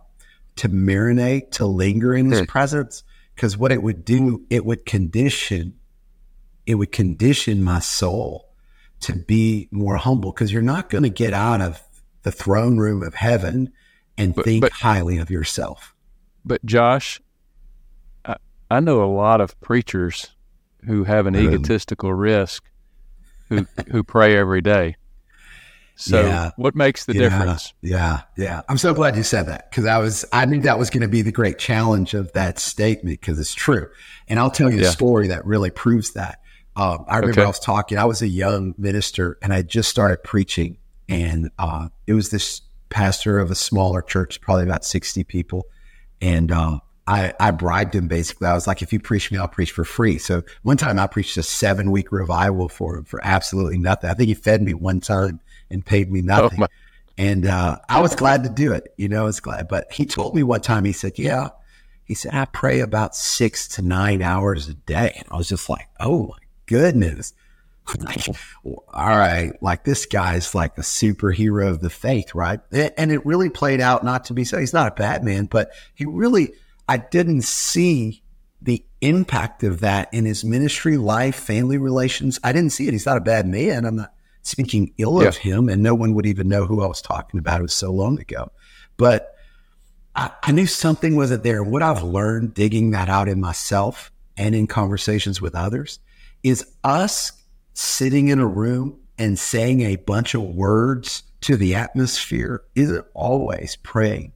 to 0.58 0.70
marinate, 0.70 1.52
to 1.52 1.66
linger 1.66 2.14
in 2.14 2.30
his 2.30 2.42
hmm. 2.42 2.46
presence. 2.46 3.04
Because 3.36 3.58
what 3.58 3.72
it 3.72 3.82
would 3.82 4.04
do, 4.06 4.46
it 4.50 4.66
would 4.66 4.86
condition, 4.86 5.76
it 6.66 6.76
would 6.76 6.92
condition 6.92 7.64
my 7.64 7.80
soul 7.80 8.47
to 9.02 9.14
be 9.14 9.68
more 9.72 9.98
humble. 9.98 10.32
Because 10.32 10.52
you're 10.52 10.62
not 10.62 10.90
going 10.90 11.04
to 11.04 11.10
get 11.10 11.34
out 11.34 11.62
of 11.62 11.82
the 12.24 12.32
throne 12.32 12.78
room 12.78 13.04
of 13.04 13.14
heaven 13.14 13.72
and 14.18 14.36
but, 14.36 14.46
think 14.46 14.62
but, 14.62 14.72
highly 14.72 15.18
of 15.18 15.30
yourself. 15.30 15.94
But 16.44 16.66
Josh, 16.66 17.22
I, 18.26 18.38
I 18.70 18.80
know 18.80 19.04
a 19.04 19.12
lot 19.12 19.42
of 19.42 19.60
preachers 19.60 20.28
who 20.86 21.04
have 21.04 21.26
an 21.26 21.36
egotistical 21.36 22.14
risk 22.14 22.64
who 23.50 23.68
who 23.92 24.04
pray 24.04 24.38
every 24.38 24.62
day. 24.62 24.96
So 26.00 26.22
yeah. 26.22 26.52
what 26.58 26.76
makes 26.76 27.06
the 27.06 27.14
difference? 27.14 27.74
Yeah, 27.82 28.22
yeah. 28.38 28.62
I'm 28.70 28.78
so 28.78 28.94
glad 28.94 29.16
you 29.16 29.24
said 29.24 29.48
that 29.48 29.70
because 29.72 29.86
I 29.86 29.98
was 29.98 30.26
I 30.32 30.46
knew 30.46 30.62
that 30.62 30.78
was 30.78 30.92
going 30.92 31.02
to 31.02 31.08
be 31.08 31.24
the 31.24 31.32
great 31.32 31.58
challenge 31.58 32.14
of 32.14 32.32
that 32.34 32.60
statement 32.60 33.20
because 33.20 33.40
it's 33.40 33.56
true. 33.56 33.90
And 34.28 34.40
I'll 34.40 34.52
tell 34.52 34.72
you 34.72 34.82
yeah. 34.82 34.90
a 34.90 34.92
story 34.92 35.28
that 35.30 35.44
really 35.46 35.72
proves 35.72 36.14
that. 36.14 36.40
Um, 36.78 37.06
I 37.08 37.18
remember 37.18 37.42
okay. 37.42 37.46
I 37.46 37.48
was 37.48 37.60
talking. 37.60 37.98
I 37.98 38.06
was 38.06 38.22
a 38.22 38.28
young 38.28 38.76
minister 38.78 39.40
and 39.42 39.52
I 39.52 39.64
just 39.64 39.90
started 39.90 40.24
preaching, 40.24 40.78
and 41.10 41.50
uh, 41.58 41.90
it 42.06 42.14
was 42.14 42.30
this 42.30 42.62
pastor 42.90 43.40
of 43.40 43.50
a 43.50 43.56
smaller 43.56 44.02
church, 44.02 44.40
probably 44.42 44.64
about 44.64 44.86
60 44.86 45.24
people, 45.24 45.66
and 46.22 46.52
uh, 46.52 46.80
I, 47.08 47.34
I 47.40 47.52
bribed 47.52 47.96
him 47.96 48.08
basically. 48.08 48.48
I 48.48 48.54
was 48.54 48.68
like, 48.68 48.84
if 48.84 48.94
you 48.94 49.00
preach 49.00 49.32
me, 49.32 49.40
I'll 49.40 49.48
preach 49.48 49.72
for 49.72 49.84
free. 49.84 50.20
So 50.20 50.44
one 50.62 50.78
time 50.78 51.00
I 51.00 51.08
preached 51.08 51.36
a 51.38 51.44
seven 51.44 51.90
week 51.90 52.12
revival 52.12 52.70
for 52.70 52.98
him 52.98 53.06
for 53.06 53.20
absolutely 53.24 53.80
nothing. 53.80 54.10
I 54.10 54.14
think 54.14 54.28
he 54.28 54.36
fed 54.36 54.62
me 54.62 54.74
one 54.74 55.00
time 55.00 55.40
and 55.72 55.86
paid 55.86 56.12
me 56.12 56.20
oh, 56.20 56.26
nothing. 56.26 56.64
Oh 56.64 56.68
and 57.18 57.48
uh, 57.48 57.80
I 57.90 58.02
was 58.02 58.14
glad 58.14 58.44
to 58.44 58.50
do 58.50 58.74
it. 58.74 58.94
You 58.98 59.10
know, 59.10 59.22
I 59.22 59.26
was 59.26 59.40
glad. 59.40 59.68
But 59.68 59.92
he 59.92 60.06
told 60.06 60.36
me 60.36 60.44
one 60.44 60.62
time, 60.62 60.86
he 60.86 60.92
said, 60.92 61.18
yeah, 61.18 61.50
he 62.06 62.14
said, 62.14 62.36
I 62.36 62.46
pray 62.46 62.82
about 62.82 63.16
six 63.16 63.68
to 63.70 63.82
nine 63.82 64.22
hours 64.22 64.68
a 64.68 64.76
day. 64.76 65.14
And 65.18 65.26
I 65.32 65.38
was 65.38 65.50
just 65.50 65.70
like, 65.70 65.88
oh 66.00 66.28
my 66.28 66.47
goodness. 66.68 67.34
like, 68.00 68.18
mm-hmm. 68.18 68.74
all 68.94 69.18
right, 69.18 69.52
like 69.62 69.86
this 69.86 70.06
guy's 70.06 70.54
like 70.54 70.78
a 70.78 70.82
superhero 70.82 71.70
of 71.70 71.80
the 71.80 71.90
faith, 71.90 72.36
right? 72.36 72.60
And 72.72 73.12
it 73.12 73.26
really 73.26 73.50
played 73.50 73.80
out 73.80 74.04
not 74.04 74.26
to 74.26 74.34
be 74.34 74.44
so. 74.44 74.60
He's 74.60 74.74
not 74.74 74.92
a 74.92 74.96
bad 74.96 75.24
man, 75.24 75.46
but 75.46 75.72
he 75.96 76.06
really 76.06 76.54
I 76.88 76.98
didn't 76.98 77.44
see 77.44 78.24
the 78.62 78.84
impact 79.02 79.64
of 79.64 79.82
that 79.82 80.14
in 80.14 80.26
his 80.26 80.44
ministry, 80.44 80.98
life, 80.98 81.36
family 81.36 81.78
relations. 81.78 82.40
I 82.44 82.52
didn't 82.52 82.72
see 82.72 82.88
it. 82.88 82.94
He's 82.94 83.06
not 83.06 83.18
a 83.18 83.22
bad 83.22 83.46
man. 83.48 83.86
I'm 83.86 83.98
not 83.98 84.14
speaking 84.42 84.94
ill 84.98 85.22
yeah. 85.22 85.28
of 85.28 85.38
him, 85.38 85.70
and 85.70 85.84
no 85.84 85.94
one 85.94 86.14
would 86.16 86.26
even 86.26 86.48
know 86.48 86.66
who 86.66 86.82
I 86.82 86.88
was 86.88 87.02
talking 87.02 87.40
about. 87.40 87.60
It 87.60 87.64
was 87.64 87.74
so 87.74 87.92
long 87.92 88.20
ago. 88.20 88.52
But 88.96 89.36
I, 90.16 90.32
I 90.44 90.52
knew 90.52 90.66
something 90.66 91.16
wasn't 91.16 91.44
there. 91.44 91.64
What 91.64 91.84
I've 91.84 92.04
learned 92.04 92.54
digging 92.54 92.92
that 92.92 93.10
out 93.10 93.30
in 93.30 93.40
myself 93.40 94.12
and 94.36 94.56
in 94.56 94.68
conversations 94.68 95.42
with 95.42 95.56
others 95.56 96.00
is 96.50 96.66
us 96.84 97.32
sitting 97.74 98.30
in 98.30 98.40
a 98.40 98.48
room 98.48 99.00
and 99.18 99.38
saying 99.38 99.82
a 99.82 99.96
bunch 99.96 100.34
of 100.34 100.42
words 100.42 101.24
to 101.42 101.56
the 101.56 101.76
atmosphere 101.76 102.64
isn't 102.76 103.06
always 103.14 103.76
praying 103.78 104.34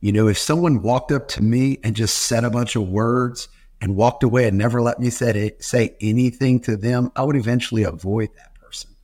you 0.00 0.12
know, 0.12 0.28
if 0.28 0.38
someone 0.38 0.82
walked 0.82 1.12
up 1.12 1.28
to 1.28 1.42
me 1.42 1.78
and 1.84 1.94
just 1.94 2.16
said 2.16 2.44
a 2.44 2.50
bunch 2.50 2.74
of 2.74 2.88
words 2.88 3.48
and 3.82 3.96
walked 3.96 4.22
away 4.22 4.48
and 4.48 4.56
never 4.56 4.80
let 4.80 4.98
me 4.98 5.10
say, 5.10 5.30
it, 5.30 5.62
say 5.62 5.94
anything 6.00 6.60
to 6.60 6.76
them, 6.76 7.12
I 7.14 7.22
would 7.22 7.36
eventually 7.36 7.82
avoid 7.82 8.30
that 8.36 8.54
person. 8.54 8.96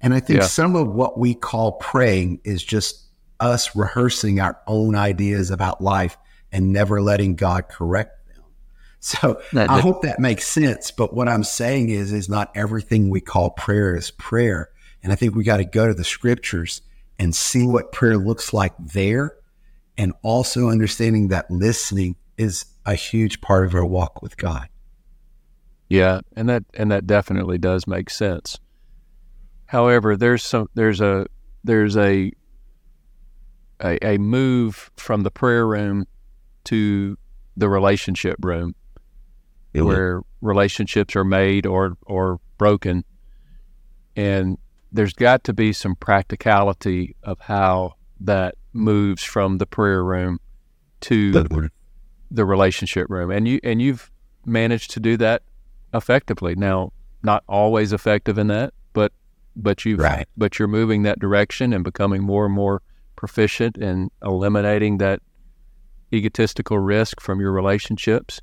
And 0.00 0.12
I 0.12 0.20
think 0.20 0.40
yeah. 0.40 0.46
some 0.46 0.74
of 0.74 0.88
what 0.88 1.16
we 1.16 1.34
call 1.34 1.72
praying 1.72 2.40
is 2.42 2.62
just 2.62 3.04
us 3.38 3.74
rehearsing 3.76 4.40
our 4.40 4.60
own 4.66 4.96
ideas 4.96 5.50
about 5.50 5.80
life 5.80 6.18
and 6.50 6.72
never 6.72 7.00
letting 7.00 7.36
God 7.36 7.68
correct. 7.68 8.18
So 9.04 9.42
that, 9.52 9.68
I 9.68 9.80
hope 9.80 10.02
that 10.02 10.20
makes 10.20 10.46
sense. 10.46 10.92
But 10.92 11.12
what 11.12 11.28
I'm 11.28 11.42
saying 11.42 11.88
is, 11.88 12.12
is 12.12 12.28
not 12.28 12.52
everything 12.54 13.10
we 13.10 13.20
call 13.20 13.50
prayer 13.50 13.96
is 13.96 14.12
prayer. 14.12 14.70
And 15.02 15.12
I 15.12 15.16
think 15.16 15.34
we 15.34 15.42
got 15.42 15.56
to 15.56 15.64
go 15.64 15.88
to 15.88 15.92
the 15.92 16.04
scriptures 16.04 16.82
and 17.18 17.34
see 17.34 17.66
what 17.66 17.90
prayer 17.90 18.16
looks 18.16 18.52
like 18.52 18.72
there 18.78 19.34
and 19.98 20.12
also 20.22 20.68
understanding 20.68 21.28
that 21.28 21.50
listening 21.50 22.14
is 22.38 22.64
a 22.86 22.94
huge 22.94 23.40
part 23.40 23.66
of 23.66 23.74
our 23.74 23.84
walk 23.84 24.22
with 24.22 24.36
God. 24.36 24.68
Yeah, 25.88 26.20
and 26.36 26.48
that 26.48 26.62
and 26.74 26.92
that 26.92 27.04
definitely 27.04 27.58
does 27.58 27.88
make 27.88 28.08
sense. 28.08 28.60
However, 29.66 30.16
there's 30.16 30.44
some 30.44 30.68
there's 30.74 31.00
a 31.00 31.26
there's 31.64 31.96
a 31.96 32.30
a, 33.82 34.14
a 34.14 34.18
move 34.18 34.92
from 34.96 35.24
the 35.24 35.30
prayer 35.32 35.66
room 35.66 36.06
to 36.64 37.18
the 37.56 37.68
relationship 37.68 38.36
room 38.44 38.76
it 39.74 39.82
where 39.82 40.18
would. 40.18 40.24
relationships 40.40 41.16
are 41.16 41.24
made 41.24 41.66
or 41.66 41.96
or 42.06 42.40
broken 42.58 43.04
and 44.16 44.58
there's 44.92 45.14
got 45.14 45.44
to 45.44 45.52
be 45.52 45.72
some 45.72 45.96
practicality 45.96 47.16
of 47.22 47.40
how 47.40 47.94
that 48.20 48.54
moves 48.72 49.22
from 49.22 49.58
the 49.58 49.66
prayer 49.66 50.04
room 50.04 50.38
to 51.00 51.32
the 52.30 52.44
relationship 52.44 53.08
room, 53.10 53.30
and 53.30 53.48
you 53.48 53.58
and 53.64 53.80
you've 53.82 54.10
managed 54.46 54.90
to 54.92 55.00
do 55.00 55.16
that 55.16 55.42
effectively. 55.94 56.54
Now, 56.54 56.92
not 57.22 57.42
always 57.48 57.92
effective 57.92 58.38
in 58.38 58.48
that, 58.48 58.74
but 58.92 59.12
but 59.56 59.84
you've 59.84 60.00
right. 60.00 60.28
but 60.36 60.58
you're 60.58 60.68
moving 60.68 61.02
that 61.02 61.18
direction 61.18 61.72
and 61.72 61.82
becoming 61.82 62.22
more 62.22 62.46
and 62.46 62.54
more 62.54 62.82
proficient 63.16 63.76
in 63.78 64.10
eliminating 64.22 64.98
that 64.98 65.20
egotistical 66.12 66.78
risk 66.78 67.20
from 67.20 67.40
your 67.40 67.52
relationships. 67.52 68.40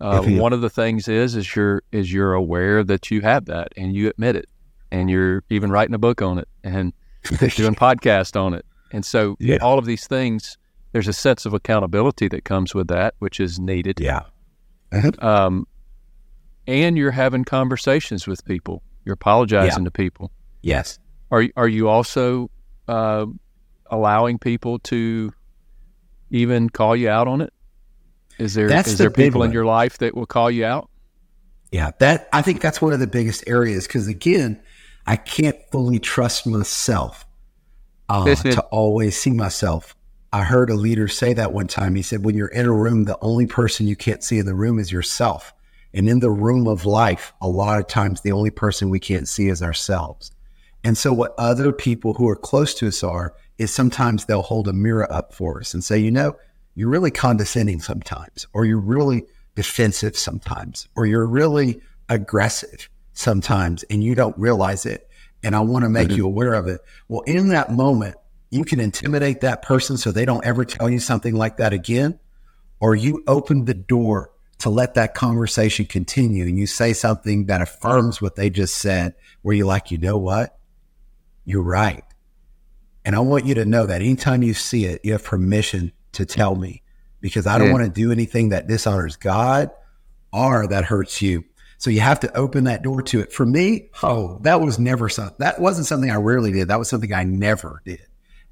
Uh, 0.00 0.22
one 0.22 0.52
of 0.52 0.60
the 0.60 0.70
things 0.70 1.08
is 1.08 1.34
is 1.34 1.56
you're 1.56 1.82
is 1.90 2.12
you're 2.12 2.32
aware 2.32 2.84
that 2.84 3.10
you 3.10 3.20
have 3.20 3.46
that 3.46 3.72
and 3.76 3.94
you 3.94 4.08
admit 4.08 4.36
it, 4.36 4.48
and 4.92 5.10
you're 5.10 5.42
even 5.50 5.70
writing 5.70 5.94
a 5.94 5.98
book 5.98 6.22
on 6.22 6.38
it 6.38 6.48
and 6.62 6.92
doing 7.56 7.74
podcast 7.74 8.40
on 8.40 8.54
it 8.54 8.64
and 8.92 9.04
so 9.04 9.36
yeah. 9.38 9.58
all 9.60 9.78
of 9.78 9.84
these 9.84 10.06
things, 10.06 10.56
there's 10.92 11.08
a 11.08 11.12
sense 11.12 11.46
of 11.46 11.54
accountability 11.54 12.28
that 12.28 12.44
comes 12.44 12.74
with 12.74 12.88
that, 12.88 13.14
which 13.18 13.40
is 13.40 13.58
needed. 13.58 14.00
Yeah. 14.00 14.22
Uh-huh. 14.92 15.12
Um, 15.20 15.66
and 16.66 16.96
you're 16.96 17.10
having 17.10 17.44
conversations 17.44 18.26
with 18.26 18.44
people. 18.44 18.82
You're 19.04 19.14
apologizing 19.14 19.84
yeah. 19.84 19.84
to 19.84 19.90
people. 19.90 20.32
Yes. 20.62 20.98
Are 21.30 21.44
are 21.56 21.68
you 21.68 21.88
also 21.88 22.50
uh, 22.88 23.26
allowing 23.86 24.38
people 24.38 24.78
to 24.80 25.32
even 26.30 26.68
call 26.68 26.96
you 26.96 27.08
out 27.08 27.28
on 27.28 27.40
it? 27.40 27.52
Is 28.38 28.54
there 28.54 28.68
that's 28.68 28.88
is 28.88 28.98
the 28.98 29.04
there 29.04 29.10
people 29.10 29.42
in 29.42 29.52
your 29.52 29.64
life 29.64 29.98
that 29.98 30.14
will 30.14 30.26
call 30.26 30.50
you 30.50 30.64
out? 30.64 30.88
Yeah, 31.72 31.90
that 31.98 32.28
I 32.32 32.42
think 32.42 32.60
that's 32.60 32.80
one 32.80 32.92
of 32.92 33.00
the 33.00 33.06
biggest 33.06 33.44
areas 33.46 33.86
because 33.86 34.08
again, 34.08 34.60
I 35.06 35.16
can't 35.16 35.56
fully 35.70 35.98
trust 35.98 36.46
myself 36.46 37.26
uh, 38.08 38.34
to 38.34 38.60
always 38.70 39.20
see 39.20 39.32
myself. 39.32 39.94
I 40.32 40.44
heard 40.44 40.70
a 40.70 40.74
leader 40.74 41.08
say 41.08 41.32
that 41.34 41.52
one 41.52 41.66
time. 41.66 41.94
He 41.94 42.02
said, 42.02 42.24
when 42.24 42.36
you're 42.36 42.48
in 42.48 42.66
a 42.66 42.72
room, 42.72 43.04
the 43.04 43.18
only 43.22 43.46
person 43.46 43.86
you 43.86 43.96
can't 43.96 44.22
see 44.22 44.38
in 44.38 44.46
the 44.46 44.54
room 44.54 44.78
is 44.78 44.92
yourself. 44.92 45.54
And 45.94 46.08
in 46.08 46.20
the 46.20 46.30
room 46.30 46.68
of 46.68 46.84
life, 46.84 47.32
a 47.40 47.48
lot 47.48 47.80
of 47.80 47.86
times 47.86 48.20
the 48.20 48.32
only 48.32 48.50
person 48.50 48.90
we 48.90 49.00
can't 49.00 49.26
see 49.26 49.48
is 49.48 49.62
ourselves. 49.62 50.30
And 50.84 50.96
so, 50.96 51.12
what 51.12 51.34
other 51.38 51.72
people 51.72 52.14
who 52.14 52.28
are 52.28 52.36
close 52.36 52.74
to 52.74 52.88
us 52.88 53.02
are, 53.02 53.34
is 53.56 53.74
sometimes 53.74 54.24
they'll 54.26 54.42
hold 54.42 54.68
a 54.68 54.72
mirror 54.72 55.10
up 55.10 55.32
for 55.34 55.60
us 55.60 55.74
and 55.74 55.82
say, 55.82 55.98
you 55.98 56.10
know, 56.10 56.36
you're 56.78 56.88
really 56.88 57.10
condescending 57.10 57.80
sometimes, 57.80 58.46
or 58.52 58.64
you're 58.64 58.78
really 58.78 59.24
defensive 59.54 60.16
sometimes, 60.16 60.88
or 60.96 61.06
you're 61.06 61.26
really 61.26 61.80
aggressive 62.08 62.88
sometimes, 63.12 63.82
and 63.84 64.02
you 64.02 64.14
don't 64.14 64.38
realize 64.38 64.86
it 64.86 65.08
and 65.42 65.54
I 65.54 65.60
want 65.60 65.84
to 65.84 65.88
make 65.88 66.08
mm-hmm. 66.08 66.16
you 66.18 66.26
aware 66.26 66.54
of 66.54 66.66
it. 66.66 66.80
Well, 67.08 67.22
in 67.22 67.48
that 67.48 67.70
moment, 67.70 68.16
you 68.50 68.64
can 68.64 68.80
intimidate 68.80 69.40
that 69.42 69.62
person 69.62 69.96
so 69.96 70.10
they 70.10 70.24
don't 70.24 70.44
ever 70.44 70.64
tell 70.64 70.88
you 70.88 71.00
something 71.00 71.34
like 71.34 71.58
that 71.58 71.72
again, 71.72 72.18
or 72.80 72.94
you 72.94 73.22
open 73.26 73.64
the 73.64 73.74
door 73.74 74.30
to 74.58 74.70
let 74.70 74.94
that 74.94 75.14
conversation 75.14 75.86
continue 75.86 76.44
and 76.44 76.58
you 76.58 76.66
say 76.66 76.92
something 76.92 77.46
that 77.46 77.62
affirms 77.62 78.20
what 78.20 78.34
they 78.34 78.50
just 78.50 78.76
said, 78.76 79.14
where 79.42 79.54
you're 79.54 79.66
like, 79.66 79.90
you 79.90 79.98
know 79.98 80.18
what? 80.18 80.58
You're 81.44 81.62
right. 81.62 82.04
And 83.04 83.14
I 83.14 83.20
want 83.20 83.46
you 83.46 83.54
to 83.54 83.64
know 83.64 83.86
that 83.86 84.02
anytime 84.02 84.42
you 84.42 84.54
see 84.54 84.84
it, 84.84 85.04
you 85.04 85.12
have 85.12 85.24
permission 85.24 85.92
to 86.18 86.26
tell 86.26 86.54
me 86.54 86.82
because 87.20 87.46
I 87.46 87.58
don't 87.58 87.72
want 87.72 87.84
to 87.84 87.90
do 87.90 88.12
anything 88.12 88.50
that 88.50 88.68
dishonors 88.68 89.16
God 89.16 89.70
or 90.32 90.66
that 90.68 90.84
hurts 90.84 91.20
you. 91.22 91.44
So 91.78 91.90
you 91.90 92.00
have 92.00 92.20
to 92.20 92.36
open 92.36 92.64
that 92.64 92.82
door 92.82 93.02
to 93.02 93.20
it. 93.20 93.32
For 93.32 93.46
me, 93.46 93.90
oh, 94.02 94.38
that 94.42 94.60
was 94.60 94.78
never 94.78 95.08
something, 95.08 95.36
that 95.38 95.60
wasn't 95.60 95.86
something 95.86 96.10
I 96.10 96.16
rarely 96.16 96.52
did. 96.52 96.68
That 96.68 96.78
was 96.78 96.88
something 96.88 97.12
I 97.12 97.24
never 97.24 97.82
did. 97.84 98.02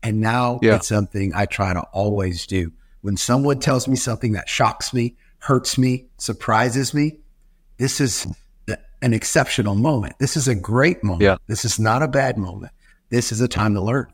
And 0.03 0.21
now 0.21 0.61
yeah. 0.63 0.77
it's 0.77 0.89
something 0.89 1.33
I 1.35 1.47
try 1.47 1.75
to 1.75 1.81
always 1.93 2.47
do. 2.47 2.73
When 3.03 3.17
someone 3.17 3.59
tells 3.59 3.89
me 3.89 3.97
something 3.97 4.33
that 4.33 4.49
shocks 4.49 4.95
me, 4.95 5.17
hurts 5.39 5.77
me, 5.77 6.07
surprises 6.19 6.95
me, 6.95 7.19
this 7.79 8.01
is 8.01 8.27
an 9.03 9.13
exceptional 9.13 9.75
moment. 9.75 10.15
This 10.19 10.37
is 10.37 10.49
a 10.49 10.55
great 10.55 11.03
moment. 11.03 11.23
Yeah. 11.23 11.37
This 11.47 11.65
is 11.65 11.79
not 11.79 12.03
a 12.03 12.09
bad 12.09 12.39
moment. 12.39 12.73
This 13.11 13.33
is 13.33 13.41
a 13.41 13.49
time 13.49 13.75
to 13.75 13.81
learn. 13.81 14.13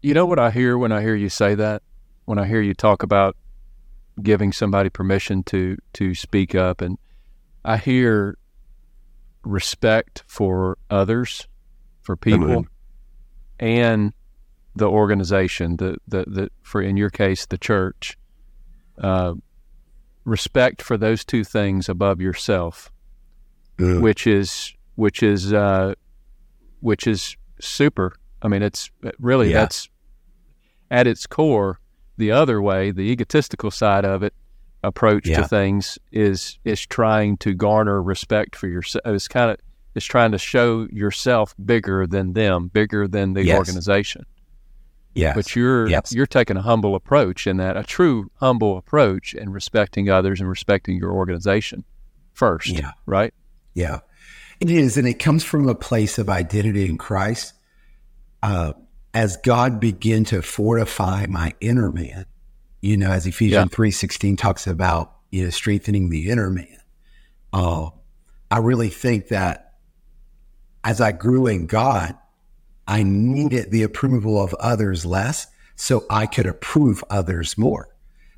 You 0.00 0.14
know 0.14 0.26
what 0.26 0.38
I 0.38 0.50
hear 0.50 0.76
when 0.78 0.90
I 0.90 1.00
hear 1.00 1.14
you 1.14 1.28
say 1.28 1.54
that? 1.56 1.82
When 2.24 2.38
I 2.38 2.46
hear 2.46 2.60
you 2.60 2.74
talk 2.74 3.02
about 3.02 3.36
giving 4.22 4.52
somebody 4.52 4.90
permission 4.90 5.42
to 5.44 5.76
to 5.94 6.14
speak 6.14 6.54
up 6.54 6.80
and 6.80 6.98
I 7.64 7.76
hear 7.76 8.36
respect 9.44 10.24
for 10.26 10.78
others, 10.90 11.48
for 12.02 12.16
people, 12.16 12.66
and 13.58 14.12
the 14.74 14.88
organization, 14.88 15.76
the, 15.76 15.96
the, 16.08 16.24
the, 16.26 16.50
for 16.62 16.80
in 16.80 16.96
your 16.96 17.10
case, 17.10 17.46
the 17.46 17.58
church. 17.58 18.16
Uh, 18.98 19.34
respect 20.24 20.80
for 20.82 20.96
those 20.96 21.24
two 21.24 21.42
things 21.44 21.88
above 21.88 22.20
yourself, 22.20 22.92
which 24.00 24.26
is, 24.26 24.72
which 24.94 25.22
is, 25.22 25.52
uh, 25.52 25.94
which 26.80 27.06
is 27.06 27.36
super. 27.60 28.14
I 28.40 28.48
mean, 28.48 28.62
it's 28.62 28.90
really, 29.18 29.50
yeah. 29.50 29.60
that's 29.60 29.88
at 30.90 31.06
its 31.06 31.26
core, 31.26 31.80
the 32.16 32.30
other 32.30 32.60
way, 32.60 32.90
the 32.90 33.02
egotistical 33.02 33.70
side 33.70 34.04
of 34.04 34.22
it, 34.22 34.34
approach 34.84 35.28
yeah. 35.28 35.40
to 35.40 35.48
things 35.48 35.98
is 36.10 36.58
is 36.64 36.84
trying 36.84 37.36
to 37.38 37.54
garner 37.54 38.02
respect 38.02 38.56
for 38.56 38.66
yourself. 38.68 39.02
It's 39.06 39.28
kind 39.28 39.50
of 39.50 39.58
it's 39.94 40.06
trying 40.06 40.32
to 40.32 40.38
show 40.38 40.88
yourself 40.90 41.54
bigger 41.64 42.06
than 42.06 42.32
them, 42.32 42.68
bigger 42.68 43.06
than 43.06 43.34
the 43.34 43.44
yes. 43.44 43.58
organization. 43.58 44.24
Yeah. 45.14 45.34
But 45.34 45.54
you're 45.54 45.88
yes. 45.88 46.12
you're 46.12 46.26
taking 46.26 46.56
a 46.56 46.62
humble 46.62 46.94
approach 46.94 47.46
in 47.46 47.58
that, 47.58 47.76
a 47.76 47.82
true 47.82 48.30
humble 48.36 48.78
approach 48.78 49.34
and 49.34 49.52
respecting 49.52 50.08
others 50.08 50.40
and 50.40 50.48
respecting 50.48 50.96
your 50.96 51.12
organization 51.12 51.84
first. 52.32 52.68
Yeah. 52.68 52.92
Right? 53.06 53.34
Yeah. 53.74 54.00
It 54.60 54.70
is, 54.70 54.96
and 54.96 55.08
it 55.08 55.14
comes 55.14 55.44
from 55.44 55.68
a 55.68 55.74
place 55.74 56.18
of 56.18 56.28
identity 56.28 56.88
in 56.88 56.96
Christ. 56.96 57.52
Uh, 58.42 58.72
as 59.14 59.36
God 59.38 59.80
begin 59.80 60.24
to 60.26 60.42
fortify 60.42 61.26
my 61.26 61.54
inner 61.60 61.90
man, 61.90 62.26
you 62.80 62.96
know, 62.96 63.10
as 63.10 63.26
Ephesians 63.26 63.70
yeah. 63.70 63.76
3.16 63.76 64.38
talks 64.38 64.66
about, 64.66 65.16
you 65.30 65.44
know, 65.44 65.50
strengthening 65.50 66.08
the 66.08 66.30
inner 66.30 66.50
man. 66.50 66.78
Uh, 67.52 67.90
I 68.50 68.58
really 68.58 68.88
think 68.88 69.28
that 69.28 69.74
as 70.84 71.00
I 71.00 71.12
grew 71.12 71.46
in 71.46 71.66
God, 71.66 72.16
I 72.88 73.02
needed 73.02 73.70
the 73.70 73.82
approval 73.82 74.42
of 74.42 74.54
others 74.54 75.06
less 75.06 75.46
so 75.76 76.04
I 76.10 76.26
could 76.26 76.46
approve 76.46 77.04
others 77.08 77.56
more. 77.56 77.88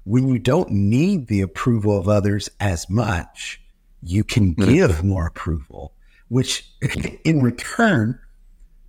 When 0.05 0.29
you 0.29 0.39
don't 0.39 0.71
need 0.71 1.29
the 1.29 1.41
approval 1.41 1.99
of 1.99 2.09
others 2.09 2.51
as 2.61 2.91
much, 2.91 3.61
you 4.03 4.23
can 4.23 4.55
mm-hmm. 4.55 4.71
give 4.71 5.03
more 5.03 5.27
approval, 5.27 5.95
which 6.29 6.69
in 7.25 7.41
return 7.41 8.21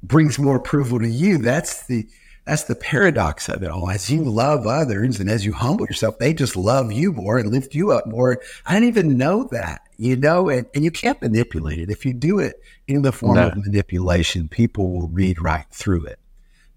brings 0.04 0.40
more 0.40 0.56
approval 0.56 1.00
to 1.00 1.08
you. 1.08 1.38
That's 1.38 1.86
the 1.88 2.08
that's 2.46 2.66
the 2.66 2.76
paradox 2.76 3.50
of 3.50 3.64
it 3.64 3.72
all. 3.72 3.90
As 3.90 4.10
you 4.10 4.24
love 4.24 4.68
others 4.68 5.20
and 5.20 5.30
as 5.30 5.44
you 5.46 5.52
humble 5.52 5.88
yourself, 5.88 6.20
they 6.20 6.32
just 6.32 6.56
love 6.56 6.92
you 6.92 7.12
more 7.12 7.40
and 7.40 7.52
lift 7.52 7.74
you 7.74 7.92
up 7.92 8.06
more. 8.06 8.40
I 8.68 8.76
didn't 8.76 8.90
even 8.90 9.18
know 9.18 9.46
that, 9.52 9.82
you 9.98 10.16
know, 10.16 10.50
and, 10.50 10.68
and 10.76 10.84
you 10.84 10.92
can't 10.92 11.20
manipulate 11.24 11.80
it. 11.80 11.90
If 11.90 12.06
you 12.06 12.14
do 12.14 12.38
it 12.38 12.62
in 12.88 13.02
the 13.02 13.12
form 13.12 13.36
no. 13.36 13.48
of 13.48 13.58
manipulation, 13.58 14.48
people 14.48 14.92
will 14.92 15.08
read 15.08 15.42
right 15.42 15.66
through 15.72 16.06
it. 16.06 16.20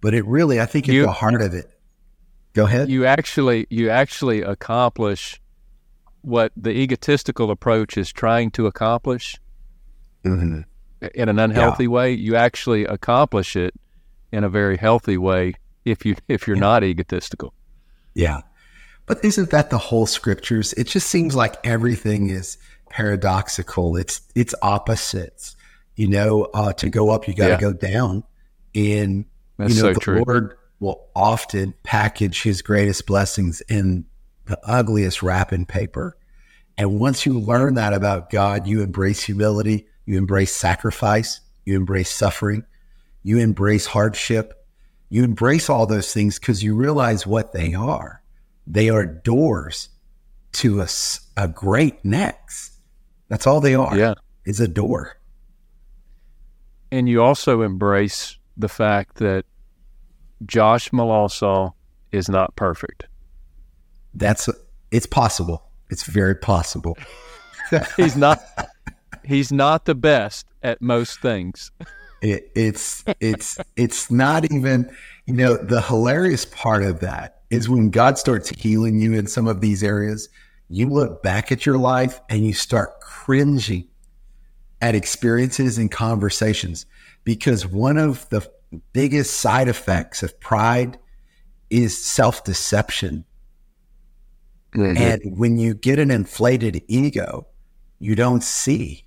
But 0.00 0.14
it 0.14 0.24
really, 0.24 0.58
I 0.58 0.64
think, 0.64 0.88
at 0.88 0.94
you, 0.94 1.02
the 1.02 1.12
heart 1.12 1.42
of 1.42 1.52
it. 1.52 1.70
Go 2.54 2.64
ahead. 2.64 2.88
You 2.88 3.04
actually, 3.04 3.66
you 3.68 3.90
actually 3.90 4.40
accomplish 4.40 5.38
what 6.22 6.50
the 6.56 6.70
egotistical 6.70 7.50
approach 7.50 7.98
is 7.98 8.10
trying 8.10 8.50
to 8.52 8.66
accomplish 8.66 9.36
mm-hmm. 10.24 10.60
In 11.14 11.28
an 11.28 11.38
unhealthy 11.38 11.84
yeah. 11.84 11.90
way. 11.90 12.12
You 12.12 12.36
actually 12.36 12.84
accomplish 12.84 13.56
it 13.56 13.74
in 14.32 14.44
a 14.44 14.48
very 14.48 14.76
healthy 14.76 15.16
way 15.16 15.54
if 15.84 16.04
you 16.04 16.16
if 16.28 16.46
you're 16.46 16.56
yeah. 16.56 16.60
not 16.60 16.84
egotistical. 16.84 17.54
Yeah. 18.14 18.42
But 19.06 19.24
isn't 19.24 19.50
that 19.50 19.70
the 19.70 19.78
whole 19.78 20.06
scriptures? 20.06 20.74
It 20.74 20.86
just 20.86 21.08
seems 21.08 21.34
like 21.34 21.56
everything 21.64 22.28
is 22.28 22.58
paradoxical. 22.90 23.96
It's 23.96 24.20
it's 24.34 24.54
opposites. 24.62 25.56
You 25.94 26.08
know, 26.08 26.44
uh, 26.54 26.72
to 26.74 26.88
go 26.88 27.10
up, 27.10 27.26
you 27.26 27.34
got 27.34 27.46
to 27.46 27.52
yeah. 27.52 27.60
go 27.60 27.72
down. 27.72 28.22
And 28.74 29.24
That's 29.56 29.74
you 29.74 29.82
know, 29.82 29.88
so 29.88 29.94
the 29.94 30.00
true. 30.00 30.24
Lord 30.24 30.56
will 30.78 31.08
often 31.16 31.74
package 31.82 32.42
His 32.42 32.62
greatest 32.62 33.06
blessings 33.06 33.62
in 33.62 34.04
the 34.44 34.58
ugliest 34.64 35.22
wrapping 35.22 35.66
paper. 35.66 36.16
And 36.76 37.00
once 37.00 37.26
you 37.26 37.38
learn 37.38 37.74
that 37.74 37.92
about 37.92 38.30
God, 38.30 38.66
you 38.66 38.82
embrace 38.82 39.22
humility, 39.22 39.88
you 40.08 40.16
embrace 40.16 40.56
sacrifice, 40.56 41.42
you 41.66 41.76
embrace 41.76 42.10
suffering, 42.10 42.64
you 43.22 43.36
embrace 43.36 43.84
hardship, 43.84 44.66
you 45.10 45.22
embrace 45.22 45.68
all 45.68 45.84
those 45.84 46.14
things 46.14 46.38
because 46.38 46.62
you 46.62 46.74
realize 46.74 47.26
what 47.26 47.52
they 47.52 47.74
are. 47.74 48.22
They 48.66 48.88
are 48.88 49.04
doors 49.04 49.90
to 50.52 50.80
a, 50.80 50.88
a 51.36 51.46
great 51.46 52.02
next. 52.06 52.72
That's 53.28 53.46
all 53.46 53.60
they 53.60 53.74
are. 53.74 53.94
Yeah. 53.94 54.14
Is 54.46 54.60
a 54.60 54.66
door. 54.66 55.18
And 56.90 57.06
you 57.06 57.22
also 57.22 57.60
embrace 57.60 58.38
the 58.56 58.70
fact 58.70 59.16
that 59.16 59.44
Josh 60.46 60.88
Melancon 60.88 61.74
is 62.12 62.30
not 62.30 62.56
perfect. 62.56 63.04
That's 64.14 64.48
it's 64.90 65.04
possible. 65.04 65.70
It's 65.90 66.04
very 66.04 66.34
possible. 66.34 66.96
he's 67.98 68.16
not 68.16 68.40
he's 69.28 69.52
not 69.52 69.84
the 69.84 69.94
best 69.94 70.46
at 70.62 70.80
most 70.80 71.20
things. 71.20 71.70
It, 72.20 72.50
it's 72.56 73.04
it's 73.20 73.58
it's 73.76 74.10
not 74.10 74.50
even 74.50 74.90
you 75.26 75.34
know 75.34 75.56
the 75.56 75.80
hilarious 75.80 76.44
part 76.46 76.82
of 76.82 77.00
that 77.00 77.42
is 77.50 77.68
when 77.68 77.90
God 77.90 78.18
starts 78.18 78.48
healing 78.48 78.98
you 78.98 79.12
in 79.12 79.26
some 79.28 79.46
of 79.46 79.60
these 79.60 79.84
areas. 79.84 80.28
You 80.68 80.88
look 80.88 81.22
back 81.22 81.52
at 81.52 81.64
your 81.64 81.78
life 81.78 82.20
and 82.28 82.44
you 82.44 82.52
start 82.52 83.00
cringing 83.00 83.86
at 84.80 84.94
experiences 84.94 85.78
and 85.78 85.90
conversations 85.90 86.86
because 87.24 87.66
one 87.66 87.98
of 87.98 88.28
the 88.30 88.50
biggest 88.92 89.34
side 89.34 89.68
effects 89.68 90.22
of 90.22 90.38
pride 90.40 90.98
is 91.70 92.02
self 92.02 92.44
deception. 92.44 93.24
Mm-hmm. 94.74 94.96
And 94.98 95.38
when 95.38 95.56
you 95.56 95.74
get 95.74 95.98
an 95.98 96.10
inflated 96.10 96.82
ego, 96.88 97.46
you 97.98 98.14
don't 98.14 98.42
see 98.42 99.04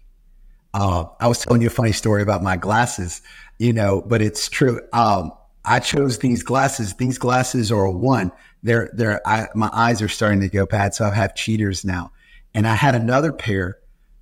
uh, 0.74 1.06
I 1.20 1.28
was 1.28 1.40
telling 1.40 1.62
you 1.62 1.68
a 1.68 1.72
funny 1.72 1.92
story 1.92 2.22
about 2.22 2.44
my 2.44 2.58
glasses, 2.58 3.22
you 3.60 3.74
know, 3.74 4.02
but 4.02 4.22
it's 4.22 4.50
true. 4.50 4.82
Um, 4.94 5.32
I 5.66 5.80
chose 5.80 6.20
these 6.20 6.44
glasses. 6.44 6.94
These 6.96 7.18
glasses 7.18 7.72
are 7.72 7.86
a 7.86 7.92
one. 7.92 8.32
They're, 8.64 8.90
they're, 8.94 9.26
I, 9.28 9.48
my 9.54 9.70
eyes 9.74 10.02
are 10.02 10.08
starting 10.08 10.42
to 10.42 10.50
go 10.50 10.66
bad. 10.66 10.94
So 10.94 11.06
I 11.06 11.14
have 11.14 11.36
cheaters 11.36 11.84
now. 11.84 12.12
And 12.54 12.68
I 12.68 12.76
had 12.76 12.96
another 12.96 13.32
pair 13.32 13.78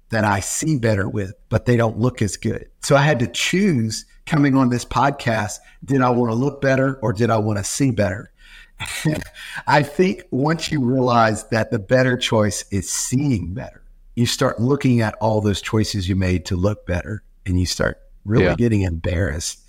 that 0.10 0.24
I 0.24 0.40
see 0.40 0.78
better 0.78 1.08
with, 1.08 1.34
but 1.50 1.66
they 1.66 1.78
don't 1.78 2.00
look 2.00 2.22
as 2.22 2.36
good. 2.36 2.70
So 2.82 2.96
I 2.96 3.02
had 3.02 3.20
to 3.20 3.28
choose 3.28 4.06
coming 4.26 4.56
on 4.56 4.70
this 4.70 4.86
podcast. 4.86 5.60
Did 5.86 6.02
I 6.02 6.10
want 6.10 6.32
to 6.32 6.36
look 6.36 6.62
better 6.62 7.00
or 7.02 7.14
did 7.14 7.30
I 7.30 7.38
want 7.38 7.58
to 7.58 7.64
see 7.64 7.92
better? 7.92 8.32
I 9.68 9.84
think 9.84 10.24
once 10.32 10.72
you 10.72 10.82
realize 10.82 11.46
that 11.50 11.72
the 11.72 11.80
better 11.80 12.18
choice 12.18 12.66
is 12.72 12.90
seeing 12.90 13.54
better, 13.54 13.82
you 14.20 14.26
start 14.26 14.60
looking 14.60 15.00
at 15.00 15.16
all 15.22 15.40
those 15.40 15.62
choices 15.62 16.10
you 16.10 16.16
made 16.16 16.46
to 16.46 16.58
look 16.58 16.86
better 16.86 17.24
and 17.46 17.58
you 17.58 17.66
start 17.66 18.02
really 18.26 18.44
yeah. 18.44 18.56
getting 18.56 18.82
embarrassed 18.82 19.62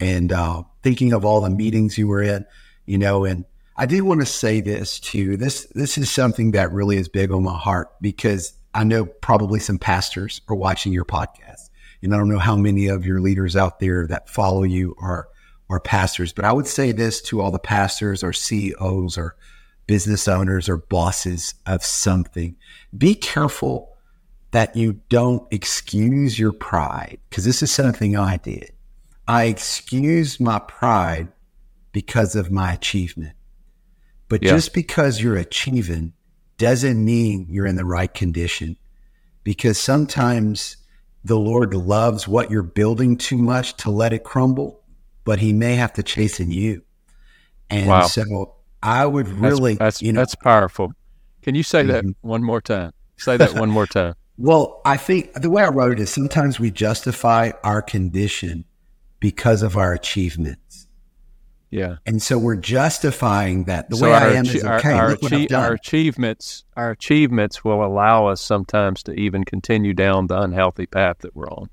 and 0.00 0.32
uh, 0.32 0.64
thinking 0.82 1.12
of 1.12 1.24
all 1.24 1.40
the 1.40 1.50
meetings 1.50 1.96
you 1.96 2.08
were 2.08 2.20
in, 2.20 2.44
you 2.84 2.98
know, 2.98 3.24
and 3.24 3.44
I 3.76 3.86
did 3.86 4.02
want 4.02 4.18
to 4.18 4.26
say 4.26 4.60
this 4.60 4.98
too. 4.98 5.36
This 5.36 5.66
this 5.66 5.96
is 5.96 6.10
something 6.10 6.50
that 6.50 6.72
really 6.72 6.96
is 6.96 7.08
big 7.08 7.30
on 7.30 7.44
my 7.44 7.56
heart 7.56 7.90
because 8.00 8.54
I 8.74 8.82
know 8.82 9.04
probably 9.04 9.60
some 9.60 9.78
pastors 9.78 10.40
are 10.48 10.56
watching 10.56 10.92
your 10.92 11.04
podcast. 11.04 11.70
And 12.02 12.12
I 12.12 12.18
don't 12.18 12.28
know 12.28 12.40
how 12.40 12.56
many 12.56 12.88
of 12.88 13.06
your 13.06 13.20
leaders 13.20 13.54
out 13.54 13.78
there 13.78 14.08
that 14.08 14.28
follow 14.28 14.64
you 14.64 14.96
are 15.00 15.28
are 15.70 15.78
pastors, 15.78 16.32
but 16.32 16.44
I 16.44 16.52
would 16.52 16.66
say 16.66 16.90
this 16.90 17.22
to 17.22 17.40
all 17.40 17.52
the 17.52 17.60
pastors 17.60 18.24
or 18.24 18.32
CEOs 18.32 19.16
or 19.16 19.36
business 19.86 20.26
owners 20.26 20.68
or 20.68 20.78
bosses 20.78 21.54
of 21.66 21.84
something. 21.84 22.56
Be 22.98 23.14
careful 23.14 23.91
that 24.52 24.76
you 24.76 25.00
don't 25.08 25.46
excuse 25.50 26.38
your 26.38 26.52
pride, 26.52 27.18
because 27.28 27.44
this 27.44 27.62
is 27.62 27.70
something 27.70 28.16
I 28.16 28.38
did. 28.38 28.70
I 29.28 29.44
excuse 29.44 30.40
my 30.40 30.60
pride 30.60 31.28
because 31.92 32.36
of 32.36 32.50
my 32.50 32.72
achievement. 32.72 33.34
But 34.28 34.42
yeah. 34.42 34.50
just 34.50 34.72
because 34.72 35.20
you're 35.20 35.36
achieving 35.36 36.14
doesn't 36.56 37.04
mean 37.04 37.46
you're 37.50 37.66
in 37.66 37.76
the 37.76 37.84
right 37.84 38.12
condition. 38.12 38.76
because 39.44 39.78
sometimes 39.78 40.76
the 41.24 41.38
Lord 41.38 41.74
loves 41.74 42.26
what 42.26 42.50
you're 42.50 42.62
building 42.62 43.16
too 43.16 43.38
much 43.38 43.76
to 43.78 43.90
let 43.90 44.12
it 44.12 44.24
crumble, 44.24 44.82
but 45.24 45.38
He 45.38 45.52
may 45.52 45.74
have 45.76 45.92
to 45.94 46.02
chasten 46.02 46.50
you. 46.50 46.82
And 47.70 47.88
wow. 47.88 48.06
so 48.06 48.54
I 48.82 49.06
would 49.06 49.28
really, 49.28 49.74
that's, 49.74 49.98
that's, 49.98 50.02
you 50.02 50.12
know, 50.12 50.20
that's 50.20 50.34
powerful. 50.34 50.92
Can 51.42 51.54
you 51.54 51.62
say 51.62 51.82
that 51.84 52.04
mm-hmm. 52.04 52.28
one 52.28 52.42
more 52.42 52.60
time? 52.60 52.92
Say 53.16 53.36
that 53.36 53.54
one 53.54 53.70
more 53.70 53.86
time. 53.86 54.14
Well, 54.42 54.80
I 54.84 54.96
think 54.96 55.34
the 55.34 55.48
way 55.48 55.62
I 55.62 55.68
wrote 55.68 55.92
it 55.92 56.00
is 56.00 56.10
sometimes 56.10 56.58
we 56.58 56.72
justify 56.72 57.52
our 57.62 57.80
condition 57.80 58.64
because 59.20 59.62
of 59.62 59.76
our 59.76 59.92
achievements. 59.92 60.88
Yeah. 61.70 61.98
And 62.06 62.20
so 62.20 62.38
we're 62.38 62.56
justifying 62.56 63.64
that 63.64 63.88
the 63.88 63.98
so 63.98 64.06
way 64.06 64.12
I 64.12 64.32
am 64.32 64.44
is 64.44 64.64
okay. 64.64 64.94
Our, 64.94 65.10
our, 65.12 65.46
our, 65.54 65.72
achievements, 65.74 66.64
our 66.76 66.90
achievements 66.90 67.62
will 67.62 67.84
allow 67.84 68.26
us 68.26 68.40
sometimes 68.40 69.04
to 69.04 69.12
even 69.12 69.44
continue 69.44 69.94
down 69.94 70.26
the 70.26 70.42
unhealthy 70.42 70.86
path 70.86 71.18
that 71.20 71.36
we're 71.36 71.48
on. 71.48 71.70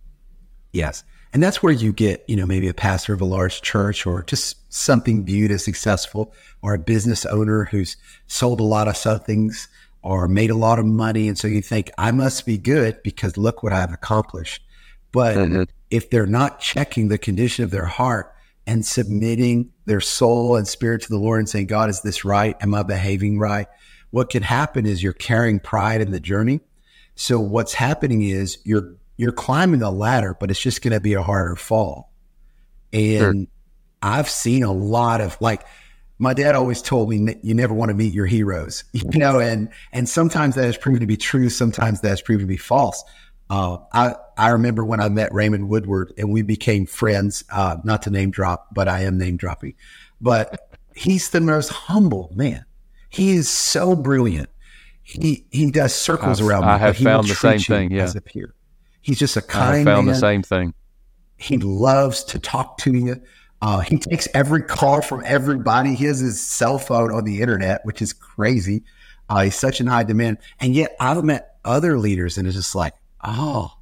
Yes. 0.71 1.03
And 1.33 1.41
that's 1.41 1.63
where 1.63 1.73
you 1.73 1.91
get, 1.91 2.23
you 2.27 2.35
know, 2.35 2.45
maybe 2.45 2.67
a 2.67 2.73
pastor 2.75 3.13
of 3.13 3.21
a 3.21 3.25
large 3.25 3.63
church 3.63 4.05
or 4.05 4.21
just 4.21 4.71
something 4.71 5.25
viewed 5.25 5.49
as 5.49 5.65
successful 5.65 6.35
or 6.61 6.75
a 6.75 6.79
business 6.79 7.25
owner 7.25 7.65
who's 7.65 7.97
sold 8.27 8.59
a 8.59 8.63
lot 8.63 8.87
of 8.87 8.95
somethings 8.95 9.67
or 10.01 10.27
made 10.27 10.49
a 10.49 10.55
lot 10.55 10.79
of 10.79 10.85
money. 10.85 11.27
And 11.27 11.37
so 11.37 11.47
you 11.47 11.61
think, 11.61 11.91
I 11.97 12.11
must 12.11 12.45
be 12.45 12.57
good 12.57 13.01
because 13.03 13.37
look 13.37 13.63
what 13.63 13.73
I've 13.73 13.93
accomplished. 13.93 14.63
But 15.11 15.35
mm-hmm. 15.35 15.63
if 15.89 16.09
they're 16.09 16.25
not 16.25 16.59
checking 16.59 17.07
the 17.07 17.17
condition 17.17 17.63
of 17.63 17.71
their 17.71 17.85
heart 17.85 18.33
and 18.65 18.85
submitting 18.85 19.71
their 19.85 20.01
soul 20.01 20.55
and 20.55 20.67
spirit 20.67 21.01
to 21.01 21.09
the 21.09 21.17
Lord 21.17 21.39
and 21.39 21.49
saying, 21.49 21.67
God, 21.67 21.89
is 21.89 22.01
this 22.01 22.23
right? 22.23 22.55
Am 22.61 22.73
I 22.73 22.83
behaving 22.83 23.39
right? 23.39 23.67
What 24.11 24.29
could 24.29 24.43
happen 24.43 24.85
is 24.85 25.03
you're 25.03 25.13
carrying 25.13 25.59
pride 25.59 26.01
in 26.01 26.11
the 26.11 26.19
journey. 26.19 26.61
So 27.15 27.39
what's 27.39 27.73
happening 27.73 28.21
is 28.21 28.59
you're 28.63 28.93
you're 29.17 29.33
climbing 29.33 29.81
the 29.81 29.91
ladder, 29.91 30.37
but 30.39 30.49
it's 30.49 30.61
just 30.61 30.81
going 30.81 30.93
to 30.93 31.01
be 31.01 31.13
a 31.13 31.21
harder 31.21 31.57
fall. 31.57 32.13
And 32.93 33.19
sure. 33.19 33.47
I've 34.01 34.29
seen 34.29 34.63
a 34.63 34.71
lot 34.71 35.19
of 35.19 35.37
like 35.41 35.65
my 36.19 36.33
dad 36.33 36.53
always 36.53 36.81
told 36.81 37.09
me 37.09 37.35
you 37.41 37.53
never 37.53 37.73
want 37.73 37.89
to 37.89 37.95
meet 37.95 38.13
your 38.13 38.25
heroes, 38.25 38.83
you 38.93 39.17
know, 39.17 39.39
and 39.39 39.69
and 39.91 40.07
sometimes 40.07 40.55
that 40.55 40.65
has 40.65 40.77
proven 40.77 40.99
to 40.99 41.07
be 41.07 41.17
true, 41.17 41.49
sometimes 41.49 42.01
that's 42.01 42.21
proven 42.21 42.45
to 42.45 42.47
be 42.47 42.57
false. 42.57 43.03
Uh, 43.49 43.77
I 43.93 44.15
I 44.37 44.49
remember 44.49 44.85
when 44.85 44.99
I 44.99 45.09
met 45.09 45.33
Raymond 45.33 45.69
Woodward 45.69 46.13
and 46.17 46.31
we 46.31 46.43
became 46.43 46.85
friends. 46.85 47.43
Uh, 47.51 47.77
not 47.83 48.03
to 48.03 48.11
name 48.11 48.29
drop, 48.29 48.67
but 48.73 48.87
I 48.87 49.03
am 49.03 49.17
name 49.17 49.37
dropping. 49.37 49.73
But 50.21 50.69
he's 50.93 51.29
the 51.29 51.41
most 51.41 51.69
humble 51.69 52.31
man. 52.35 52.65
He 53.09 53.31
is 53.31 53.49
so 53.49 53.95
brilliant. 53.95 54.49
He 55.01 55.47
he 55.49 55.71
does 55.71 55.95
circles 55.95 56.41
I've, 56.41 56.47
around 56.47 56.61
me. 56.61 56.67
I 56.67 56.77
have 56.77 56.97
found 56.97 57.27
the 57.27 57.35
same 57.35 57.59
thing. 57.59 57.91
Yeah, 57.91 58.03
as 58.03 58.15
a 58.15 58.21
peer. 58.21 58.53
He's 59.01 59.17
just 59.17 59.37
a 59.37 59.41
kind. 59.41 59.87
I 59.87 59.91
found 59.91 60.05
man. 60.05 60.13
the 60.13 60.19
same 60.19 60.43
thing. 60.43 60.73
He 61.37 61.57
loves 61.57 62.23
to 62.25 62.39
talk 62.39 62.77
to 62.79 62.93
you. 62.93 63.21
Uh, 63.61 63.79
he 63.79 63.97
takes 63.97 64.27
every 64.33 64.63
call 64.63 65.01
from 65.01 65.21
everybody. 65.25 65.95
He 65.95 66.05
has 66.05 66.19
his 66.19 66.41
cell 66.41 66.77
phone 66.77 67.11
on 67.11 67.25
the 67.25 67.41
internet, 67.41 67.85
which 67.85 68.01
is 68.01 68.13
crazy. 68.13 68.83
Uh, 69.27 69.43
he's 69.43 69.55
such 69.55 69.81
in 69.81 69.87
high 69.87 70.03
demand. 70.03 70.37
And 70.59 70.73
yet 70.73 70.95
I've 70.99 71.23
met 71.23 71.57
other 71.65 71.99
leaders 71.99 72.37
and 72.37 72.47
it's 72.47 72.55
just 72.55 72.75
like, 72.75 72.93
oh, 73.23 73.73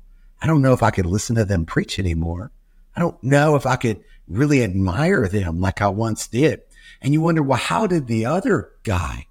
I 0.41 0.47
don't 0.47 0.61
know 0.61 0.73
if 0.73 0.83
I 0.83 0.91
could 0.91 1.05
listen 1.05 1.35
to 1.35 1.45
them 1.45 1.65
preach 1.65 1.99
anymore. 1.99 2.51
I 2.95 2.99
don't 2.99 3.21
know 3.23 3.55
if 3.55 3.65
I 3.65 3.75
could 3.75 4.03
really 4.27 4.63
admire 4.63 5.27
them 5.27 5.61
like 5.61 5.81
I 5.81 5.87
once 5.87 6.27
did. 6.27 6.61
And 7.01 7.13
you 7.13 7.21
wonder, 7.21 7.43
well, 7.43 7.59
how 7.59 7.85
did 7.87 8.07
the 8.07 8.25
other 8.25 8.71
guy 8.83 9.27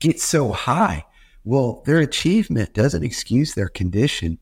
get 0.00 0.20
so 0.20 0.52
high? 0.52 1.06
Well, 1.44 1.82
their 1.86 1.98
achievement 1.98 2.74
doesn't 2.74 3.04
excuse 3.04 3.54
their 3.54 3.68
condition. 3.68 4.38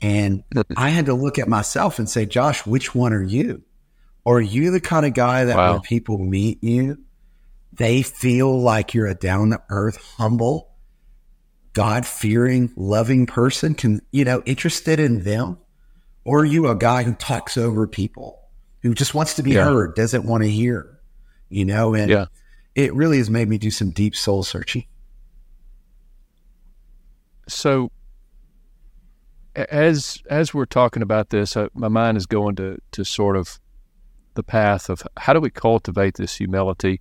And 0.00 0.44
I 0.76 0.88
had 0.90 1.06
to 1.06 1.14
look 1.14 1.38
at 1.38 1.48
myself 1.48 1.98
and 1.98 2.08
say, 2.08 2.24
Josh, 2.24 2.66
which 2.66 2.94
one 2.94 3.12
are 3.12 3.22
you? 3.22 3.62
Or 4.24 4.38
are 4.38 4.42
you 4.42 4.70
the 4.70 4.80
kind 4.80 5.04
of 5.04 5.12
guy 5.12 5.44
that 5.44 5.56
wow. 5.56 5.72
when 5.72 5.82
people 5.82 6.18
meet 6.18 6.62
you, 6.62 6.98
they 7.72 8.02
feel 8.02 8.58
like 8.60 8.94
you're 8.94 9.06
a 9.06 9.14
down 9.14 9.50
to 9.50 9.62
earth, 9.68 9.96
humble, 10.16 10.70
God 11.74 12.06
fearing, 12.06 12.72
loving 12.76 13.26
person? 13.26 13.74
Can, 13.74 14.00
you 14.12 14.24
know, 14.24 14.42
interested 14.46 14.98
in 14.98 15.24
them? 15.24 15.58
Or 16.24 16.40
are 16.40 16.44
you 16.44 16.68
a 16.68 16.74
guy 16.74 17.02
who 17.02 17.12
talks 17.14 17.58
over 17.58 17.86
people, 17.86 18.40
who 18.80 18.94
just 18.94 19.14
wants 19.14 19.34
to 19.34 19.42
be 19.42 19.52
yeah. 19.52 19.64
heard, 19.64 19.94
doesn't 19.94 20.24
want 20.24 20.42
to 20.42 20.48
hear, 20.48 20.98
you 21.50 21.66
know? 21.66 21.94
And 21.94 22.10
yeah. 22.10 22.26
it 22.74 22.94
really 22.94 23.18
has 23.18 23.28
made 23.28 23.48
me 23.48 23.58
do 23.58 23.70
some 23.70 23.90
deep 23.90 24.16
soul 24.16 24.42
searching. 24.42 24.86
So, 27.46 27.90
as 29.54 30.18
as 30.30 30.54
we're 30.54 30.64
talking 30.64 31.02
about 31.02 31.28
this, 31.28 31.58
uh, 31.58 31.68
my 31.74 31.88
mind 31.88 32.16
is 32.16 32.24
going 32.24 32.56
to 32.56 32.78
to 32.92 33.04
sort 33.04 33.36
of 33.36 33.60
the 34.34 34.42
path 34.42 34.88
of 34.88 35.02
how 35.16 35.32
do 35.32 35.40
we 35.40 35.50
cultivate 35.50 36.14
this 36.14 36.36
humility? 36.36 37.00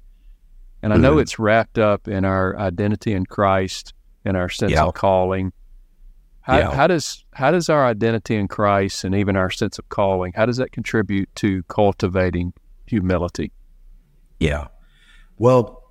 And 0.82 0.93
I 0.93 0.98
know 0.98 1.12
mm-hmm. 1.12 1.22
it's 1.22 1.39
wrapped 1.39 1.78
up 1.78 2.08
in 2.08 2.26
our 2.26 2.58
identity 2.58 3.13
in 3.13 3.26
Christ 3.26 3.93
and 4.26 4.36
our 4.36 4.50
sense 4.50 4.74
yeah. 4.74 4.84
of 4.84 4.93
calling. 4.93 5.54
How, 6.41 6.58
yeah. 6.58 6.72
how, 6.74 6.88
does 6.88 7.24
how 7.34 7.52
does 7.52 7.69
our 7.69 7.86
identity 7.86 8.36
in 8.36 8.50
Christ 8.50 9.06
and 9.06 9.15
even 9.15 9.38
our 9.38 9.50
sense 9.50 9.80
of 9.80 9.88
calling 9.88 10.34
how 10.36 10.46
does 10.46 10.58
that 10.58 10.74
contribute 10.74 11.34
to 11.36 11.63
cultivating 11.63 12.52
humility? 12.86 13.54
Yeah, 14.39 14.67
well, 15.38 15.84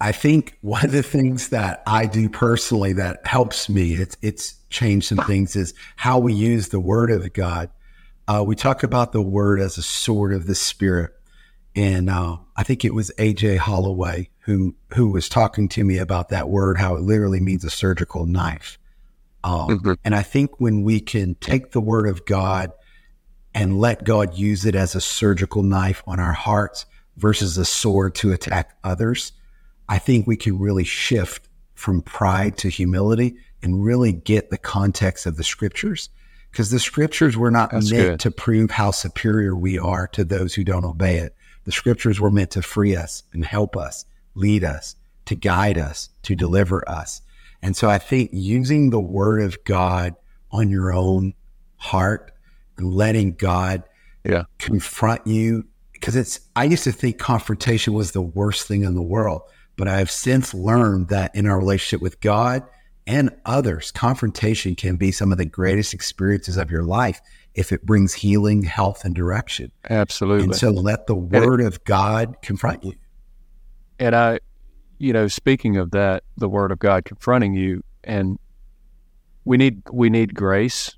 I 0.00 0.12
think 0.12 0.58
one 0.62 0.84
of 0.84 0.92
the 0.92 1.02
things 1.02 1.50
that 1.50 1.82
I 1.86 2.06
do 2.06 2.28
personally 2.28 2.92
that 2.94 3.26
helps 3.26 3.68
me 3.68 3.94
it's 3.94 4.16
it's 4.22 4.54
changed 4.70 5.06
some 5.06 5.18
things 5.18 5.56
is 5.56 5.74
how 5.96 6.18
we 6.18 6.32
use 6.32 6.68
the 6.68 6.80
Word 6.80 7.10
of 7.10 7.32
God 7.32 7.70
uh, 8.30 8.44
we 8.44 8.54
talk 8.54 8.84
about 8.84 9.10
the 9.10 9.20
word 9.20 9.60
as 9.60 9.76
a 9.76 9.82
sword 9.82 10.32
of 10.32 10.46
the 10.46 10.54
spirit. 10.54 11.12
And 11.74 12.08
uh, 12.08 12.36
I 12.56 12.62
think 12.62 12.84
it 12.84 12.94
was 12.94 13.10
AJ 13.18 13.58
Holloway 13.58 14.30
who 14.40 14.76
who 14.94 15.10
was 15.10 15.28
talking 15.28 15.68
to 15.70 15.82
me 15.82 15.98
about 15.98 16.28
that 16.28 16.48
word, 16.48 16.78
how 16.78 16.94
it 16.94 17.02
literally 17.02 17.40
means 17.40 17.64
a 17.64 17.70
surgical 17.70 18.26
knife. 18.26 18.78
Um, 19.42 19.68
mm-hmm. 19.68 19.92
And 20.04 20.14
I 20.14 20.22
think 20.22 20.60
when 20.60 20.84
we 20.84 21.00
can 21.00 21.34
take 21.36 21.72
the 21.72 21.80
word 21.80 22.06
of 22.06 22.24
God 22.24 22.70
and 23.52 23.80
let 23.80 24.04
God 24.04 24.34
use 24.34 24.64
it 24.64 24.76
as 24.76 24.94
a 24.94 25.00
surgical 25.00 25.64
knife 25.64 26.04
on 26.06 26.20
our 26.20 26.32
hearts 26.32 26.86
versus 27.16 27.58
a 27.58 27.64
sword 27.64 28.14
to 28.16 28.32
attack 28.32 28.76
others, 28.84 29.32
I 29.88 29.98
think 29.98 30.28
we 30.28 30.36
can 30.36 30.56
really 30.60 30.84
shift 30.84 31.48
from 31.74 32.00
pride 32.00 32.58
to 32.58 32.68
humility 32.68 33.38
and 33.60 33.84
really 33.84 34.12
get 34.12 34.50
the 34.50 34.58
context 34.58 35.26
of 35.26 35.36
the 35.36 35.44
scriptures 35.44 36.10
because 36.50 36.70
the 36.70 36.78
scriptures 36.78 37.36
were 37.36 37.50
not 37.50 37.70
That's 37.70 37.90
meant 37.90 38.08
good. 38.08 38.20
to 38.20 38.30
prove 38.30 38.70
how 38.70 38.90
superior 38.90 39.54
we 39.54 39.78
are 39.78 40.08
to 40.08 40.24
those 40.24 40.54
who 40.54 40.64
don't 40.64 40.84
obey 40.84 41.18
it. 41.18 41.34
The 41.64 41.72
scriptures 41.72 42.20
were 42.20 42.30
meant 42.30 42.50
to 42.52 42.62
free 42.62 42.96
us 42.96 43.22
and 43.32 43.44
help 43.44 43.76
us, 43.76 44.04
lead 44.34 44.64
us, 44.64 44.96
to 45.26 45.34
guide 45.34 45.78
us, 45.78 46.08
to 46.22 46.34
deliver 46.34 46.88
us. 46.88 47.22
And 47.62 47.76
so 47.76 47.88
I 47.88 47.98
think 47.98 48.30
using 48.32 48.90
the 48.90 49.00
word 49.00 49.42
of 49.42 49.62
God 49.64 50.16
on 50.50 50.70
your 50.70 50.92
own 50.92 51.34
heart 51.76 52.32
and 52.76 52.92
letting 52.92 53.32
God 53.32 53.84
yeah. 54.24 54.44
confront 54.58 55.26
you, 55.26 55.66
because 55.92 56.16
it's, 56.16 56.40
I 56.56 56.64
used 56.64 56.84
to 56.84 56.92
think 56.92 57.18
confrontation 57.18 57.92
was 57.92 58.12
the 58.12 58.22
worst 58.22 58.66
thing 58.66 58.82
in 58.82 58.94
the 58.94 59.02
world, 59.02 59.42
but 59.76 59.86
I 59.86 59.98
have 59.98 60.10
since 60.10 60.54
learned 60.54 61.08
that 61.08 61.34
in 61.36 61.46
our 61.46 61.58
relationship 61.58 62.02
with 62.02 62.20
God, 62.20 62.64
and 63.06 63.30
others, 63.44 63.90
confrontation 63.90 64.74
can 64.76 64.96
be 64.96 65.10
some 65.10 65.32
of 65.32 65.38
the 65.38 65.44
greatest 65.44 65.94
experiences 65.94 66.56
of 66.56 66.70
your 66.70 66.82
life 66.82 67.20
if 67.54 67.72
it 67.72 67.84
brings 67.84 68.14
healing, 68.14 68.62
health, 68.62 69.04
and 69.04 69.14
direction. 69.14 69.72
Absolutely. 69.88 70.44
And 70.44 70.54
so 70.54 70.70
let 70.70 71.06
the 71.06 71.14
word 71.14 71.60
it, 71.60 71.66
of 71.66 71.82
God 71.84 72.36
confront 72.42 72.84
you. 72.84 72.94
And 73.98 74.14
I, 74.14 74.40
you 74.98 75.12
know, 75.12 75.28
speaking 75.28 75.76
of 75.76 75.90
that, 75.90 76.24
the 76.36 76.48
word 76.48 76.70
of 76.70 76.78
God 76.78 77.04
confronting 77.04 77.54
you, 77.54 77.82
and 78.04 78.38
we 79.44 79.56
need 79.56 79.82
we 79.90 80.10
need 80.10 80.34
grace. 80.34 80.96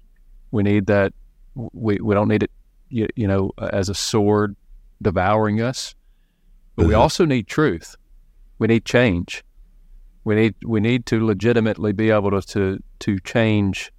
We 0.50 0.62
need 0.62 0.86
that. 0.86 1.12
We 1.54 1.96
we 1.96 2.14
don't 2.14 2.28
need 2.28 2.42
it, 2.42 2.50
you, 2.88 3.08
you 3.16 3.26
know, 3.26 3.52
as 3.58 3.88
a 3.88 3.94
sword 3.94 4.56
devouring 5.00 5.60
us, 5.60 5.94
but 6.76 6.82
mm-hmm. 6.82 6.88
we 6.90 6.94
also 6.94 7.24
need 7.24 7.46
truth. 7.46 7.96
We 8.58 8.66
need 8.66 8.84
change. 8.84 9.42
We 10.24 10.34
need 10.34 10.54
we 10.64 10.80
need 10.80 11.06
to 11.06 11.24
legitimately 11.24 11.92
be 11.92 12.10
able 12.10 12.30
to 12.30 12.42
to, 12.52 12.82
to 13.00 13.18
change 13.20 13.92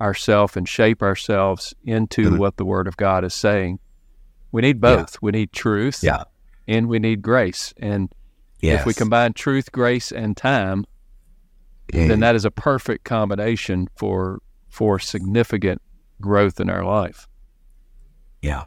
ourselves 0.00 0.56
and 0.56 0.68
shape 0.68 1.02
ourselves 1.02 1.74
into 1.84 2.22
mm-hmm. 2.22 2.38
what 2.38 2.56
the 2.56 2.64
Word 2.64 2.86
of 2.86 2.96
God 2.96 3.24
is 3.24 3.34
saying. 3.34 3.80
We 4.50 4.62
need 4.62 4.80
both. 4.80 5.14
Yeah. 5.14 5.18
We 5.20 5.32
need 5.32 5.52
truth, 5.52 6.00
yeah, 6.02 6.24
and 6.66 6.88
we 6.88 6.98
need 6.98 7.20
grace. 7.20 7.74
And 7.76 8.10
yes. 8.60 8.80
if 8.80 8.86
we 8.86 8.94
combine 8.94 9.34
truth, 9.34 9.70
grace, 9.72 10.10
and 10.10 10.36
time, 10.36 10.86
mm. 11.92 12.08
then 12.08 12.20
that 12.20 12.34
is 12.34 12.44
a 12.44 12.50
perfect 12.50 13.04
combination 13.04 13.88
for 13.94 14.40
for 14.70 14.98
significant 14.98 15.82
growth 16.20 16.60
in 16.60 16.70
our 16.70 16.84
life. 16.84 17.28
Yeah, 18.40 18.64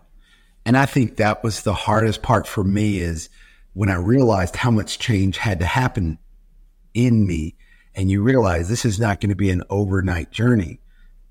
and 0.66 0.78
I 0.78 0.86
think 0.86 1.18
that 1.18 1.43
was 1.43 1.64
the 1.64 1.74
hardest 1.74 2.22
part 2.22 2.45
for 2.45 2.64
me 2.64 2.99
is 2.99 3.30
when 3.74 3.89
I 3.89 3.95
realized 3.95 4.58
how 4.58 4.70
much 4.70 4.99
change 4.99 5.38
had 5.38 5.60
to 5.60 5.66
happen 5.66 6.20
in 6.94 7.26
me 7.26 7.56
and 7.96 8.10
you 8.10 8.22
realize 8.22 8.70
this 8.70 8.86
is 8.86 9.00
not 9.00 9.20
going 9.20 9.30
to 9.30 9.36
be 9.36 9.50
an 9.50 9.64
overnight 9.70 10.32
journey. 10.32 10.80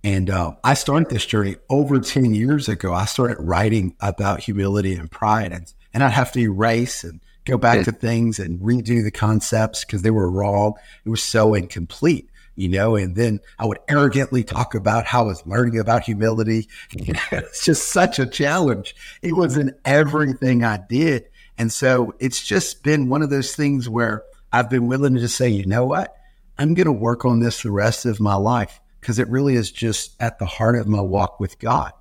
And 0.03 0.31
uh, 0.31 0.53
I 0.65 0.75
started 0.75 1.11
this 1.11 1.27
journey 1.27 1.57
over 1.69 1.99
10 1.99 2.35
years 2.35 2.69
ago. 2.69 2.93
I 2.93 3.05
started 3.05 3.37
writing 3.39 3.95
about 4.01 4.41
humility 4.41 4.95
and 4.95 5.11
pride, 5.11 5.53
and, 5.53 5.73
and 5.93 6.03
I'd 6.03 6.13
have 6.13 6.33
to 6.33 6.41
erase 6.41 7.05
and 7.05 7.21
go 7.45 7.59
back 7.59 7.85
to 7.85 7.93
things 7.93 8.39
and 8.39 8.61
redo 8.61 9.03
the 9.03 9.11
concepts 9.11 9.85
because 9.85 10.03
they 10.03 10.11
were 10.11 10.31
wrong. 10.31 10.75
It 11.05 11.11
was 11.11 11.23
so 11.23 11.55
incomplete 11.55 12.31
you 12.57 12.69
know, 12.69 12.95
and 12.95 13.17
then 13.17 13.41
I 13.59 13.65
would 13.65 13.79
arrogantly 13.89 14.45
talk 14.45 14.75
about 14.75 15.07
how 15.07 15.23
I 15.23 15.29
was 15.29 15.47
learning 15.47 15.79
about 15.79 16.03
humility. 16.03 16.69
You 16.93 17.15
know, 17.15 17.21
it's 17.33 17.65
just 17.65 17.89
such 17.89 18.19
a 18.19 18.27
challenge. 18.27 18.95
It 19.23 19.35
was 19.35 19.57
in 19.57 19.75
everything 19.87 20.63
I 20.63 20.77
did. 20.77 21.31
And 21.57 21.73
so 21.73 22.13
it's 22.19 22.45
just 22.45 22.83
been 22.83 23.09
one 23.09 23.23
of 23.23 23.31
those 23.31 23.57
things 23.57 23.89
where 23.89 24.25
I've 24.53 24.71
been 24.71 24.89
willing 24.89 25.15
to 25.15 25.21
just 25.21 25.37
say, 25.37 25.49
you 25.49 25.67
know 25.67 25.87
what? 25.87 26.17
I'm 26.59 26.75
going 26.75 26.87
to 26.87 26.93
work 26.93 27.25
on 27.25 27.41
this 27.41 27.63
the 27.63 27.71
rest 27.71 28.05
of 28.05 28.21
my 28.21 28.35
life 28.35 28.81
because 29.01 29.19
it 29.19 29.29
really 29.29 29.55
is 29.55 29.71
just 29.71 30.15
at 30.21 30.39
the 30.39 30.47
heart 30.47 30.77
of 30.77 30.87
my 30.87 31.01
walk 31.01 31.41
with 31.41 31.59
God. 31.59 31.93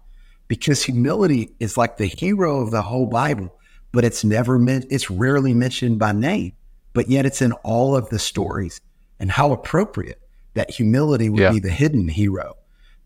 Because 0.48 0.84
humility 0.84 1.56
is 1.60 1.78
like 1.78 1.98
the 1.98 2.08
hero 2.08 2.62
of 2.62 2.72
the 2.72 2.82
whole 2.82 3.06
Bible, 3.06 3.56
but 3.92 4.04
it's 4.04 4.24
never 4.24 4.58
meant, 4.58 4.88
it's 4.90 5.10
rarely 5.10 5.54
mentioned 5.54 6.00
by 6.00 6.12
name, 6.12 6.54
but 6.94 7.10
yet 7.10 7.26
it's 7.26 7.42
in 7.42 7.54
all 7.64 7.96
of 7.96 8.10
the 8.10 8.20
stories. 8.20 8.82
And 9.20 9.32
how 9.32 9.52
appropriate 9.52 10.22
that 10.56 10.72
humility 10.72 11.30
would 11.30 11.40
yeah. 11.40 11.52
be 11.52 11.60
the 11.60 11.70
hidden 11.70 12.08
hero 12.08 12.56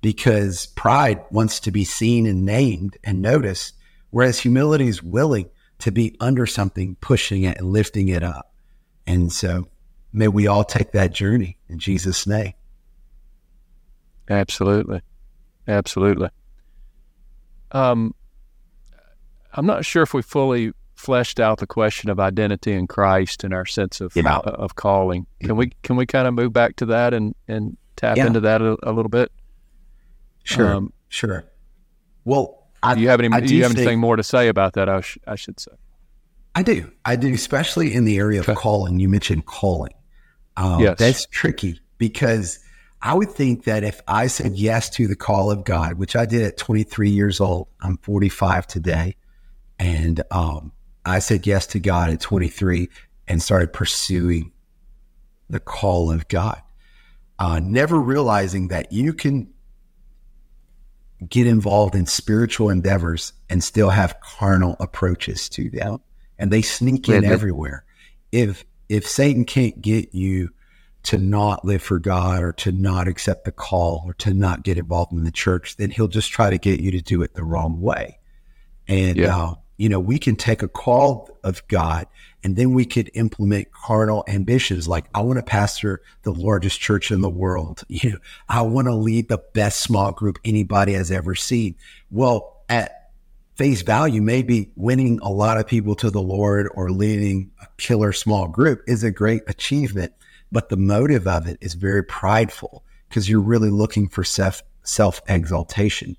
because 0.02 0.68
pride 0.68 1.24
wants 1.32 1.60
to 1.62 1.72
be 1.72 1.84
seen 1.84 2.26
and 2.26 2.46
named 2.46 2.98
and 3.04 3.22
noticed, 3.22 3.76
whereas 4.12 4.39
humility 4.39 4.88
is 4.88 5.04
willing 5.04 5.50
to 5.80 5.91
be 5.91 6.16
under 6.20 6.46
something, 6.46 6.96
pushing 7.02 7.44
it 7.44 7.58
and 7.58 7.72
lifting 7.72 8.08
it 8.08 8.24
up. 8.24 8.53
And 9.06 9.32
so 9.32 9.68
may 10.12 10.28
we 10.28 10.47
all 10.47 10.64
take 10.64 10.91
that 10.91 11.12
journey 11.14 11.58
in 11.70 11.80
Jesus' 11.80 12.26
name. 12.26 12.54
Absolutely. 14.30 15.01
Absolutely. 15.68 16.30
Um, 17.72 18.14
I'm 19.54 19.66
not 19.66 19.86
sure 19.86 20.04
if 20.04 20.14
we 20.14 20.22
fully 20.22 20.74
fleshed 20.95 21.39
out 21.39 21.58
the 21.58 21.68
question 21.68 22.10
of 22.10 22.20
identity 22.20 22.72
in 22.72 22.88
Christ 22.88 23.43
and 23.43 23.54
our 23.54 23.66
sense 23.66 23.99
of 23.99 24.16
yeah. 24.16 24.38
uh, 24.38 24.51
of 24.51 24.76
calling. 24.76 25.26
Can 25.41 25.56
we 25.56 25.72
can 25.84 25.95
we 25.95 26.06
kind 26.06 26.28
of 26.28 26.34
move 26.34 26.54
back 26.54 26.76
to 26.78 26.86
that 26.88 27.14
and 27.14 27.36
and 27.47 27.78
tap 27.95 28.18
yeah. 28.18 28.28
into 28.28 28.39
that 28.41 28.62
a, 28.62 28.78
a, 28.84 28.91
little 28.91 29.10
bit? 29.10 29.32
Sure, 30.43 30.74
um, 30.74 30.93
sure. 31.10 31.45
Well, 32.26 32.68
I, 32.82 32.95
do 32.95 33.01
you 33.01 33.10
have 33.10 33.20
any? 33.20 33.30
do, 33.30 33.47
do 33.47 33.56
you 33.56 33.64
have 33.64 33.76
anything 33.76 33.99
more 33.99 34.16
to 34.16 34.24
say 34.24 34.47
about 34.47 34.74
that? 34.74 34.89
I, 34.89 35.01
sh- 35.01 35.18
I 35.28 35.36
should 35.36 35.60
say. 35.60 35.72
I 36.56 36.64
do. 36.64 36.91
I 37.04 37.16
do, 37.16 37.34
especially 37.34 37.93
in 37.93 38.06
the 38.06 38.18
area 38.18 38.39
of 38.39 38.47
okay. 38.47 38.60
calling. 38.60 38.99
You 38.99 39.10
mentioned 39.10 39.45
calling. 39.45 39.93
Um, 40.56 40.82
yes. 40.82 40.99
That's 40.99 41.26
tricky 41.28 41.80
because 41.97 42.60
I 43.01 43.14
would 43.14 43.32
think 43.32 43.66
that 43.66 43.84
if 43.84 44.01
I 44.08 44.28
said 44.28 44.56
yes 44.56 44.89
to 44.91 45.08
the 45.08 45.16
call 45.16 45.51
of 45.51 45.64
God, 45.64 45.95
which 45.95 46.16
I 46.16 46.26
did 46.26 46.43
at 46.43 46.58
23 46.58 47.10
years 47.10 47.41
old, 47.41 47.68
I'm 47.82 47.97
45 47.97 48.68
today, 48.68 49.16
and 49.80 50.22
um, 50.32 50.72
I 51.06 51.20
said 51.20 51.45
yes 51.47 51.68
to 51.68 51.80
God 51.80 52.12
at 52.12 52.22
23 52.22 52.88
and 53.28 53.41
started 53.41 53.74
pursuing 53.74 54.51
the 55.49 55.60
call 55.60 56.12
of 56.12 56.28
God, 56.28 56.62
uh, 57.39 57.60
never 57.62 57.99
realizing 57.99 58.70
that 58.70 58.91
you 58.91 59.14
can 59.14 59.51
get 61.30 61.47
involved 61.47 61.95
in 61.95 62.06
spiritual 62.06 62.70
endeavors 62.70 63.34
and 63.49 63.64
still 63.64 63.89
have 63.89 64.20
carnal 64.22 64.76
approaches 64.80 65.49
to 65.49 65.70
them, 65.70 65.99
and 66.38 66.51
they 66.51 66.61
sneak 66.61 67.09
in 67.09 67.23
everywhere. 67.23 67.86
If 68.31 68.65
if 68.89 69.07
Satan 69.07 69.45
can't 69.45 69.81
get 69.81 70.13
you 70.13 70.49
to 71.03 71.17
not 71.17 71.65
live 71.65 71.81
for 71.81 71.99
God 71.99 72.43
or 72.43 72.53
to 72.53 72.71
not 72.71 73.07
accept 73.07 73.45
the 73.45 73.51
call 73.51 74.03
or 74.05 74.13
to 74.15 74.34
not 74.34 74.63
get 74.63 74.77
involved 74.77 75.11
in 75.11 75.23
the 75.23 75.31
church, 75.31 75.75
then 75.77 75.91
he'll 75.91 76.07
just 76.07 76.31
try 76.31 76.49
to 76.49 76.57
get 76.57 76.79
you 76.79 76.91
to 76.91 77.01
do 77.01 77.21
it 77.21 77.34
the 77.34 77.43
wrong 77.43 77.81
way. 77.81 78.19
And 78.88 79.17
yeah. 79.17 79.38
uh, 79.38 79.55
you 79.77 79.89
know, 79.89 79.99
we 79.99 80.19
can 80.19 80.36
take 80.36 80.61
a 80.61 80.67
call 80.67 81.29
of 81.43 81.67
God 81.67 82.07
and 82.43 82.55
then 82.55 82.73
we 82.73 82.86
could 82.86 83.09
implement 83.13 83.71
carnal 83.71 84.23
ambitions 84.27 84.88
like 84.88 85.05
I 85.13 85.21
want 85.21 85.39
to 85.39 85.43
pastor 85.43 86.01
the 86.23 86.34
largest 86.34 86.79
church 86.79 87.11
in 87.11 87.21
the 87.21 87.29
world. 87.29 87.84
You 87.89 88.11
know, 88.11 88.17
I 88.49 88.61
want 88.63 88.88
to 88.88 88.95
lead 88.95 89.29
the 89.29 89.41
best 89.53 89.81
small 89.81 90.11
group 90.11 90.39
anybody 90.43 90.93
has 90.93 91.11
ever 91.11 91.36
seen. 91.36 91.75
Well, 92.11 92.63
at 92.69 93.03
face 93.56 93.82
value, 93.82 94.22
maybe 94.22 94.72
winning 94.76 95.20
a 95.22 95.30
lot 95.30 95.58
of 95.58 95.68
people 95.68 95.95
to 95.95 96.10
the 96.10 96.22
Lord 96.22 96.70
or 96.74 96.91
leading 96.91 97.51
a 97.62 97.68
killer 97.78 98.14
small 98.14 98.47
group 98.47 98.82
is 98.88 99.04
a 99.04 99.12
great 99.12 99.43
achievement, 99.47 100.14
but 100.51 100.70
the 100.70 100.78
motive 100.78 101.28
of 101.28 101.47
it 101.47 101.58
is 101.62 101.74
very 101.74 102.04
prideful 102.04 102.84
because 103.10 103.30
you're 103.30 103.39
really 103.39 103.70
looking 103.70 104.08
for 104.10 104.24
self 104.24 104.64
self 104.84 105.22
exaltation. 105.28 106.18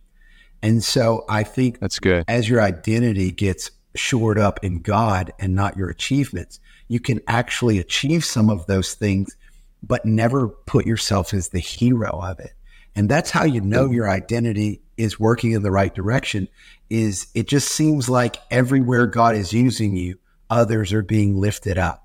And 0.63 0.83
so 0.83 1.25
I 1.29 1.43
think 1.43 1.81
that's 1.81 1.99
good. 1.99 2.25
As 2.29 2.49
your 2.49 2.63
identity 2.63 3.31
gets 3.31 3.71
shored 3.95 4.39
up 4.39 4.65
in 4.65 4.81
God 4.81 5.33
and 5.39 5.55
not 5.55 5.77
your 5.77 5.91
achievements, 5.91 6.61
you 6.89 7.01
can 7.01 7.21
actually 7.29 7.79
achieve 7.79 8.25
some 8.25 8.49
of 8.49 8.67
those 8.67 8.95
things, 8.95 9.37
but 9.83 10.05
never 10.07 10.49
put 10.49 10.87
yourself 10.87 11.35
as 11.35 11.49
the 11.49 11.59
hero 11.59 12.11
of 12.23 12.41
it. 12.41 12.53
And 12.97 13.09
that's 13.09 13.31
how 13.31 13.45
you 13.45 13.61
know 13.61 13.91
your 13.91 14.09
identity 14.09 14.83
is 14.97 15.19
working 15.19 15.53
in 15.53 15.63
the 15.63 15.71
right 15.71 15.95
direction 15.95 16.49
is 16.89 17.27
it 17.35 17.49
just 17.49 17.69
seems 17.69 18.09
like 18.09 18.37
everywhere 18.51 19.07
God 19.07 19.35
is 19.35 19.53
using 19.53 19.97
you, 19.97 20.19
others 20.49 20.93
are 20.93 21.03
being 21.03 21.41
lifted 21.41 21.79
up 21.79 22.05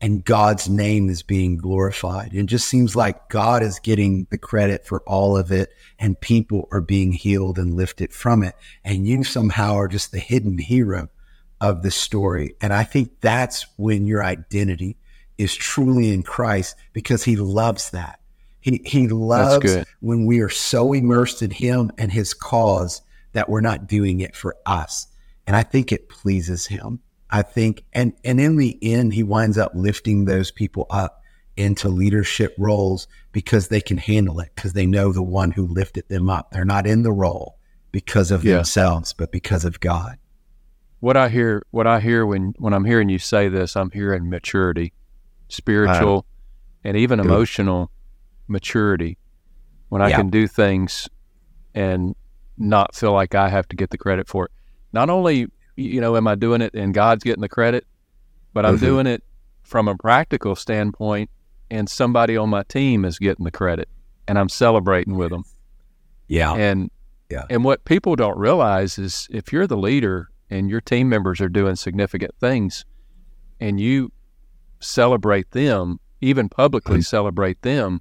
and 0.00 0.24
God's 0.24 0.68
name 0.68 1.08
is 1.08 1.22
being 1.22 1.56
glorified. 1.56 2.34
It 2.34 2.46
just 2.46 2.68
seems 2.68 2.96
like 2.96 3.28
God 3.28 3.62
is 3.62 3.78
getting 3.78 4.26
the 4.30 4.38
credit 4.38 4.86
for 4.86 5.00
all 5.06 5.36
of 5.36 5.52
it 5.52 5.72
and 5.98 6.20
people 6.20 6.68
are 6.72 6.80
being 6.80 7.12
healed 7.12 7.58
and 7.58 7.74
lifted 7.74 8.12
from 8.12 8.42
it. 8.42 8.54
And 8.84 9.06
you 9.06 9.24
somehow 9.24 9.76
are 9.76 9.88
just 9.88 10.12
the 10.12 10.18
hidden 10.18 10.58
hero 10.58 11.08
of 11.60 11.82
the 11.82 11.90
story. 11.90 12.54
And 12.60 12.72
I 12.72 12.84
think 12.84 13.20
that's 13.20 13.66
when 13.76 14.06
your 14.06 14.22
identity 14.22 14.98
is 15.38 15.54
truly 15.54 16.12
in 16.12 16.22
Christ 16.22 16.76
because 16.92 17.24
he 17.24 17.36
loves 17.36 17.90
that. 17.90 18.20
He, 18.64 18.80
he 18.82 19.08
loves 19.08 19.84
when 20.00 20.24
we 20.24 20.40
are 20.40 20.48
so 20.48 20.94
immersed 20.94 21.42
in 21.42 21.50
him 21.50 21.92
and 21.98 22.10
his 22.10 22.32
cause 22.32 23.02
that 23.32 23.50
we're 23.50 23.60
not 23.60 23.86
doing 23.86 24.20
it 24.20 24.34
for 24.34 24.56
us. 24.64 25.06
And 25.46 25.54
I 25.54 25.62
think 25.62 25.92
it 25.92 26.08
pleases 26.08 26.66
him. 26.66 27.00
I 27.28 27.42
think, 27.42 27.84
and, 27.92 28.14
and 28.24 28.40
in 28.40 28.56
the 28.56 28.78
end, 28.80 29.12
he 29.12 29.22
winds 29.22 29.58
up 29.58 29.72
lifting 29.74 30.24
those 30.24 30.50
people 30.50 30.86
up 30.88 31.20
into 31.58 31.90
leadership 31.90 32.54
roles 32.56 33.06
because 33.32 33.68
they 33.68 33.82
can 33.82 33.98
handle 33.98 34.40
it 34.40 34.50
because 34.54 34.72
they 34.72 34.86
know 34.86 35.12
the 35.12 35.22
one 35.22 35.50
who 35.50 35.66
lifted 35.66 36.08
them 36.08 36.30
up. 36.30 36.50
They're 36.50 36.64
not 36.64 36.86
in 36.86 37.02
the 37.02 37.12
role 37.12 37.58
because 37.92 38.30
of 38.30 38.44
yeah. 38.44 38.54
themselves, 38.54 39.12
but 39.12 39.30
because 39.30 39.66
of 39.66 39.78
God. 39.78 40.16
What 41.00 41.18
I 41.18 41.28
hear, 41.28 41.66
what 41.70 41.86
I 41.86 42.00
hear 42.00 42.24
when, 42.24 42.54
when 42.56 42.72
I'm 42.72 42.86
hearing 42.86 43.10
you 43.10 43.18
say 43.18 43.48
this, 43.50 43.76
I'm 43.76 43.90
hearing 43.90 44.30
maturity, 44.30 44.94
spiritual, 45.50 46.24
and 46.82 46.96
even 46.96 47.20
emotional 47.20 47.90
maturity. 48.48 49.18
When 49.88 50.02
I 50.02 50.08
yeah. 50.08 50.16
can 50.16 50.30
do 50.30 50.48
things 50.48 51.08
and 51.74 52.16
not 52.58 52.94
feel 52.94 53.12
like 53.12 53.34
I 53.34 53.48
have 53.48 53.68
to 53.68 53.76
get 53.76 53.90
the 53.90 53.98
credit 53.98 54.28
for 54.28 54.46
it. 54.46 54.50
Not 54.92 55.10
only 55.10 55.48
you 55.76 56.00
know, 56.00 56.16
am 56.16 56.26
I 56.26 56.34
doing 56.34 56.60
it 56.60 56.74
and 56.74 56.94
God's 56.94 57.24
getting 57.24 57.40
the 57.40 57.48
credit? 57.48 57.86
But 58.52 58.64
I'm 58.64 58.76
mm-hmm. 58.76 58.84
doing 58.84 59.06
it 59.06 59.24
from 59.62 59.88
a 59.88 59.96
practical 59.96 60.54
standpoint, 60.54 61.30
and 61.70 61.88
somebody 61.88 62.36
on 62.36 62.50
my 62.50 62.62
team 62.62 63.04
is 63.04 63.18
getting 63.18 63.44
the 63.44 63.50
credit, 63.50 63.88
and 64.28 64.38
I'm 64.38 64.48
celebrating 64.48 65.16
with 65.16 65.30
them. 65.30 65.44
Yeah, 66.28 66.54
and 66.54 66.90
yeah, 67.28 67.44
and 67.50 67.64
what 67.64 67.84
people 67.84 68.14
don't 68.14 68.38
realize 68.38 68.98
is 68.98 69.26
if 69.30 69.52
you're 69.52 69.66
the 69.66 69.76
leader 69.76 70.30
and 70.50 70.70
your 70.70 70.80
team 70.80 71.08
members 71.08 71.40
are 71.40 71.48
doing 71.48 71.74
significant 71.74 72.32
things, 72.38 72.84
and 73.58 73.80
you 73.80 74.12
celebrate 74.78 75.50
them, 75.50 75.98
even 76.20 76.48
publicly 76.48 76.96
mm-hmm. 76.96 77.02
celebrate 77.02 77.60
them, 77.62 78.00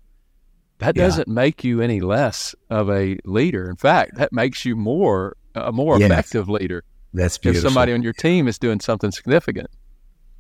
that 0.80 0.96
yeah. 0.96 1.04
doesn't 1.04 1.28
make 1.28 1.64
you 1.64 1.82
any 1.82 2.00
less 2.02 2.56
of 2.70 2.90
a 2.90 3.18
leader. 3.26 3.70
In 3.70 3.76
fact, 3.76 4.16
that 4.16 4.34
makes 4.34 4.66
you 4.66 4.76
more 4.76 5.38
a 5.56 5.72
more 5.72 6.00
yes. 6.00 6.12
effective 6.12 6.50
leader. 6.50 6.84
That's 7.14 7.38
beautiful. 7.38 7.68
If 7.68 7.72
somebody 7.72 7.94
on 7.94 8.02
your 8.02 8.14
team 8.14 8.48
is 8.48 8.58
doing 8.58 8.80
something 8.80 9.12
significant. 9.12 9.70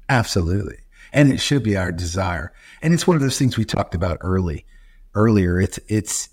Absolutely. 0.09 0.77
And 1.11 1.31
it 1.31 1.39
should 1.39 1.63
be 1.63 1.77
our 1.77 1.91
desire. 1.91 2.51
And 2.81 2.93
it's 2.93 3.05
one 3.05 3.15
of 3.15 3.21
those 3.21 3.37
things 3.37 3.57
we 3.57 3.65
talked 3.65 3.93
about 3.93 4.17
early 4.21 4.65
earlier. 5.13 5.59
It's 5.59 5.79
it's 5.87 6.29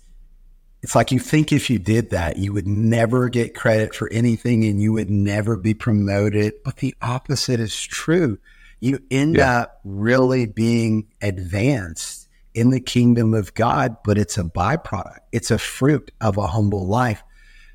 it's 0.81 0.95
like 0.95 1.11
you 1.11 1.19
think 1.19 1.51
if 1.51 1.69
you 1.69 1.77
did 1.77 2.09
that, 2.09 2.37
you 2.37 2.53
would 2.53 2.67
never 2.67 3.29
get 3.29 3.53
credit 3.53 3.93
for 3.93 4.11
anything 4.11 4.65
and 4.65 4.81
you 4.81 4.93
would 4.93 5.11
never 5.11 5.55
be 5.55 5.75
promoted. 5.75 6.53
But 6.63 6.77
the 6.77 6.95
opposite 7.01 7.59
is 7.59 7.79
true. 7.79 8.39
You 8.79 8.99
end 9.11 9.35
yeah. 9.35 9.59
up 9.59 9.79
really 9.83 10.47
being 10.47 11.07
advanced 11.21 12.20
in 12.53 12.69
the 12.69 12.79
kingdom 12.79 13.33
of 13.33 13.53
God, 13.53 13.97
but 14.03 14.17
it's 14.17 14.37
a 14.37 14.43
byproduct. 14.43 15.19
It's 15.31 15.51
a 15.51 15.57
fruit 15.57 16.11
of 16.19 16.37
a 16.37 16.47
humble 16.47 16.85
life 16.85 17.23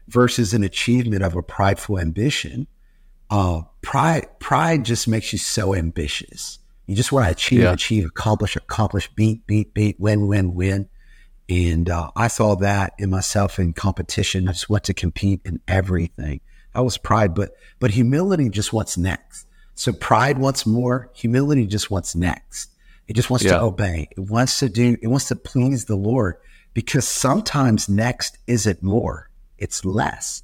versus 0.09 0.55
an 0.55 0.63
achievement 0.63 1.23
of 1.23 1.35
a 1.35 1.43
prideful 1.43 1.99
ambition. 1.99 2.67
Uh, 3.31 3.63
pride, 3.83 4.27
pride 4.39 4.85
just 4.85 5.09
makes 5.09 5.33
you 5.33 5.39
so 5.39 5.75
ambitious. 5.75 6.59
You 6.87 6.95
just 6.95 7.11
want 7.11 7.27
to 7.27 7.33
achieve, 7.33 7.61
yeah. 7.61 7.73
achieve, 7.73 8.07
accomplish, 8.07 8.55
accomplish, 8.55 9.09
beat, 9.15 9.47
beat, 9.47 9.75
beat, 9.75 9.99
win, 9.99 10.29
win, 10.29 10.55
win. 10.55 10.89
And 11.49 11.89
uh, 11.91 12.11
I 12.15 12.29
saw 12.29 12.55
that 12.57 12.95
in 12.99 13.11
myself 13.11 13.59
in 13.59 13.73
competition. 13.73 14.49
I 14.49 14.53
just 14.53 14.71
want 14.71 14.85
to 14.85 14.95
compete 14.95 15.41
in 15.45 15.61
everything. 15.67 16.41
That 16.75 16.85
was 16.85 16.99
pride, 16.99 17.35
but 17.35 17.53
but 17.79 17.93
humility 17.93 18.49
just 18.51 18.73
wants 18.73 18.99
next. 18.99 19.47
So 19.75 19.93
pride 19.93 20.39
wants 20.39 20.67
more. 20.67 21.11
Humility 21.15 21.67
just 21.67 21.91
wants 21.91 22.15
next. 22.15 22.71
It 23.09 23.15
just 23.15 23.31
wants 23.31 23.45
yeah. 23.45 23.53
to 23.53 23.63
obey. 23.63 24.09
It 24.11 24.21
wants 24.21 24.59
to 24.61 24.69
do. 24.69 24.97
It 25.01 25.09
wants 25.09 25.29
to 25.29 25.37
please 25.37 25.85
the 25.85 25.97
Lord 25.97 26.37
because 26.75 27.07
sometimes 27.07 27.89
next 27.89 28.39
isn't 28.47 28.83
more. 28.83 29.31
It's 29.59 29.85
less. 29.85 30.43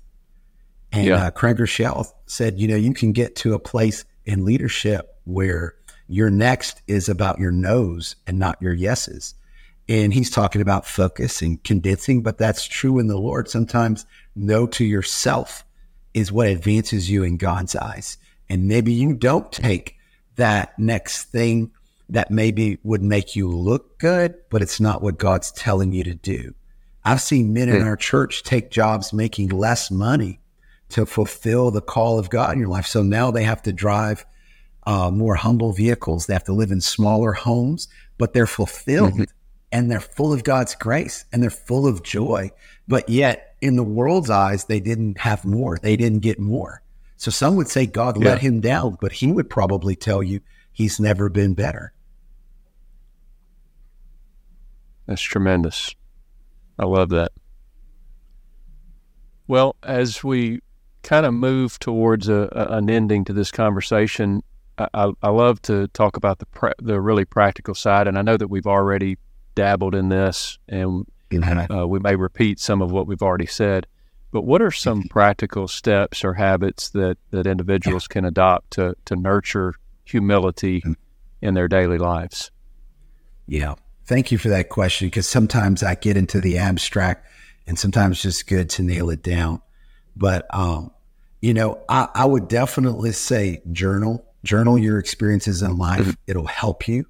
And 0.93 1.07
yeah. 1.07 1.27
uh, 1.27 1.31
Craig 1.31 1.57
Groeschel 1.57 2.07
said, 2.27 2.59
you 2.59 2.69
know, 2.69 2.77
you 2.77 2.95
can 2.95 3.13
get 3.13 3.37
to 3.37 3.55
a 3.55 3.59
place 3.59 4.05
in 4.25 4.45
leadership 4.45 5.17
where 5.25 5.75
your 6.07 6.31
next 6.31 6.83
is 6.87 7.09
about 7.09 7.39
your 7.39 7.51
no's 7.51 8.17
and 8.27 8.39
not 8.39 8.61
your 8.61 8.75
yeses. 8.75 9.35
And 9.89 10.13
he's 10.13 10.31
talking 10.31 10.61
about 10.61 10.87
focus 10.87 11.43
and 11.43 11.63
condensing, 11.65 12.23
but 12.23 12.39
that's 12.39 12.67
true 12.67 12.99
in 12.99 13.09
the 13.09 13.19
Lord. 13.19 13.49
Sometimes 13.49 14.07
no 14.37 14.67
to 14.69 14.85
yourself 14.85 15.65
is 16.15 16.31
what 16.31 16.49
advances 16.49 17.11
you 17.11 17.25
in 17.25 17.37
God's 17.37 17.75
eyes. 17.75 18.19
And 18.49 18.69
maybe 18.69 18.93
you 18.93 19.15
don't 19.15 19.51
take 19.51 19.97
that 20.37 20.79
next 20.79 21.25
thing 21.25 21.71
that 22.13 22.31
maybe 22.31 22.79
would 22.83 23.03
make 23.03 23.35
you 23.35 23.49
look 23.51 23.99
good, 23.99 24.35
but 24.51 24.63
it's 24.63 24.81
not 24.81 25.03
what 25.03 25.19
God's 25.19 25.51
telling 25.51 25.93
you 25.93 26.05
to 26.05 26.15
do. 26.15 26.55
I've 27.05 27.23
seen 27.23 27.53
men 27.53 27.69
in 27.69 27.83
our 27.83 27.97
church 27.97 28.43
take 28.45 28.71
jobs 28.71 29.13
making 29.13 29.49
less 29.49 29.91
money 29.91 30.41
to 30.91 31.07
fulfill 31.07 31.71
the 31.71 31.81
call 31.81 32.19
of 32.19 32.31
God 32.31 32.53
in 32.53 32.61
your 32.61 32.69
life. 32.69 32.87
So 32.87 33.03
now 33.03 33.31
they 33.31 33.45
have 33.45 33.63
to 33.63 33.73
drive 33.73 34.25
uh, 34.87 35.11
more 35.11 35.35
humble 35.35 35.73
vehicles. 35.73 36.27
They 36.27 36.35
have 36.35 36.45
to 36.45 36.53
live 36.53 36.71
in 36.71 36.81
smaller 36.81 37.33
homes, 37.33 37.89
but 38.19 38.35
they're 38.35 38.47
fulfilled 38.47 39.15
mm-hmm. 39.15 39.23
and 39.73 39.91
they're 39.91 40.01
full 40.01 40.33
of 40.33 40.45
God's 40.45 40.75
grace 40.75 41.25
and 41.33 41.43
they're 41.43 41.51
full 41.51 41.87
of 41.87 42.03
joy. 42.03 42.51
But 42.87 43.09
yet, 43.09 43.57
in 43.63 43.77
the 43.77 43.85
world's 43.85 44.31
eyes, 44.31 44.67
they 44.67 44.81
didn't 44.81 45.19
have 45.19 45.45
more. 45.45 45.79
They 45.79 45.97
didn't 45.97 46.21
get 46.21 46.39
more. 46.39 46.83
So 47.17 47.31
some 47.31 47.57
would 47.57 47.69
say 47.69 47.87
God 47.87 48.21
yeah. 48.21 48.31
let 48.31 48.41
him 48.41 48.61
down, 48.61 48.99
but 49.01 49.13
he 49.13 49.33
would 49.33 49.49
probably 49.49 49.97
tell 49.97 50.23
you 50.23 50.41
he's 50.73 51.01
never 51.01 51.29
been 51.29 51.55
better. 51.55 51.93
That's 55.13 55.21
tremendous. 55.21 55.95
I 56.79 56.87
love 56.87 57.11
that. 57.11 57.33
Well, 59.47 59.77
as 59.83 60.25
we 60.25 60.63
kind 61.03 61.27
of 61.27 61.35
move 61.35 61.79
towards 61.79 62.31
a, 62.31 62.49
a, 62.51 62.79
an 62.79 62.89
ending 62.89 63.27
to 63.27 63.35
this 63.35 63.51
conversation, 63.51 64.43
I, 64.79 65.13
I 65.23 65.29
love 65.29 65.61
to 65.63 65.89
talk 65.89 66.17
about 66.17 66.39
the 66.39 66.47
pra- 66.47 66.77
the 66.79 66.99
really 66.99 67.27
practical 67.27 67.75
side, 67.75 68.09
and 68.09 68.17
I 68.17 68.23
know 68.23 68.39
that 68.39 68.49
we've 68.49 68.67
already 68.67 69.19
dabbled 69.55 69.95
in 69.95 70.09
this, 70.09 70.59
and 70.67 71.07
uh, 71.71 71.87
we 71.87 71.99
may 71.99 72.17
repeat 72.17 72.59
some 72.59 72.81
of 72.81 72.91
what 72.91 73.07
we've 73.07 73.21
already 73.21 73.45
said. 73.45 73.87
But 74.31 74.47
what 74.47 74.63
are 74.63 74.71
some 74.71 75.01
mm-hmm. 75.01 75.09
practical 75.09 75.69
steps 75.69 76.25
or 76.25 76.33
habits 76.33 76.89
that 76.89 77.19
that 77.33 77.47
individuals 77.47 78.09
can 78.09 78.25
adopt 78.25 78.71
to 78.73 78.97
to 79.05 79.15
nurture 79.15 79.75
humility 80.07 80.81
mm-hmm. 80.81 80.93
in 81.43 81.53
their 81.53 81.69
daily 81.69 81.99
lives? 81.99 82.51
Yeah, 83.47 83.75
thank 84.07 84.33
you 84.33 84.39
for 84.39 84.49
that 84.49 84.69
question 84.69 85.09
because 85.09 85.29
sometimes 85.29 85.83
I 85.83 85.95
get 85.95 86.17
into 86.17 86.41
the 86.41 86.59
abstract, 86.59 87.27
and 87.67 87.79
sometimes 87.79 88.17
it's 88.17 88.23
just 88.23 88.47
good 88.47 88.71
to 88.71 88.83
nail 88.83 89.11
it 89.11 89.23
down. 89.23 89.63
But 90.17 90.47
um, 90.55 90.91
you 91.41 91.55
know, 91.55 91.81
I, 91.89 92.09
I 92.15 92.25
would 92.25 92.49
definitely 92.49 93.13
say 93.13 93.63
journal 93.73 94.25
journal 94.45 94.79
your 94.79 94.99
experiences 94.99 95.63
in 95.63 95.77
life. 95.77 96.01
Mm-hmm. 96.01 96.11
It'll 96.27 96.47
help 96.47 96.89
you. 96.89 97.07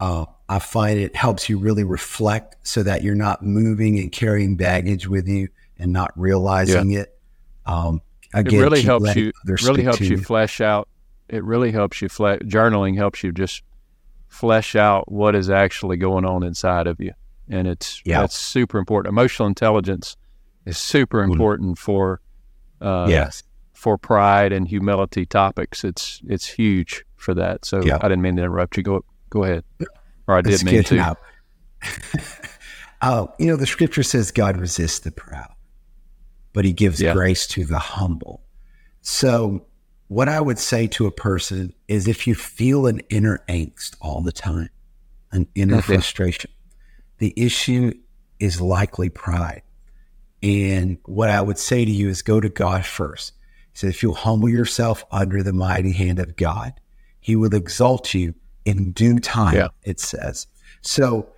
Uh, 0.00 0.26
I 0.48 0.58
find 0.58 0.98
it 0.98 1.16
helps 1.16 1.48
you 1.48 1.58
really 1.58 1.84
reflect 1.84 2.56
so 2.62 2.82
that 2.82 3.02
you're 3.02 3.14
not 3.14 3.42
moving 3.42 3.98
and 3.98 4.12
carrying 4.12 4.56
baggage 4.56 5.06
with 5.08 5.26
you 5.26 5.48
and 5.78 5.92
not 5.92 6.12
realizing 6.16 6.90
yeah. 6.90 7.00
it. 7.00 7.18
Um, 7.64 8.02
again, 8.34 8.60
it 8.60 8.62
really 8.62 8.82
helps 8.82 9.16
you. 9.16 9.32
Really 9.46 9.82
helps 9.82 10.00
you, 10.00 10.16
you 10.16 10.18
flesh 10.18 10.60
out. 10.60 10.88
It 11.28 11.42
really 11.44 11.72
helps 11.72 12.02
you. 12.02 12.08
Fle- 12.08 12.42
journaling 12.44 12.96
helps 12.96 13.22
you 13.22 13.32
just 13.32 13.62
flesh 14.34 14.74
out 14.74 15.10
what 15.10 15.34
is 15.34 15.48
actually 15.48 15.96
going 15.96 16.24
on 16.24 16.42
inside 16.42 16.86
of 16.86 17.00
you, 17.00 17.12
and 17.48 17.68
it's 17.68 18.02
yeah. 18.04 18.20
that's 18.20 18.36
super 18.36 18.78
important. 18.78 19.12
Emotional 19.12 19.46
intelligence 19.46 20.16
is 20.66 20.76
super 20.76 21.22
mm-hmm. 21.22 21.32
important 21.32 21.78
for 21.78 22.20
uh, 22.80 23.06
yes 23.08 23.44
for 23.84 23.98
pride 23.98 24.52
and 24.52 24.66
humility 24.66 25.26
topics. 25.26 25.84
It's 25.84 26.22
it's 26.26 26.46
huge 26.46 27.04
for 27.16 27.34
that. 27.34 27.64
So 27.64 27.82
yeah. 27.82 27.98
I 28.00 28.08
didn't 28.08 28.22
mean 28.22 28.36
to 28.36 28.42
interrupt 28.42 28.76
you. 28.76 28.82
Go 28.82 29.04
go 29.30 29.44
ahead. 29.44 29.64
Or 30.26 30.36
I 30.36 30.40
did 30.40 30.54
That's 30.54 30.64
mean 30.64 30.82
to. 30.84 31.16
uh, 33.02 33.26
you 33.38 33.46
know, 33.46 33.56
the 33.56 33.66
scripture 33.66 34.02
says 34.02 34.30
God 34.30 34.56
resists 34.56 35.00
the 35.00 35.10
proud, 35.10 35.52
but 36.54 36.64
he 36.64 36.72
gives 36.72 37.00
yeah. 37.00 37.12
grace 37.12 37.46
to 37.48 37.64
the 37.64 37.78
humble. 37.78 38.42
So 39.02 39.66
what 40.08 40.28
I 40.28 40.40
would 40.40 40.58
say 40.58 40.86
to 40.88 41.06
a 41.06 41.10
person 41.10 41.74
is 41.88 42.06
if 42.06 42.26
you 42.26 42.34
feel 42.34 42.86
an 42.86 43.00
inner 43.08 43.42
angst 43.48 43.96
all 44.00 44.20
the 44.20 44.32
time, 44.32 44.70
an 45.32 45.46
inner 45.54 45.76
okay. 45.76 45.94
frustration, 45.94 46.50
the 47.18 47.32
issue 47.36 47.92
is 48.38 48.60
likely 48.60 49.08
pride. 49.08 49.62
And 50.42 50.98
what 51.06 51.30
I 51.30 51.40
would 51.40 51.58
say 51.58 51.84
to 51.84 51.90
you 51.90 52.08
is 52.08 52.22
go 52.22 52.38
to 52.38 52.48
God 52.50 52.84
first. 52.84 53.32
He 53.72 53.78
said, 53.78 53.90
if 53.90 54.02
you'll 54.02 54.14
humble 54.14 54.48
yourself 54.48 55.04
under 55.10 55.42
the 55.42 55.52
mighty 55.52 55.92
hand 55.92 56.18
of 56.18 56.36
God, 56.36 56.74
he 57.20 57.34
will 57.34 57.54
exalt 57.54 58.12
you 58.12 58.34
in 58.64 58.92
due 58.92 59.18
time, 59.18 59.54
yeah. 59.54 59.68
it 59.82 60.00
says. 60.00 60.46
So 60.82 61.30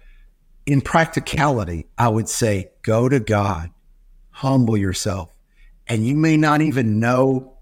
in 0.66 0.80
practicality, 0.80 1.86
I 1.96 2.08
would 2.08 2.28
say 2.28 2.70
go 2.82 3.08
to 3.08 3.20
God, 3.20 3.70
humble 4.30 4.76
yourself, 4.76 5.30
and 5.86 6.04
you 6.04 6.16
may 6.16 6.36
not 6.36 6.60
even 6.60 6.98
know 6.98 7.55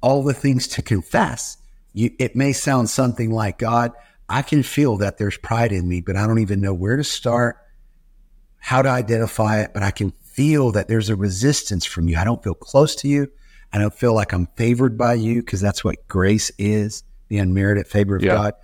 all 0.00 0.22
the 0.22 0.34
things 0.34 0.68
to 0.68 0.82
confess. 0.82 1.56
You, 1.92 2.10
it 2.18 2.36
may 2.36 2.52
sound 2.52 2.90
something 2.90 3.30
like, 3.30 3.58
God, 3.58 3.92
I 4.28 4.42
can 4.42 4.62
feel 4.62 4.98
that 4.98 5.18
there's 5.18 5.38
pride 5.38 5.72
in 5.72 5.88
me, 5.88 6.00
but 6.00 6.16
I 6.16 6.26
don't 6.26 6.38
even 6.38 6.60
know 6.60 6.74
where 6.74 6.96
to 6.96 7.04
start, 7.04 7.56
how 8.58 8.82
to 8.82 8.88
identify 8.88 9.60
it, 9.62 9.72
but 9.72 9.82
I 9.82 9.90
can 9.90 10.12
feel 10.22 10.70
that 10.72 10.88
there's 10.88 11.08
a 11.08 11.16
resistance 11.16 11.84
from 11.84 12.08
you. 12.08 12.16
I 12.16 12.24
don't 12.24 12.42
feel 12.42 12.54
close 12.54 12.94
to 12.96 13.08
you. 13.08 13.28
I 13.72 13.78
don't 13.78 13.94
feel 13.94 14.14
like 14.14 14.32
I'm 14.32 14.46
favored 14.56 14.96
by 14.96 15.14
you 15.14 15.36
because 15.36 15.60
that's 15.60 15.82
what 15.82 16.06
grace 16.08 16.50
is 16.58 17.02
the 17.28 17.38
unmerited 17.38 17.86
favor 17.86 18.16
of 18.16 18.22
yeah. 18.22 18.34
God. 18.34 18.54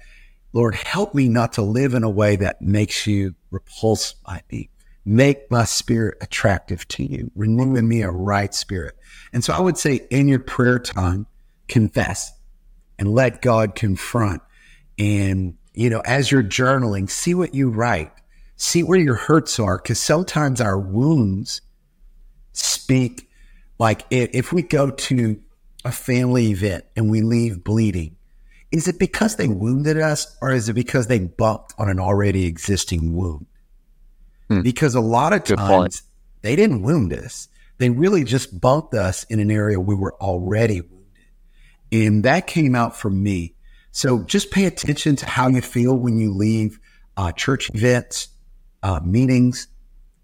Lord, 0.53 0.75
help 0.75 1.15
me 1.15 1.29
not 1.29 1.55
to 1.55 1.63
live 1.63 1.95
in 1.95 2.05
a 2.05 2.11
way 2.11 2.37
that 2.37 2.63
makes 2.63 3.07
you 3.07 3.35
repulsed 3.51 4.23
by 4.23 4.43
me. 4.51 4.71
Make 5.05 5.51
my 5.51 5.65
spirit 5.65 6.19
attractive 6.21 6.89
to 6.89 7.05
you. 7.05 7.31
Renew 7.35 7.77
in 7.77 7.87
me 7.87 8.03
a 8.03 8.11
right 8.11 8.55
spirit. 8.55 8.97
And 9.33 9.45
so 9.45 9.53
I 9.53 9.61
would 9.61 9.77
say 9.77 10.07
in 10.11 10.29
your 10.29 10.39
prayer 10.39 10.79
time, 10.79 11.27
confess 11.69 12.33
and 12.99 13.13
let 13.13 13.43
God 13.43 13.75
confront. 13.75 14.43
And, 14.99 15.57
you 15.75 15.91
know, 15.91 16.01
as 16.05 16.31
you're 16.31 16.43
journaling, 16.43 17.11
see 17.11 17.35
what 17.35 17.55
you 17.55 17.71
write, 17.71 18.13
see 18.57 18.83
where 18.83 18.99
your 18.99 19.17
hurts 19.17 19.59
are, 19.59 19.79
because 19.79 20.01
sometimes 20.01 20.61
our 20.61 20.79
wounds 20.79 21.61
speak 22.53 23.29
like 23.79 24.07
if 24.11 24.53
we 24.53 24.63
go 24.63 24.91
to 24.91 25.41
a 25.85 25.93
family 25.93 26.51
event 26.51 26.85
and 26.97 27.11
we 27.11 27.23
leave 27.23 27.65
bleeding, 27.65 28.17
is 28.71 28.89
it 28.89 28.99
because 28.99 29.37
they 29.37 29.49
wounded 29.49 29.99
us 29.99 30.37
or 30.41 30.53
is 30.53 30.69
it 30.69 30.75
because 30.75 31.09
they 31.09 31.19
bumped 31.19 31.75
on 31.79 31.89
an 31.89 31.99
already 31.99 32.47
existing 32.47 33.15
wound? 33.15 33.47
Hmm. 34.49 34.63
Because 34.63 34.95
a 34.95 35.01
lot 35.01 35.33
of 35.33 35.45
Good 35.45 35.57
times 35.57 35.71
point. 35.71 36.03
they 36.43 36.57
didn't 36.57 36.83
wound 36.83 37.13
us. 37.13 37.49
They 37.79 37.91
really 37.91 38.25
just 38.25 38.61
bumped 38.61 38.95
us 38.95 39.25
in 39.25 39.41
an 39.41 39.51
area 39.51 39.81
we 39.81 39.95
were 39.95 40.15
already 40.21 40.81
wounded. 40.81 41.01
And 41.91 42.25
that 42.25 42.47
came 42.47 42.75
out 42.75 42.97
for 42.97 43.11
me. 43.11 43.55
So 43.91 44.23
just 44.23 44.51
pay 44.51 44.65
attention 44.65 45.17
to 45.17 45.27
how 45.27 45.49
you 45.49 45.61
feel 45.61 45.95
when 45.97 46.19
you 46.19 46.33
leave 46.33 46.79
uh, 47.17 47.33
church 47.33 47.71
events, 47.73 48.29
uh, 48.83 49.01
meetings, 49.05 49.69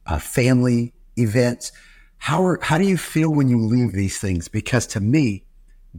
uh, 0.06 0.18
family 0.18 0.92
events 1.16 1.72
how 2.20 2.44
are, 2.44 2.58
how 2.60 2.76
do 2.76 2.84
you 2.84 2.98
feel 2.98 3.30
when 3.30 3.48
you 3.48 3.58
leave 3.58 3.92
these 3.92 4.18
things? 4.18 4.46
Because 4.46 4.86
to 4.88 5.00
me, 5.00 5.42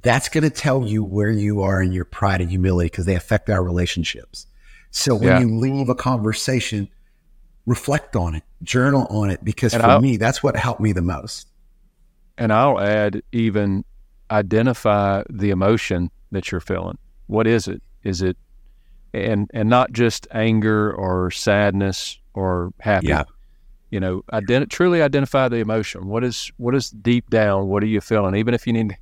that's 0.03 0.29
going 0.29 0.43
to 0.43 0.51
tell 0.51 0.85
you 0.85 1.03
where 1.03 1.31
you 1.31 1.63
are 1.63 1.81
in 1.81 1.91
your 1.91 2.05
pride 2.05 2.41
and 2.41 2.49
humility 2.49 2.85
because 2.85 3.05
they 3.05 3.15
affect 3.15 3.49
our 3.49 3.63
relationships. 3.63 4.45
So 4.91 5.15
when 5.15 5.27
yeah. 5.27 5.39
you 5.39 5.57
leave 5.57 5.89
a 5.89 5.95
conversation, 5.95 6.87
reflect 7.65 8.15
on 8.15 8.35
it, 8.35 8.43
journal 8.63 9.07
on 9.09 9.29
it, 9.29 9.43
because 9.43 9.73
and 9.73 9.81
for 9.81 9.89
I'll, 9.89 10.01
me, 10.01 10.17
that's 10.17 10.41
what 10.41 10.55
helped 10.55 10.81
me 10.81 10.91
the 10.93 11.01
most. 11.01 11.47
And 12.37 12.51
I'll 12.51 12.79
add 12.79 13.21
even 13.31 13.85
identify 14.29 15.23
the 15.29 15.49
emotion 15.49 16.09
that 16.31 16.51
you're 16.51 16.61
feeling. 16.61 16.97
What 17.27 17.47
is 17.47 17.67
it? 17.67 17.81
Is 18.03 18.21
it 18.21 18.37
and 19.13 19.49
and 19.53 19.69
not 19.69 19.91
just 19.91 20.27
anger 20.31 20.93
or 20.93 21.31
sadness 21.31 22.19
or 22.33 22.73
happy. 22.79 23.07
Yeah 23.07 23.23
you 23.91 23.99
know, 23.99 24.23
ident- 24.31 24.69
truly 24.69 25.01
identify 25.01 25.49
the 25.49 25.57
emotion. 25.57 26.07
What 26.07 26.23
is 26.23 26.51
what 26.57 26.73
is 26.73 26.89
deep 26.89 27.29
down? 27.29 27.67
What 27.67 27.83
are 27.83 27.87
you 27.87 28.01
feeling? 28.01 28.35
Even 28.35 28.53
if 28.53 28.65
you 28.65 28.73
need 28.73 28.89
to 28.89 28.95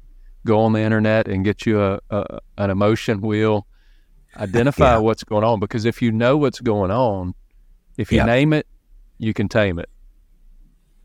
go 0.46 0.60
on 0.62 0.74
the 0.74 0.82
internet 0.82 1.28
and 1.28 1.46
get 1.46 1.66
you 1.66 1.82
a, 1.82 2.00
a 2.10 2.40
an 2.58 2.72
emotion 2.72 3.22
wheel, 3.22 3.68
identify 4.36 4.94
yeah. 4.94 4.98
what's 4.98 5.24
going 5.24 5.44
on. 5.44 5.60
Because 5.60 5.86
if 5.86 6.02
you 6.02 6.12
know 6.12 6.38
what's 6.38 6.60
going 6.60 6.92
on, 6.92 7.36
if 8.00 8.12
you 8.12 8.18
yeah. 8.18 8.26
name 8.26 8.54
it 8.54 8.66
you 9.20 9.34
can 9.34 9.48
tame 9.48 9.78
it. 9.78 9.90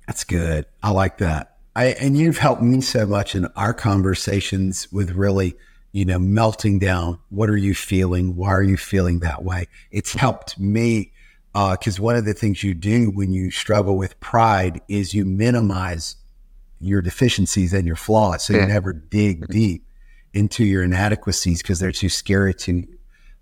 That's 0.07 0.25
good. 0.25 0.67
I 0.83 0.91
like 0.91 1.19
that. 1.19 1.57
I, 1.77 1.87
and 1.87 2.17
you've 2.17 2.39
helped 2.39 2.63
me 2.63 2.81
so 2.81 3.05
much 3.05 3.35
in 3.35 3.47
our 3.57 3.75
conversations 3.75 4.91
with 4.93 5.11
really, 5.11 5.57
you 5.93 6.05
know, 6.05 6.19
melting 6.19 6.79
down. 6.79 7.19
What 7.31 7.51
are 7.51 7.57
you 7.57 7.75
feeling? 7.75 8.37
Why 8.37 8.53
are 8.53 8.63
you 8.63 8.77
feeling 8.77 9.21
that 9.21 9.43
way? 9.43 9.67
It's 9.91 10.15
helped 10.15 10.59
me 10.59 11.13
because 11.53 11.99
uh, 11.99 12.03
one 12.03 12.17
of 12.17 12.25
the 12.25 12.35
things 12.35 12.63
you 12.63 12.75
do 12.75 13.11
when 13.11 13.33
you 13.33 13.51
struggle 13.51 13.97
with 13.97 14.19
pride 14.21 14.81
is 14.89 15.15
you 15.15 15.25
minimize 15.25 16.17
your 16.81 17.03
deficiencies 17.03 17.73
and 17.73 17.87
your 17.87 17.97
flaws, 17.97 18.45
so 18.45 18.53
you 18.53 18.67
never 18.67 18.93
dig 18.93 19.43
mm-hmm. 19.43 19.53
deep 19.53 19.87
into 20.33 20.65
your 20.65 20.83
inadequacies 20.83 21.63
because 21.63 21.79
they're 21.79 21.93
too 21.93 22.09
scary 22.09 22.53
to 22.53 22.73
you. 22.73 22.99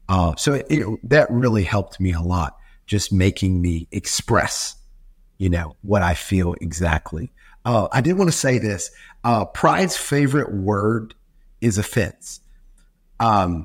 Uh, 0.08 0.36
so 0.36 0.54
it, 0.54 0.66
it, 0.68 1.10
that 1.10 1.30
really 1.30 1.64
helped 1.64 1.98
me 1.98 2.12
a 2.12 2.20
lot, 2.20 2.56
just 2.92 3.10
making 3.10 3.62
me 3.62 3.88
express, 3.90 4.76
you 5.38 5.48
know, 5.48 5.74
what 5.80 6.02
I 6.02 6.12
feel 6.12 6.54
exactly. 6.60 7.32
Uh, 7.64 7.88
I 7.90 8.02
did 8.02 8.18
want 8.18 8.30
to 8.30 8.36
say 8.36 8.58
this. 8.58 8.90
Uh, 9.24 9.46
pride's 9.46 9.96
favorite 9.96 10.52
word 10.52 11.14
is 11.62 11.78
offense. 11.78 12.40
Um, 13.18 13.64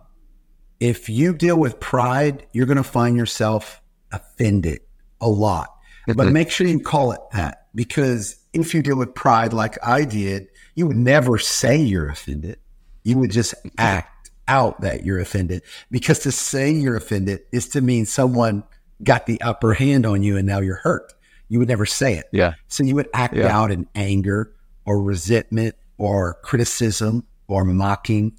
if 0.80 1.10
you 1.10 1.34
deal 1.34 1.60
with 1.60 1.78
pride, 1.82 2.48
you're 2.54 2.68
going 2.68 2.78
to 2.78 2.84
find 2.84 3.18
yourself 3.18 3.82
offended 4.14 4.80
a 5.20 5.28
lot. 5.28 5.76
But 6.16 6.32
make 6.32 6.50
sure 6.50 6.66
you 6.66 6.80
call 6.80 7.12
it 7.12 7.20
that 7.34 7.68
because 7.76 8.38
if 8.54 8.74
you 8.74 8.82
deal 8.82 8.96
with 8.96 9.14
pride 9.14 9.52
like 9.52 9.78
I 9.86 10.06
did, 10.06 10.48
you 10.74 10.88
would 10.88 10.96
never 10.96 11.38
say 11.38 11.76
you're 11.76 12.08
offended. 12.08 12.60
You 13.04 13.18
would 13.18 13.32
just 13.32 13.56
act 13.78 14.32
out 14.48 14.80
that 14.80 15.04
you're 15.04 15.20
offended 15.20 15.64
because 15.92 16.20
to 16.20 16.32
say 16.32 16.72
you're 16.72 16.96
offended 16.96 17.42
is 17.52 17.68
to 17.70 17.82
mean 17.82 18.06
someone 18.06 18.64
got 19.04 19.26
the 19.26 19.42
upper 19.42 19.74
hand 19.74 20.06
on 20.06 20.24
you 20.24 20.38
and 20.38 20.48
now 20.48 20.60
you're 20.60 20.76
hurt. 20.76 21.14
You 21.50 21.60
would 21.60 21.68
never 21.68 21.86
say 21.86 22.16
it. 22.16 22.26
Yeah. 22.32 22.54
So 22.68 22.84
you 22.84 22.96
would 22.96 23.10
act 23.14 23.36
yeah. 23.36 23.56
out 23.56 23.72
in 23.72 23.88
anger 23.96 24.54
or 24.86 25.02
resentment 25.02 25.76
or 25.98 26.36
criticism 26.44 27.26
or 27.48 27.64
mocking 27.64 28.38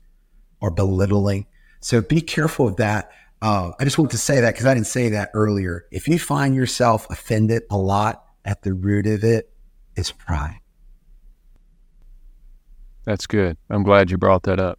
or 0.61 0.71
belittling. 0.71 1.47
So 1.81 2.01
be 2.01 2.21
careful 2.21 2.69
of 2.69 2.77
that. 2.77 3.11
Uh, 3.41 3.71
I 3.79 3.85
just 3.85 3.99
want 3.99 4.11
to 4.11 4.19
say 4.19 4.41
that 4.41 4.53
because 4.53 4.67
I 4.67 4.75
didn't 4.75 4.89
say 4.89 5.11
that 5.11 5.31
earlier. 5.33 5.87
If 5.91 6.09
you 6.09 6.19
find 6.19 6.55
yourself 6.55 7.09
offended 7.09 7.63
a 7.71 7.79
lot 7.79 8.25
at 8.45 8.63
the 8.63 8.75
root 8.75 9.07
of 9.07 9.25
it's 9.25 10.13
pride. 10.13 10.61
That's 13.05 13.27
good. 13.27 13.57
I'm 13.71 13.85
glad 13.85 14.11
you 14.11 14.19
brought 14.19 14.43
that 14.43 14.61
up. 14.61 14.79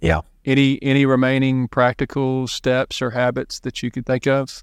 Yeah. 0.00 0.20
Any 0.44 0.82
any 0.82 1.06
remaining 1.06 1.68
practical 1.68 2.46
steps 2.46 3.00
or 3.00 3.10
habits 3.10 3.60
that 3.60 3.82
you 3.82 3.90
could 3.90 4.06
think 4.06 4.26
of? 4.26 4.62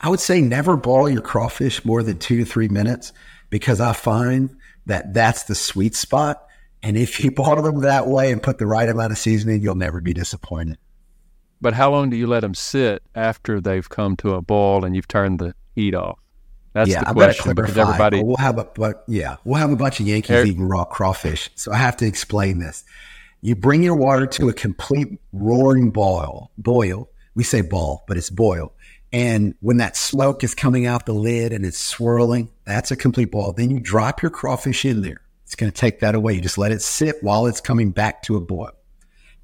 I 0.00 0.10
would 0.10 0.20
say 0.20 0.40
never 0.40 0.76
boil 0.76 1.08
your 1.08 1.22
crawfish 1.22 1.84
more 1.84 2.02
than 2.02 2.18
two 2.18 2.36
to 2.38 2.44
three 2.44 2.68
minutes 2.68 3.12
because 3.48 3.80
I 3.80 3.92
find 3.94 4.56
that 4.84 5.14
that's 5.14 5.44
the 5.44 5.54
sweet 5.54 5.94
spot. 5.94 6.46
And 6.82 6.96
if 6.96 7.24
you 7.24 7.30
boil 7.32 7.62
them 7.62 7.80
that 7.80 8.06
way 8.06 8.30
and 8.30 8.42
put 8.42 8.58
the 8.58 8.66
right 8.66 8.88
amount 8.88 9.12
of 9.12 9.18
seasoning, 9.18 9.62
you'll 9.62 9.74
never 9.74 10.00
be 10.00 10.12
disappointed. 10.12 10.78
But 11.60 11.72
how 11.72 11.90
long 11.90 12.10
do 12.10 12.16
you 12.16 12.26
let 12.26 12.40
them 12.40 12.54
sit 12.54 13.02
after 13.14 13.60
they've 13.60 13.88
come 13.88 14.16
to 14.18 14.34
a 14.34 14.42
boil 14.42 14.84
and 14.84 14.94
you've 14.94 15.08
turned 15.08 15.38
the 15.38 15.54
heat 15.74 15.94
off? 15.94 16.18
That's 16.74 16.90
yeah, 16.90 17.04
the 17.04 17.14
question 17.14 17.54
because 17.54 17.78
everybody. 17.78 18.22
We'll 18.22 18.36
have 18.36 18.58
a 18.58 18.64
but 18.64 19.02
yeah, 19.08 19.36
we'll 19.44 19.58
have 19.58 19.70
a 19.70 19.76
bunch 19.76 19.98
of 19.98 20.06
Yankees 20.06 20.36
er, 20.36 20.44
eating 20.44 20.68
raw 20.68 20.84
crawfish. 20.84 21.48
So 21.54 21.72
I 21.72 21.78
have 21.78 21.96
to 21.98 22.06
explain 22.06 22.58
this. 22.58 22.84
You 23.46 23.54
bring 23.54 23.84
your 23.84 23.94
water 23.94 24.26
to 24.26 24.48
a 24.48 24.52
complete 24.52 25.20
roaring 25.32 25.92
boil. 25.92 26.50
Boil. 26.58 27.08
We 27.36 27.44
say 27.44 27.60
ball, 27.60 28.02
but 28.08 28.16
it's 28.16 28.28
boil. 28.28 28.72
And 29.12 29.54
when 29.60 29.76
that 29.76 29.96
smoke 29.96 30.42
is 30.42 30.52
coming 30.52 30.84
out 30.84 31.06
the 31.06 31.12
lid 31.12 31.52
and 31.52 31.64
it's 31.64 31.78
swirling, 31.78 32.50
that's 32.64 32.90
a 32.90 32.96
complete 32.96 33.30
boil. 33.30 33.52
Then 33.52 33.70
you 33.70 33.78
drop 33.78 34.20
your 34.20 34.32
crawfish 34.32 34.84
in 34.84 35.02
there. 35.02 35.20
It's 35.44 35.54
going 35.54 35.70
to 35.70 35.80
take 35.80 36.00
that 36.00 36.16
away. 36.16 36.32
You 36.32 36.40
just 36.40 36.58
let 36.58 36.72
it 36.72 36.82
sit 36.82 37.22
while 37.22 37.46
it's 37.46 37.60
coming 37.60 37.92
back 37.92 38.24
to 38.24 38.34
a 38.34 38.40
boil. 38.40 38.72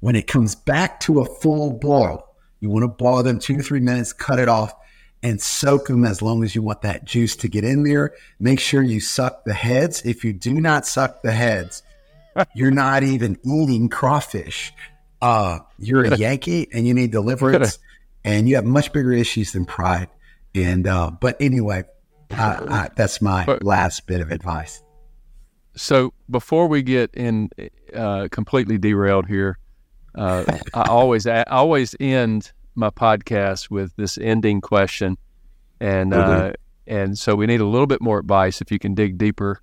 When 0.01 0.17
it 0.17 0.27
comes 0.27 0.53
back 0.53 0.99
to 1.01 1.21
a 1.21 1.35
full 1.35 1.71
boil, 1.71 2.27
you 2.59 2.69
want 2.69 2.83
to 2.83 2.89
boil 2.89 3.23
them 3.23 3.39
two 3.39 3.55
to 3.55 3.63
three 3.63 3.79
minutes, 3.79 4.11
cut 4.11 4.37
it 4.37 4.49
off, 4.49 4.73
and 5.21 5.41
soak 5.41 5.87
them 5.87 6.03
as 6.03 6.21
long 6.21 6.43
as 6.43 6.55
you 6.55 6.61
want 6.61 6.81
that 6.81 7.05
juice 7.05 7.37
to 7.37 7.47
get 7.47 7.63
in 7.63 7.83
there. 7.83 8.13
Make 8.37 8.59
sure 8.59 8.83
you 8.83 8.99
suck 8.99 9.45
the 9.45 9.53
heads. 9.53 10.01
If 10.05 10.25
you 10.25 10.33
do 10.33 10.59
not 10.59 10.85
suck 10.85 11.21
the 11.21 11.31
heads, 11.31 11.83
you're 12.55 12.71
not 12.71 13.03
even 13.03 13.37
eating 13.45 13.89
crawfish. 13.89 14.73
Uh, 15.21 15.59
you're 15.77 16.03
a 16.03 16.17
Yankee 16.17 16.67
and 16.73 16.85
you 16.85 16.93
need 16.93 17.11
deliverance, 17.11 17.79
and 18.23 18.47
you 18.49 18.55
have 18.55 18.65
much 18.65 18.91
bigger 18.91 19.13
issues 19.13 19.53
than 19.53 19.65
pride. 19.65 20.09
And 20.55 20.87
uh, 20.87 21.11
but 21.19 21.37
anyway, 21.39 21.83
that's 22.29 23.21
my 23.21 23.45
last 23.61 24.05
bit 24.07 24.21
of 24.21 24.31
advice. 24.31 24.83
So 25.75 26.13
before 26.29 26.67
we 26.67 26.83
get 26.83 27.11
in 27.13 27.49
uh, 27.95 28.27
completely 28.31 28.77
derailed 28.77 29.27
here, 29.27 29.57
uh, 30.15 30.43
I 30.73 30.83
always 30.89 31.25
I 31.25 31.43
always 31.43 31.95
end 31.99 32.51
my 32.75 32.89
podcast 32.89 33.69
with 33.69 33.95
this 33.95 34.17
ending 34.17 34.61
question, 34.61 35.17
and 35.79 36.13
uh, 36.13 36.53
and 36.85 37.17
so 37.17 37.35
we 37.35 37.45
need 37.45 37.61
a 37.61 37.65
little 37.65 37.87
bit 37.87 38.01
more 38.01 38.19
advice 38.19 38.61
if 38.61 38.71
you 38.71 38.77
can 38.77 38.93
dig 38.93 39.17
deeper, 39.17 39.61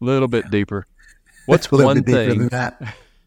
a 0.00 0.04
little 0.04 0.28
bit 0.28 0.50
deeper. 0.50 0.86
What's 1.46 1.70
one 1.70 2.02
thing? 2.02 2.50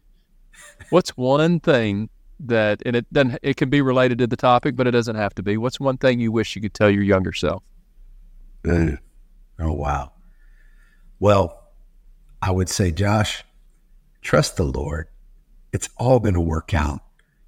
what's 0.90 1.16
one 1.16 1.60
thing 1.60 2.08
that 2.40 2.82
and 2.86 2.94
it 2.94 3.12
doesn't 3.12 3.38
it 3.42 3.56
can 3.56 3.68
be 3.68 3.82
related 3.82 4.18
to 4.18 4.26
the 4.26 4.36
topic, 4.36 4.76
but 4.76 4.86
it 4.86 4.92
doesn't 4.92 5.16
have 5.16 5.34
to 5.36 5.42
be. 5.42 5.56
What's 5.56 5.80
one 5.80 5.98
thing 5.98 6.20
you 6.20 6.32
wish 6.32 6.56
you 6.56 6.62
could 6.62 6.74
tell 6.74 6.90
your 6.90 7.02
younger 7.02 7.32
self? 7.32 7.62
Oh 8.66 8.96
wow. 9.58 10.12
Well, 11.20 11.70
I 12.40 12.50
would 12.52 12.68
say, 12.68 12.92
Josh, 12.92 13.44
trust 14.22 14.56
the 14.56 14.64
Lord 14.64 15.08
it's 15.72 15.88
all 15.96 16.20
going 16.20 16.34
to 16.34 16.40
work 16.40 16.74
out. 16.74 17.00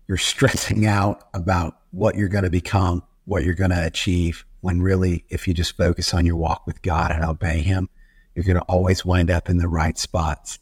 You're 0.08 0.16
stressing 0.16 0.86
out 0.86 1.28
about 1.34 1.76
what 1.90 2.14
you're 2.14 2.28
going 2.28 2.44
to 2.44 2.50
become, 2.50 3.02
what 3.24 3.44
you're 3.44 3.54
going 3.54 3.70
to 3.70 3.86
achieve, 3.86 4.44
when 4.60 4.82
really, 4.82 5.24
if 5.30 5.48
you 5.48 5.54
just 5.54 5.76
focus 5.76 6.12
on 6.12 6.26
your 6.26 6.36
walk 6.36 6.66
with 6.66 6.82
God 6.82 7.10
and 7.12 7.24
obey 7.24 7.60
Him, 7.60 7.88
you're 8.34 8.44
going 8.44 8.56
to 8.56 8.62
always 8.62 9.04
wind 9.04 9.30
up 9.30 9.48
in 9.48 9.58
the 9.58 9.68
right 9.68 9.98
spots. 9.98 10.58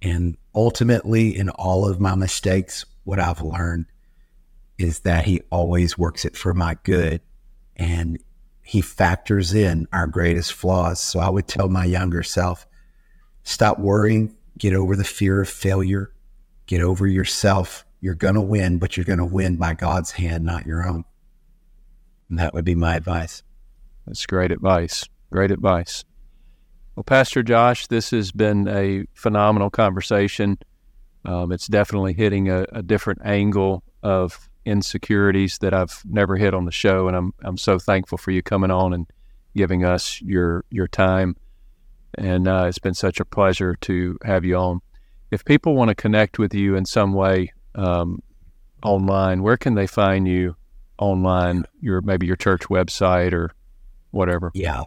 And 0.00 0.36
ultimately, 0.54 1.36
in 1.36 1.50
all 1.50 1.88
of 1.88 2.00
my 2.00 2.14
mistakes, 2.14 2.84
what 3.04 3.18
I've 3.18 3.42
learned 3.42 3.86
is 4.78 5.00
that 5.00 5.24
He 5.24 5.42
always 5.50 5.98
works 5.98 6.24
it 6.24 6.36
for 6.36 6.54
my 6.54 6.76
good 6.84 7.20
and 7.76 8.18
He 8.62 8.80
factors 8.80 9.54
in 9.54 9.88
our 9.92 10.06
greatest 10.06 10.52
flaws. 10.52 11.00
So 11.00 11.18
I 11.18 11.28
would 11.30 11.48
tell 11.48 11.68
my 11.68 11.84
younger 11.84 12.22
self 12.22 12.66
stop 13.42 13.78
worrying, 13.78 14.36
get 14.56 14.74
over 14.74 14.94
the 14.94 15.04
fear 15.04 15.40
of 15.40 15.48
failure, 15.48 16.12
Get 16.68 16.82
over 16.82 17.06
yourself. 17.06 17.86
You're 18.00 18.14
going 18.14 18.34
to 18.34 18.42
win, 18.42 18.78
but 18.78 18.96
you're 18.96 19.04
going 19.04 19.18
to 19.18 19.24
win 19.24 19.56
by 19.56 19.72
God's 19.72 20.12
hand, 20.12 20.44
not 20.44 20.66
your 20.66 20.86
own. 20.86 21.04
And 22.28 22.38
that 22.38 22.52
would 22.52 22.66
be 22.66 22.74
my 22.74 22.94
advice. 22.94 23.42
That's 24.06 24.26
great 24.26 24.52
advice. 24.52 25.08
Great 25.32 25.50
advice. 25.50 26.04
Well, 26.98 27.04
Pastor 27.04 27.44
Josh, 27.44 27.86
this 27.86 28.10
has 28.10 28.32
been 28.32 28.66
a 28.66 29.04
phenomenal 29.14 29.70
conversation. 29.70 30.58
Um, 31.24 31.52
it's 31.52 31.68
definitely 31.68 32.12
hitting 32.12 32.50
a, 32.50 32.66
a, 32.72 32.82
different 32.82 33.20
angle 33.24 33.84
of 34.02 34.50
insecurities 34.64 35.58
that 35.58 35.72
I've 35.72 36.02
never 36.04 36.34
hit 36.34 36.54
on 36.54 36.64
the 36.64 36.72
show, 36.72 37.06
and 37.06 37.16
I'm 37.16 37.34
I'm 37.44 37.56
so 37.56 37.78
thankful 37.78 38.18
for 38.18 38.32
you 38.32 38.42
coming 38.42 38.72
on 38.72 38.92
and 38.92 39.06
giving 39.54 39.84
us 39.84 40.20
your 40.22 40.64
your 40.70 40.88
time. 40.88 41.36
And 42.16 42.48
uh, 42.48 42.64
it's 42.66 42.80
been 42.80 42.94
such 42.94 43.20
a 43.20 43.24
pleasure 43.24 43.76
to 43.82 44.18
have 44.24 44.44
you 44.44 44.56
on 44.56 44.80
if 45.30 45.44
people 45.44 45.76
want 45.76 45.90
to 45.90 45.94
connect 45.94 46.40
with 46.40 46.52
you 46.52 46.74
in 46.74 46.84
some 46.84 47.12
way 47.12 47.52
um, 47.76 48.20
online, 48.82 49.44
where 49.44 49.56
can 49.56 49.76
they 49.76 49.86
find 49.86 50.26
you 50.26 50.56
online? 50.98 51.62
Your 51.80 52.00
maybe 52.00 52.26
your 52.26 52.34
church 52.34 52.62
website 52.62 53.34
or 53.34 53.52
whatever. 54.10 54.50
Yeah, 54.52 54.82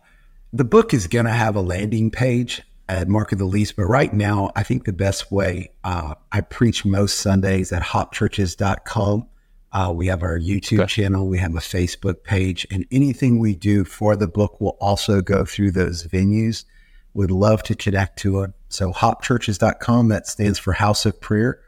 the 0.53 0.63
book 0.65 0.93
is 0.93 1.07
going 1.07 1.25
to 1.25 1.31
have 1.31 1.55
a 1.55 1.61
landing 1.61 2.11
page 2.11 2.61
at 2.89 3.07
Mark 3.07 3.31
of 3.31 3.39
the 3.39 3.45
Least, 3.45 3.77
but 3.77 3.85
right 3.85 4.13
now, 4.13 4.51
I 4.55 4.63
think 4.63 4.83
the 4.83 4.93
best 4.93 5.31
way 5.31 5.71
uh, 5.83 6.15
I 6.31 6.41
preach 6.41 6.83
most 6.83 7.19
Sundays 7.19 7.71
at 7.71 7.81
hopchurches.com. 7.81 9.27
Uh, 9.71 9.93
we 9.95 10.07
have 10.07 10.23
our 10.23 10.37
YouTube 10.37 10.81
okay. 10.81 10.87
channel, 10.87 11.27
we 11.27 11.37
have 11.37 11.55
a 11.55 11.59
Facebook 11.59 12.23
page, 12.23 12.67
and 12.69 12.85
anything 12.91 13.39
we 13.39 13.55
do 13.55 13.85
for 13.85 14.17
the 14.17 14.27
book 14.27 14.59
will 14.59 14.77
also 14.81 15.21
go 15.21 15.45
through 15.45 15.71
those 15.71 16.05
venues. 16.05 16.65
Would 17.13 17.31
love 17.31 17.63
to 17.63 17.75
connect 17.75 18.19
to 18.19 18.41
it. 18.41 18.51
So 18.67 18.91
hopchurches.com, 18.91 20.09
that 20.09 20.27
stands 20.27 20.59
for 20.59 20.73
House 20.73 21.05
of 21.05 21.21
Prayer. 21.21 21.61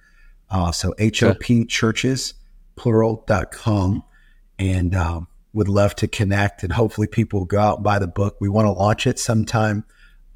Uh, 0.50 0.74
so 0.74 0.94
H-O-P 1.00 1.66
churches, 1.66 2.34
plural.com. 2.76 4.04
And 4.60 4.96
um, 4.96 5.28
would 5.54 5.70
love 5.70 5.96
to 5.96 6.08
connect 6.08 6.64
and 6.64 6.74
hopefully 6.74 7.08
people 7.08 7.40
will 7.40 7.46
go 7.46 7.60
out 7.60 7.78
and 7.78 7.84
buy 7.84 8.00
the 8.00 8.08
book. 8.08 8.38
We 8.40 8.50
want 8.50 8.66
to 8.66 8.72
launch 8.72 9.06
it 9.08 9.20
sometime 9.20 9.86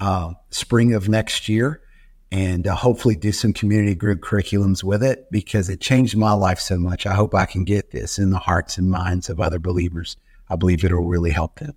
uh, 0.00 0.34
spring 0.50 0.94
of 0.94 1.08
next 1.08 1.48
year 1.48 1.82
and 2.30 2.66
uh, 2.66 2.74
hopefully 2.74 3.16
do 3.16 3.32
some 3.32 3.52
community 3.52 3.94
group 3.94 4.20
curriculums 4.20 4.84
with 4.84 5.02
it 5.02 5.30
because 5.30 5.68
it 5.68 5.80
changed 5.80 6.16
my 6.16 6.32
life 6.32 6.60
so 6.60 6.78
much. 6.78 7.06
I 7.06 7.14
hope 7.14 7.34
I 7.34 7.46
can 7.46 7.64
get 7.64 7.90
this 7.90 8.18
in 8.18 8.30
the 8.30 8.38
hearts 8.38 8.78
and 8.78 8.90
minds 8.90 9.28
of 9.28 9.40
other 9.40 9.58
believers. 9.58 10.16
I 10.48 10.56
believe 10.56 10.84
it'll 10.84 11.06
really 11.06 11.30
help 11.30 11.58
them. 11.58 11.74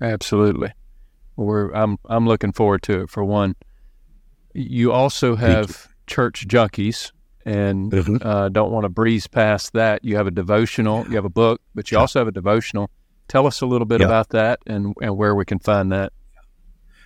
Absolutely. 0.00 0.72
We're, 1.36 1.72
I'm 1.72 1.98
I'm 2.06 2.26
looking 2.26 2.52
forward 2.52 2.82
to 2.84 3.02
it 3.02 3.10
for 3.10 3.24
one. 3.24 3.56
You 4.52 4.92
also 4.92 5.34
have 5.36 5.70
you. 5.70 5.94
church 6.06 6.46
junkies, 6.46 7.12
and 7.44 7.90
mm-hmm. 7.90 8.26
uh, 8.26 8.48
don't 8.48 8.72
want 8.72 8.84
to 8.84 8.88
breeze 8.88 9.26
past 9.26 9.72
that. 9.72 10.04
You 10.04 10.16
have 10.16 10.26
a 10.26 10.30
devotional, 10.30 11.06
you 11.08 11.16
have 11.16 11.24
a 11.24 11.30
book, 11.30 11.60
but 11.74 11.90
you 11.90 11.96
yeah. 11.96 12.00
also 12.00 12.20
have 12.20 12.28
a 12.28 12.32
devotional. 12.32 12.90
Tell 13.28 13.46
us 13.46 13.60
a 13.60 13.66
little 13.66 13.86
bit 13.86 14.00
yeah. 14.00 14.06
about 14.06 14.30
that 14.30 14.60
and 14.66 14.94
and 15.00 15.16
where 15.16 15.34
we 15.34 15.44
can 15.44 15.58
find 15.58 15.92
that. 15.92 16.12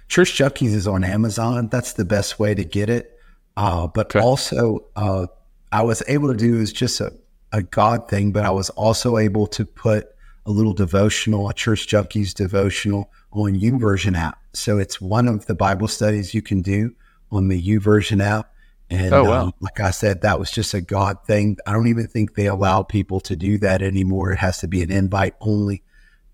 Church 0.08 0.32
Junkies 0.32 0.72
is 0.72 0.86
on 0.86 1.04
Amazon. 1.04 1.68
That's 1.68 1.94
the 1.94 2.04
best 2.04 2.38
way 2.38 2.54
to 2.54 2.64
get 2.64 2.88
it. 2.88 3.18
Uh, 3.56 3.86
but 3.86 4.06
okay. 4.06 4.20
also, 4.20 4.86
uh, 4.94 5.26
I 5.72 5.82
was 5.82 6.02
able 6.06 6.28
to 6.28 6.36
do 6.36 6.60
is 6.60 6.72
just 6.72 7.00
a, 7.00 7.12
a 7.52 7.62
God 7.62 8.08
thing, 8.08 8.32
but 8.32 8.44
I 8.44 8.50
was 8.50 8.70
also 8.70 9.18
able 9.18 9.46
to 9.48 9.64
put 9.64 10.08
a 10.44 10.50
little 10.50 10.72
devotional, 10.72 11.48
a 11.48 11.54
Church 11.54 11.88
Junkies 11.88 12.32
devotional 12.32 13.10
on 13.32 13.58
YouVersion 13.58 14.16
app. 14.16 14.38
So 14.52 14.78
it's 14.78 15.00
one 15.00 15.26
of 15.26 15.46
the 15.46 15.54
Bible 15.54 15.88
studies 15.88 16.34
you 16.34 16.42
can 16.42 16.62
do 16.62 16.94
on 17.30 17.48
the 17.48 17.60
YouVersion 17.60 18.22
app. 18.22 18.52
And 18.88 19.12
oh, 19.12 19.24
wow. 19.24 19.42
um, 19.44 19.52
like 19.60 19.80
I 19.80 19.90
said, 19.90 20.22
that 20.22 20.38
was 20.38 20.50
just 20.50 20.72
a 20.72 20.80
God 20.80 21.24
thing. 21.26 21.56
I 21.66 21.72
don't 21.72 21.88
even 21.88 22.06
think 22.06 22.34
they 22.34 22.46
allow 22.46 22.82
people 22.82 23.18
to 23.20 23.34
do 23.34 23.58
that 23.58 23.82
anymore. 23.82 24.32
It 24.32 24.38
has 24.38 24.58
to 24.58 24.68
be 24.68 24.82
an 24.82 24.92
invite 24.92 25.34
only. 25.40 25.82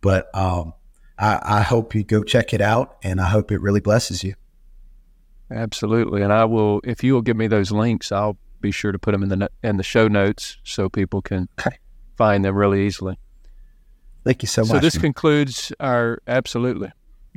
But 0.03 0.35
um, 0.35 0.75
I, 1.19 1.41
I 1.43 1.63
hope 1.63 1.95
you 1.95 2.03
go 2.03 2.23
check 2.23 2.53
it 2.53 2.61
out, 2.61 2.97
and 3.03 3.21
I 3.21 3.29
hope 3.29 3.53
it 3.53 3.61
really 3.61 3.81
blesses 3.81 4.23
you. 4.23 4.35
Absolutely, 5.51 6.23
and 6.23 6.33
I 6.33 6.45
will. 6.45 6.81
If 6.85 7.05
you 7.05 7.15
will 7.15 7.23
give 7.23 7.37
me 7.37 7.47
those 7.47 7.71
links, 7.71 8.11
I'll 8.11 8.37
be 8.61 8.71
sure 8.71 8.93
to 8.93 8.99
put 8.99 9.13
them 9.13 9.23
in 9.23 9.29
the 9.29 9.51
in 9.63 9.77
the 9.77 9.83
show 9.83 10.09
notes 10.09 10.59
so 10.65 10.89
people 10.89 11.23
can 11.23 11.49
okay. 11.61 11.77
find 12.17 12.45
them 12.45 12.55
really 12.55 12.87
easily. 12.87 13.19
Thank 14.25 14.43
you 14.43 14.49
so 14.49 14.63
much. 14.63 14.71
So 14.71 14.79
this 14.79 14.97
man. 14.97 15.03
concludes 15.03 15.73
our 15.81 16.21
absolutely, 16.27 16.91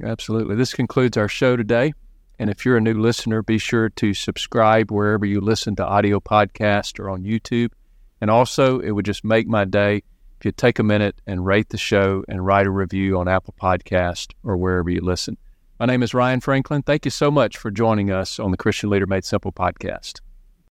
absolutely. 0.03 0.55
This 0.55 0.73
concludes 0.73 1.17
our 1.17 1.27
show 1.27 1.55
today. 1.55 1.93
And 2.37 2.49
if 2.49 2.65
you're 2.65 2.77
a 2.77 2.81
new 2.81 2.93
listener, 2.93 3.41
be 3.41 3.57
sure 3.57 3.89
to 3.89 4.13
subscribe 4.13 4.91
wherever 4.91 5.25
you 5.25 5.39
listen 5.39 5.75
to 5.77 5.85
audio 5.85 6.19
podcast 6.19 6.99
or 6.99 7.09
on 7.09 7.23
YouTube. 7.23 7.71
And 8.19 8.29
also, 8.29 8.79
it 8.79 8.91
would 8.91 9.05
just 9.05 9.23
make 9.23 9.47
my 9.47 9.65
day 9.65 10.03
if 10.39 10.45
you 10.45 10.51
take 10.51 10.79
a 10.79 10.83
minute 10.83 11.15
and 11.25 11.45
rate 11.45 11.69
the 11.69 11.77
show 11.77 12.23
and 12.27 12.45
write 12.45 12.67
a 12.67 12.71
review 12.71 13.17
on 13.17 13.27
Apple 13.27 13.55
Podcast 13.61 14.33
or 14.43 14.57
wherever 14.57 14.89
you 14.89 15.01
listen. 15.01 15.37
My 15.79 15.85
name 15.85 16.03
is 16.03 16.13
Ryan 16.13 16.41
Franklin. 16.41 16.83
Thank 16.83 17.05
you 17.05 17.11
so 17.11 17.29
much 17.29 17.57
for 17.57 17.71
joining 17.71 18.11
us 18.11 18.39
on 18.39 18.51
the 18.51 18.57
Christian 18.57 18.89
Leader 18.89 19.05
Made 19.05 19.25
Simple 19.25 19.51
podcast. 19.51 20.21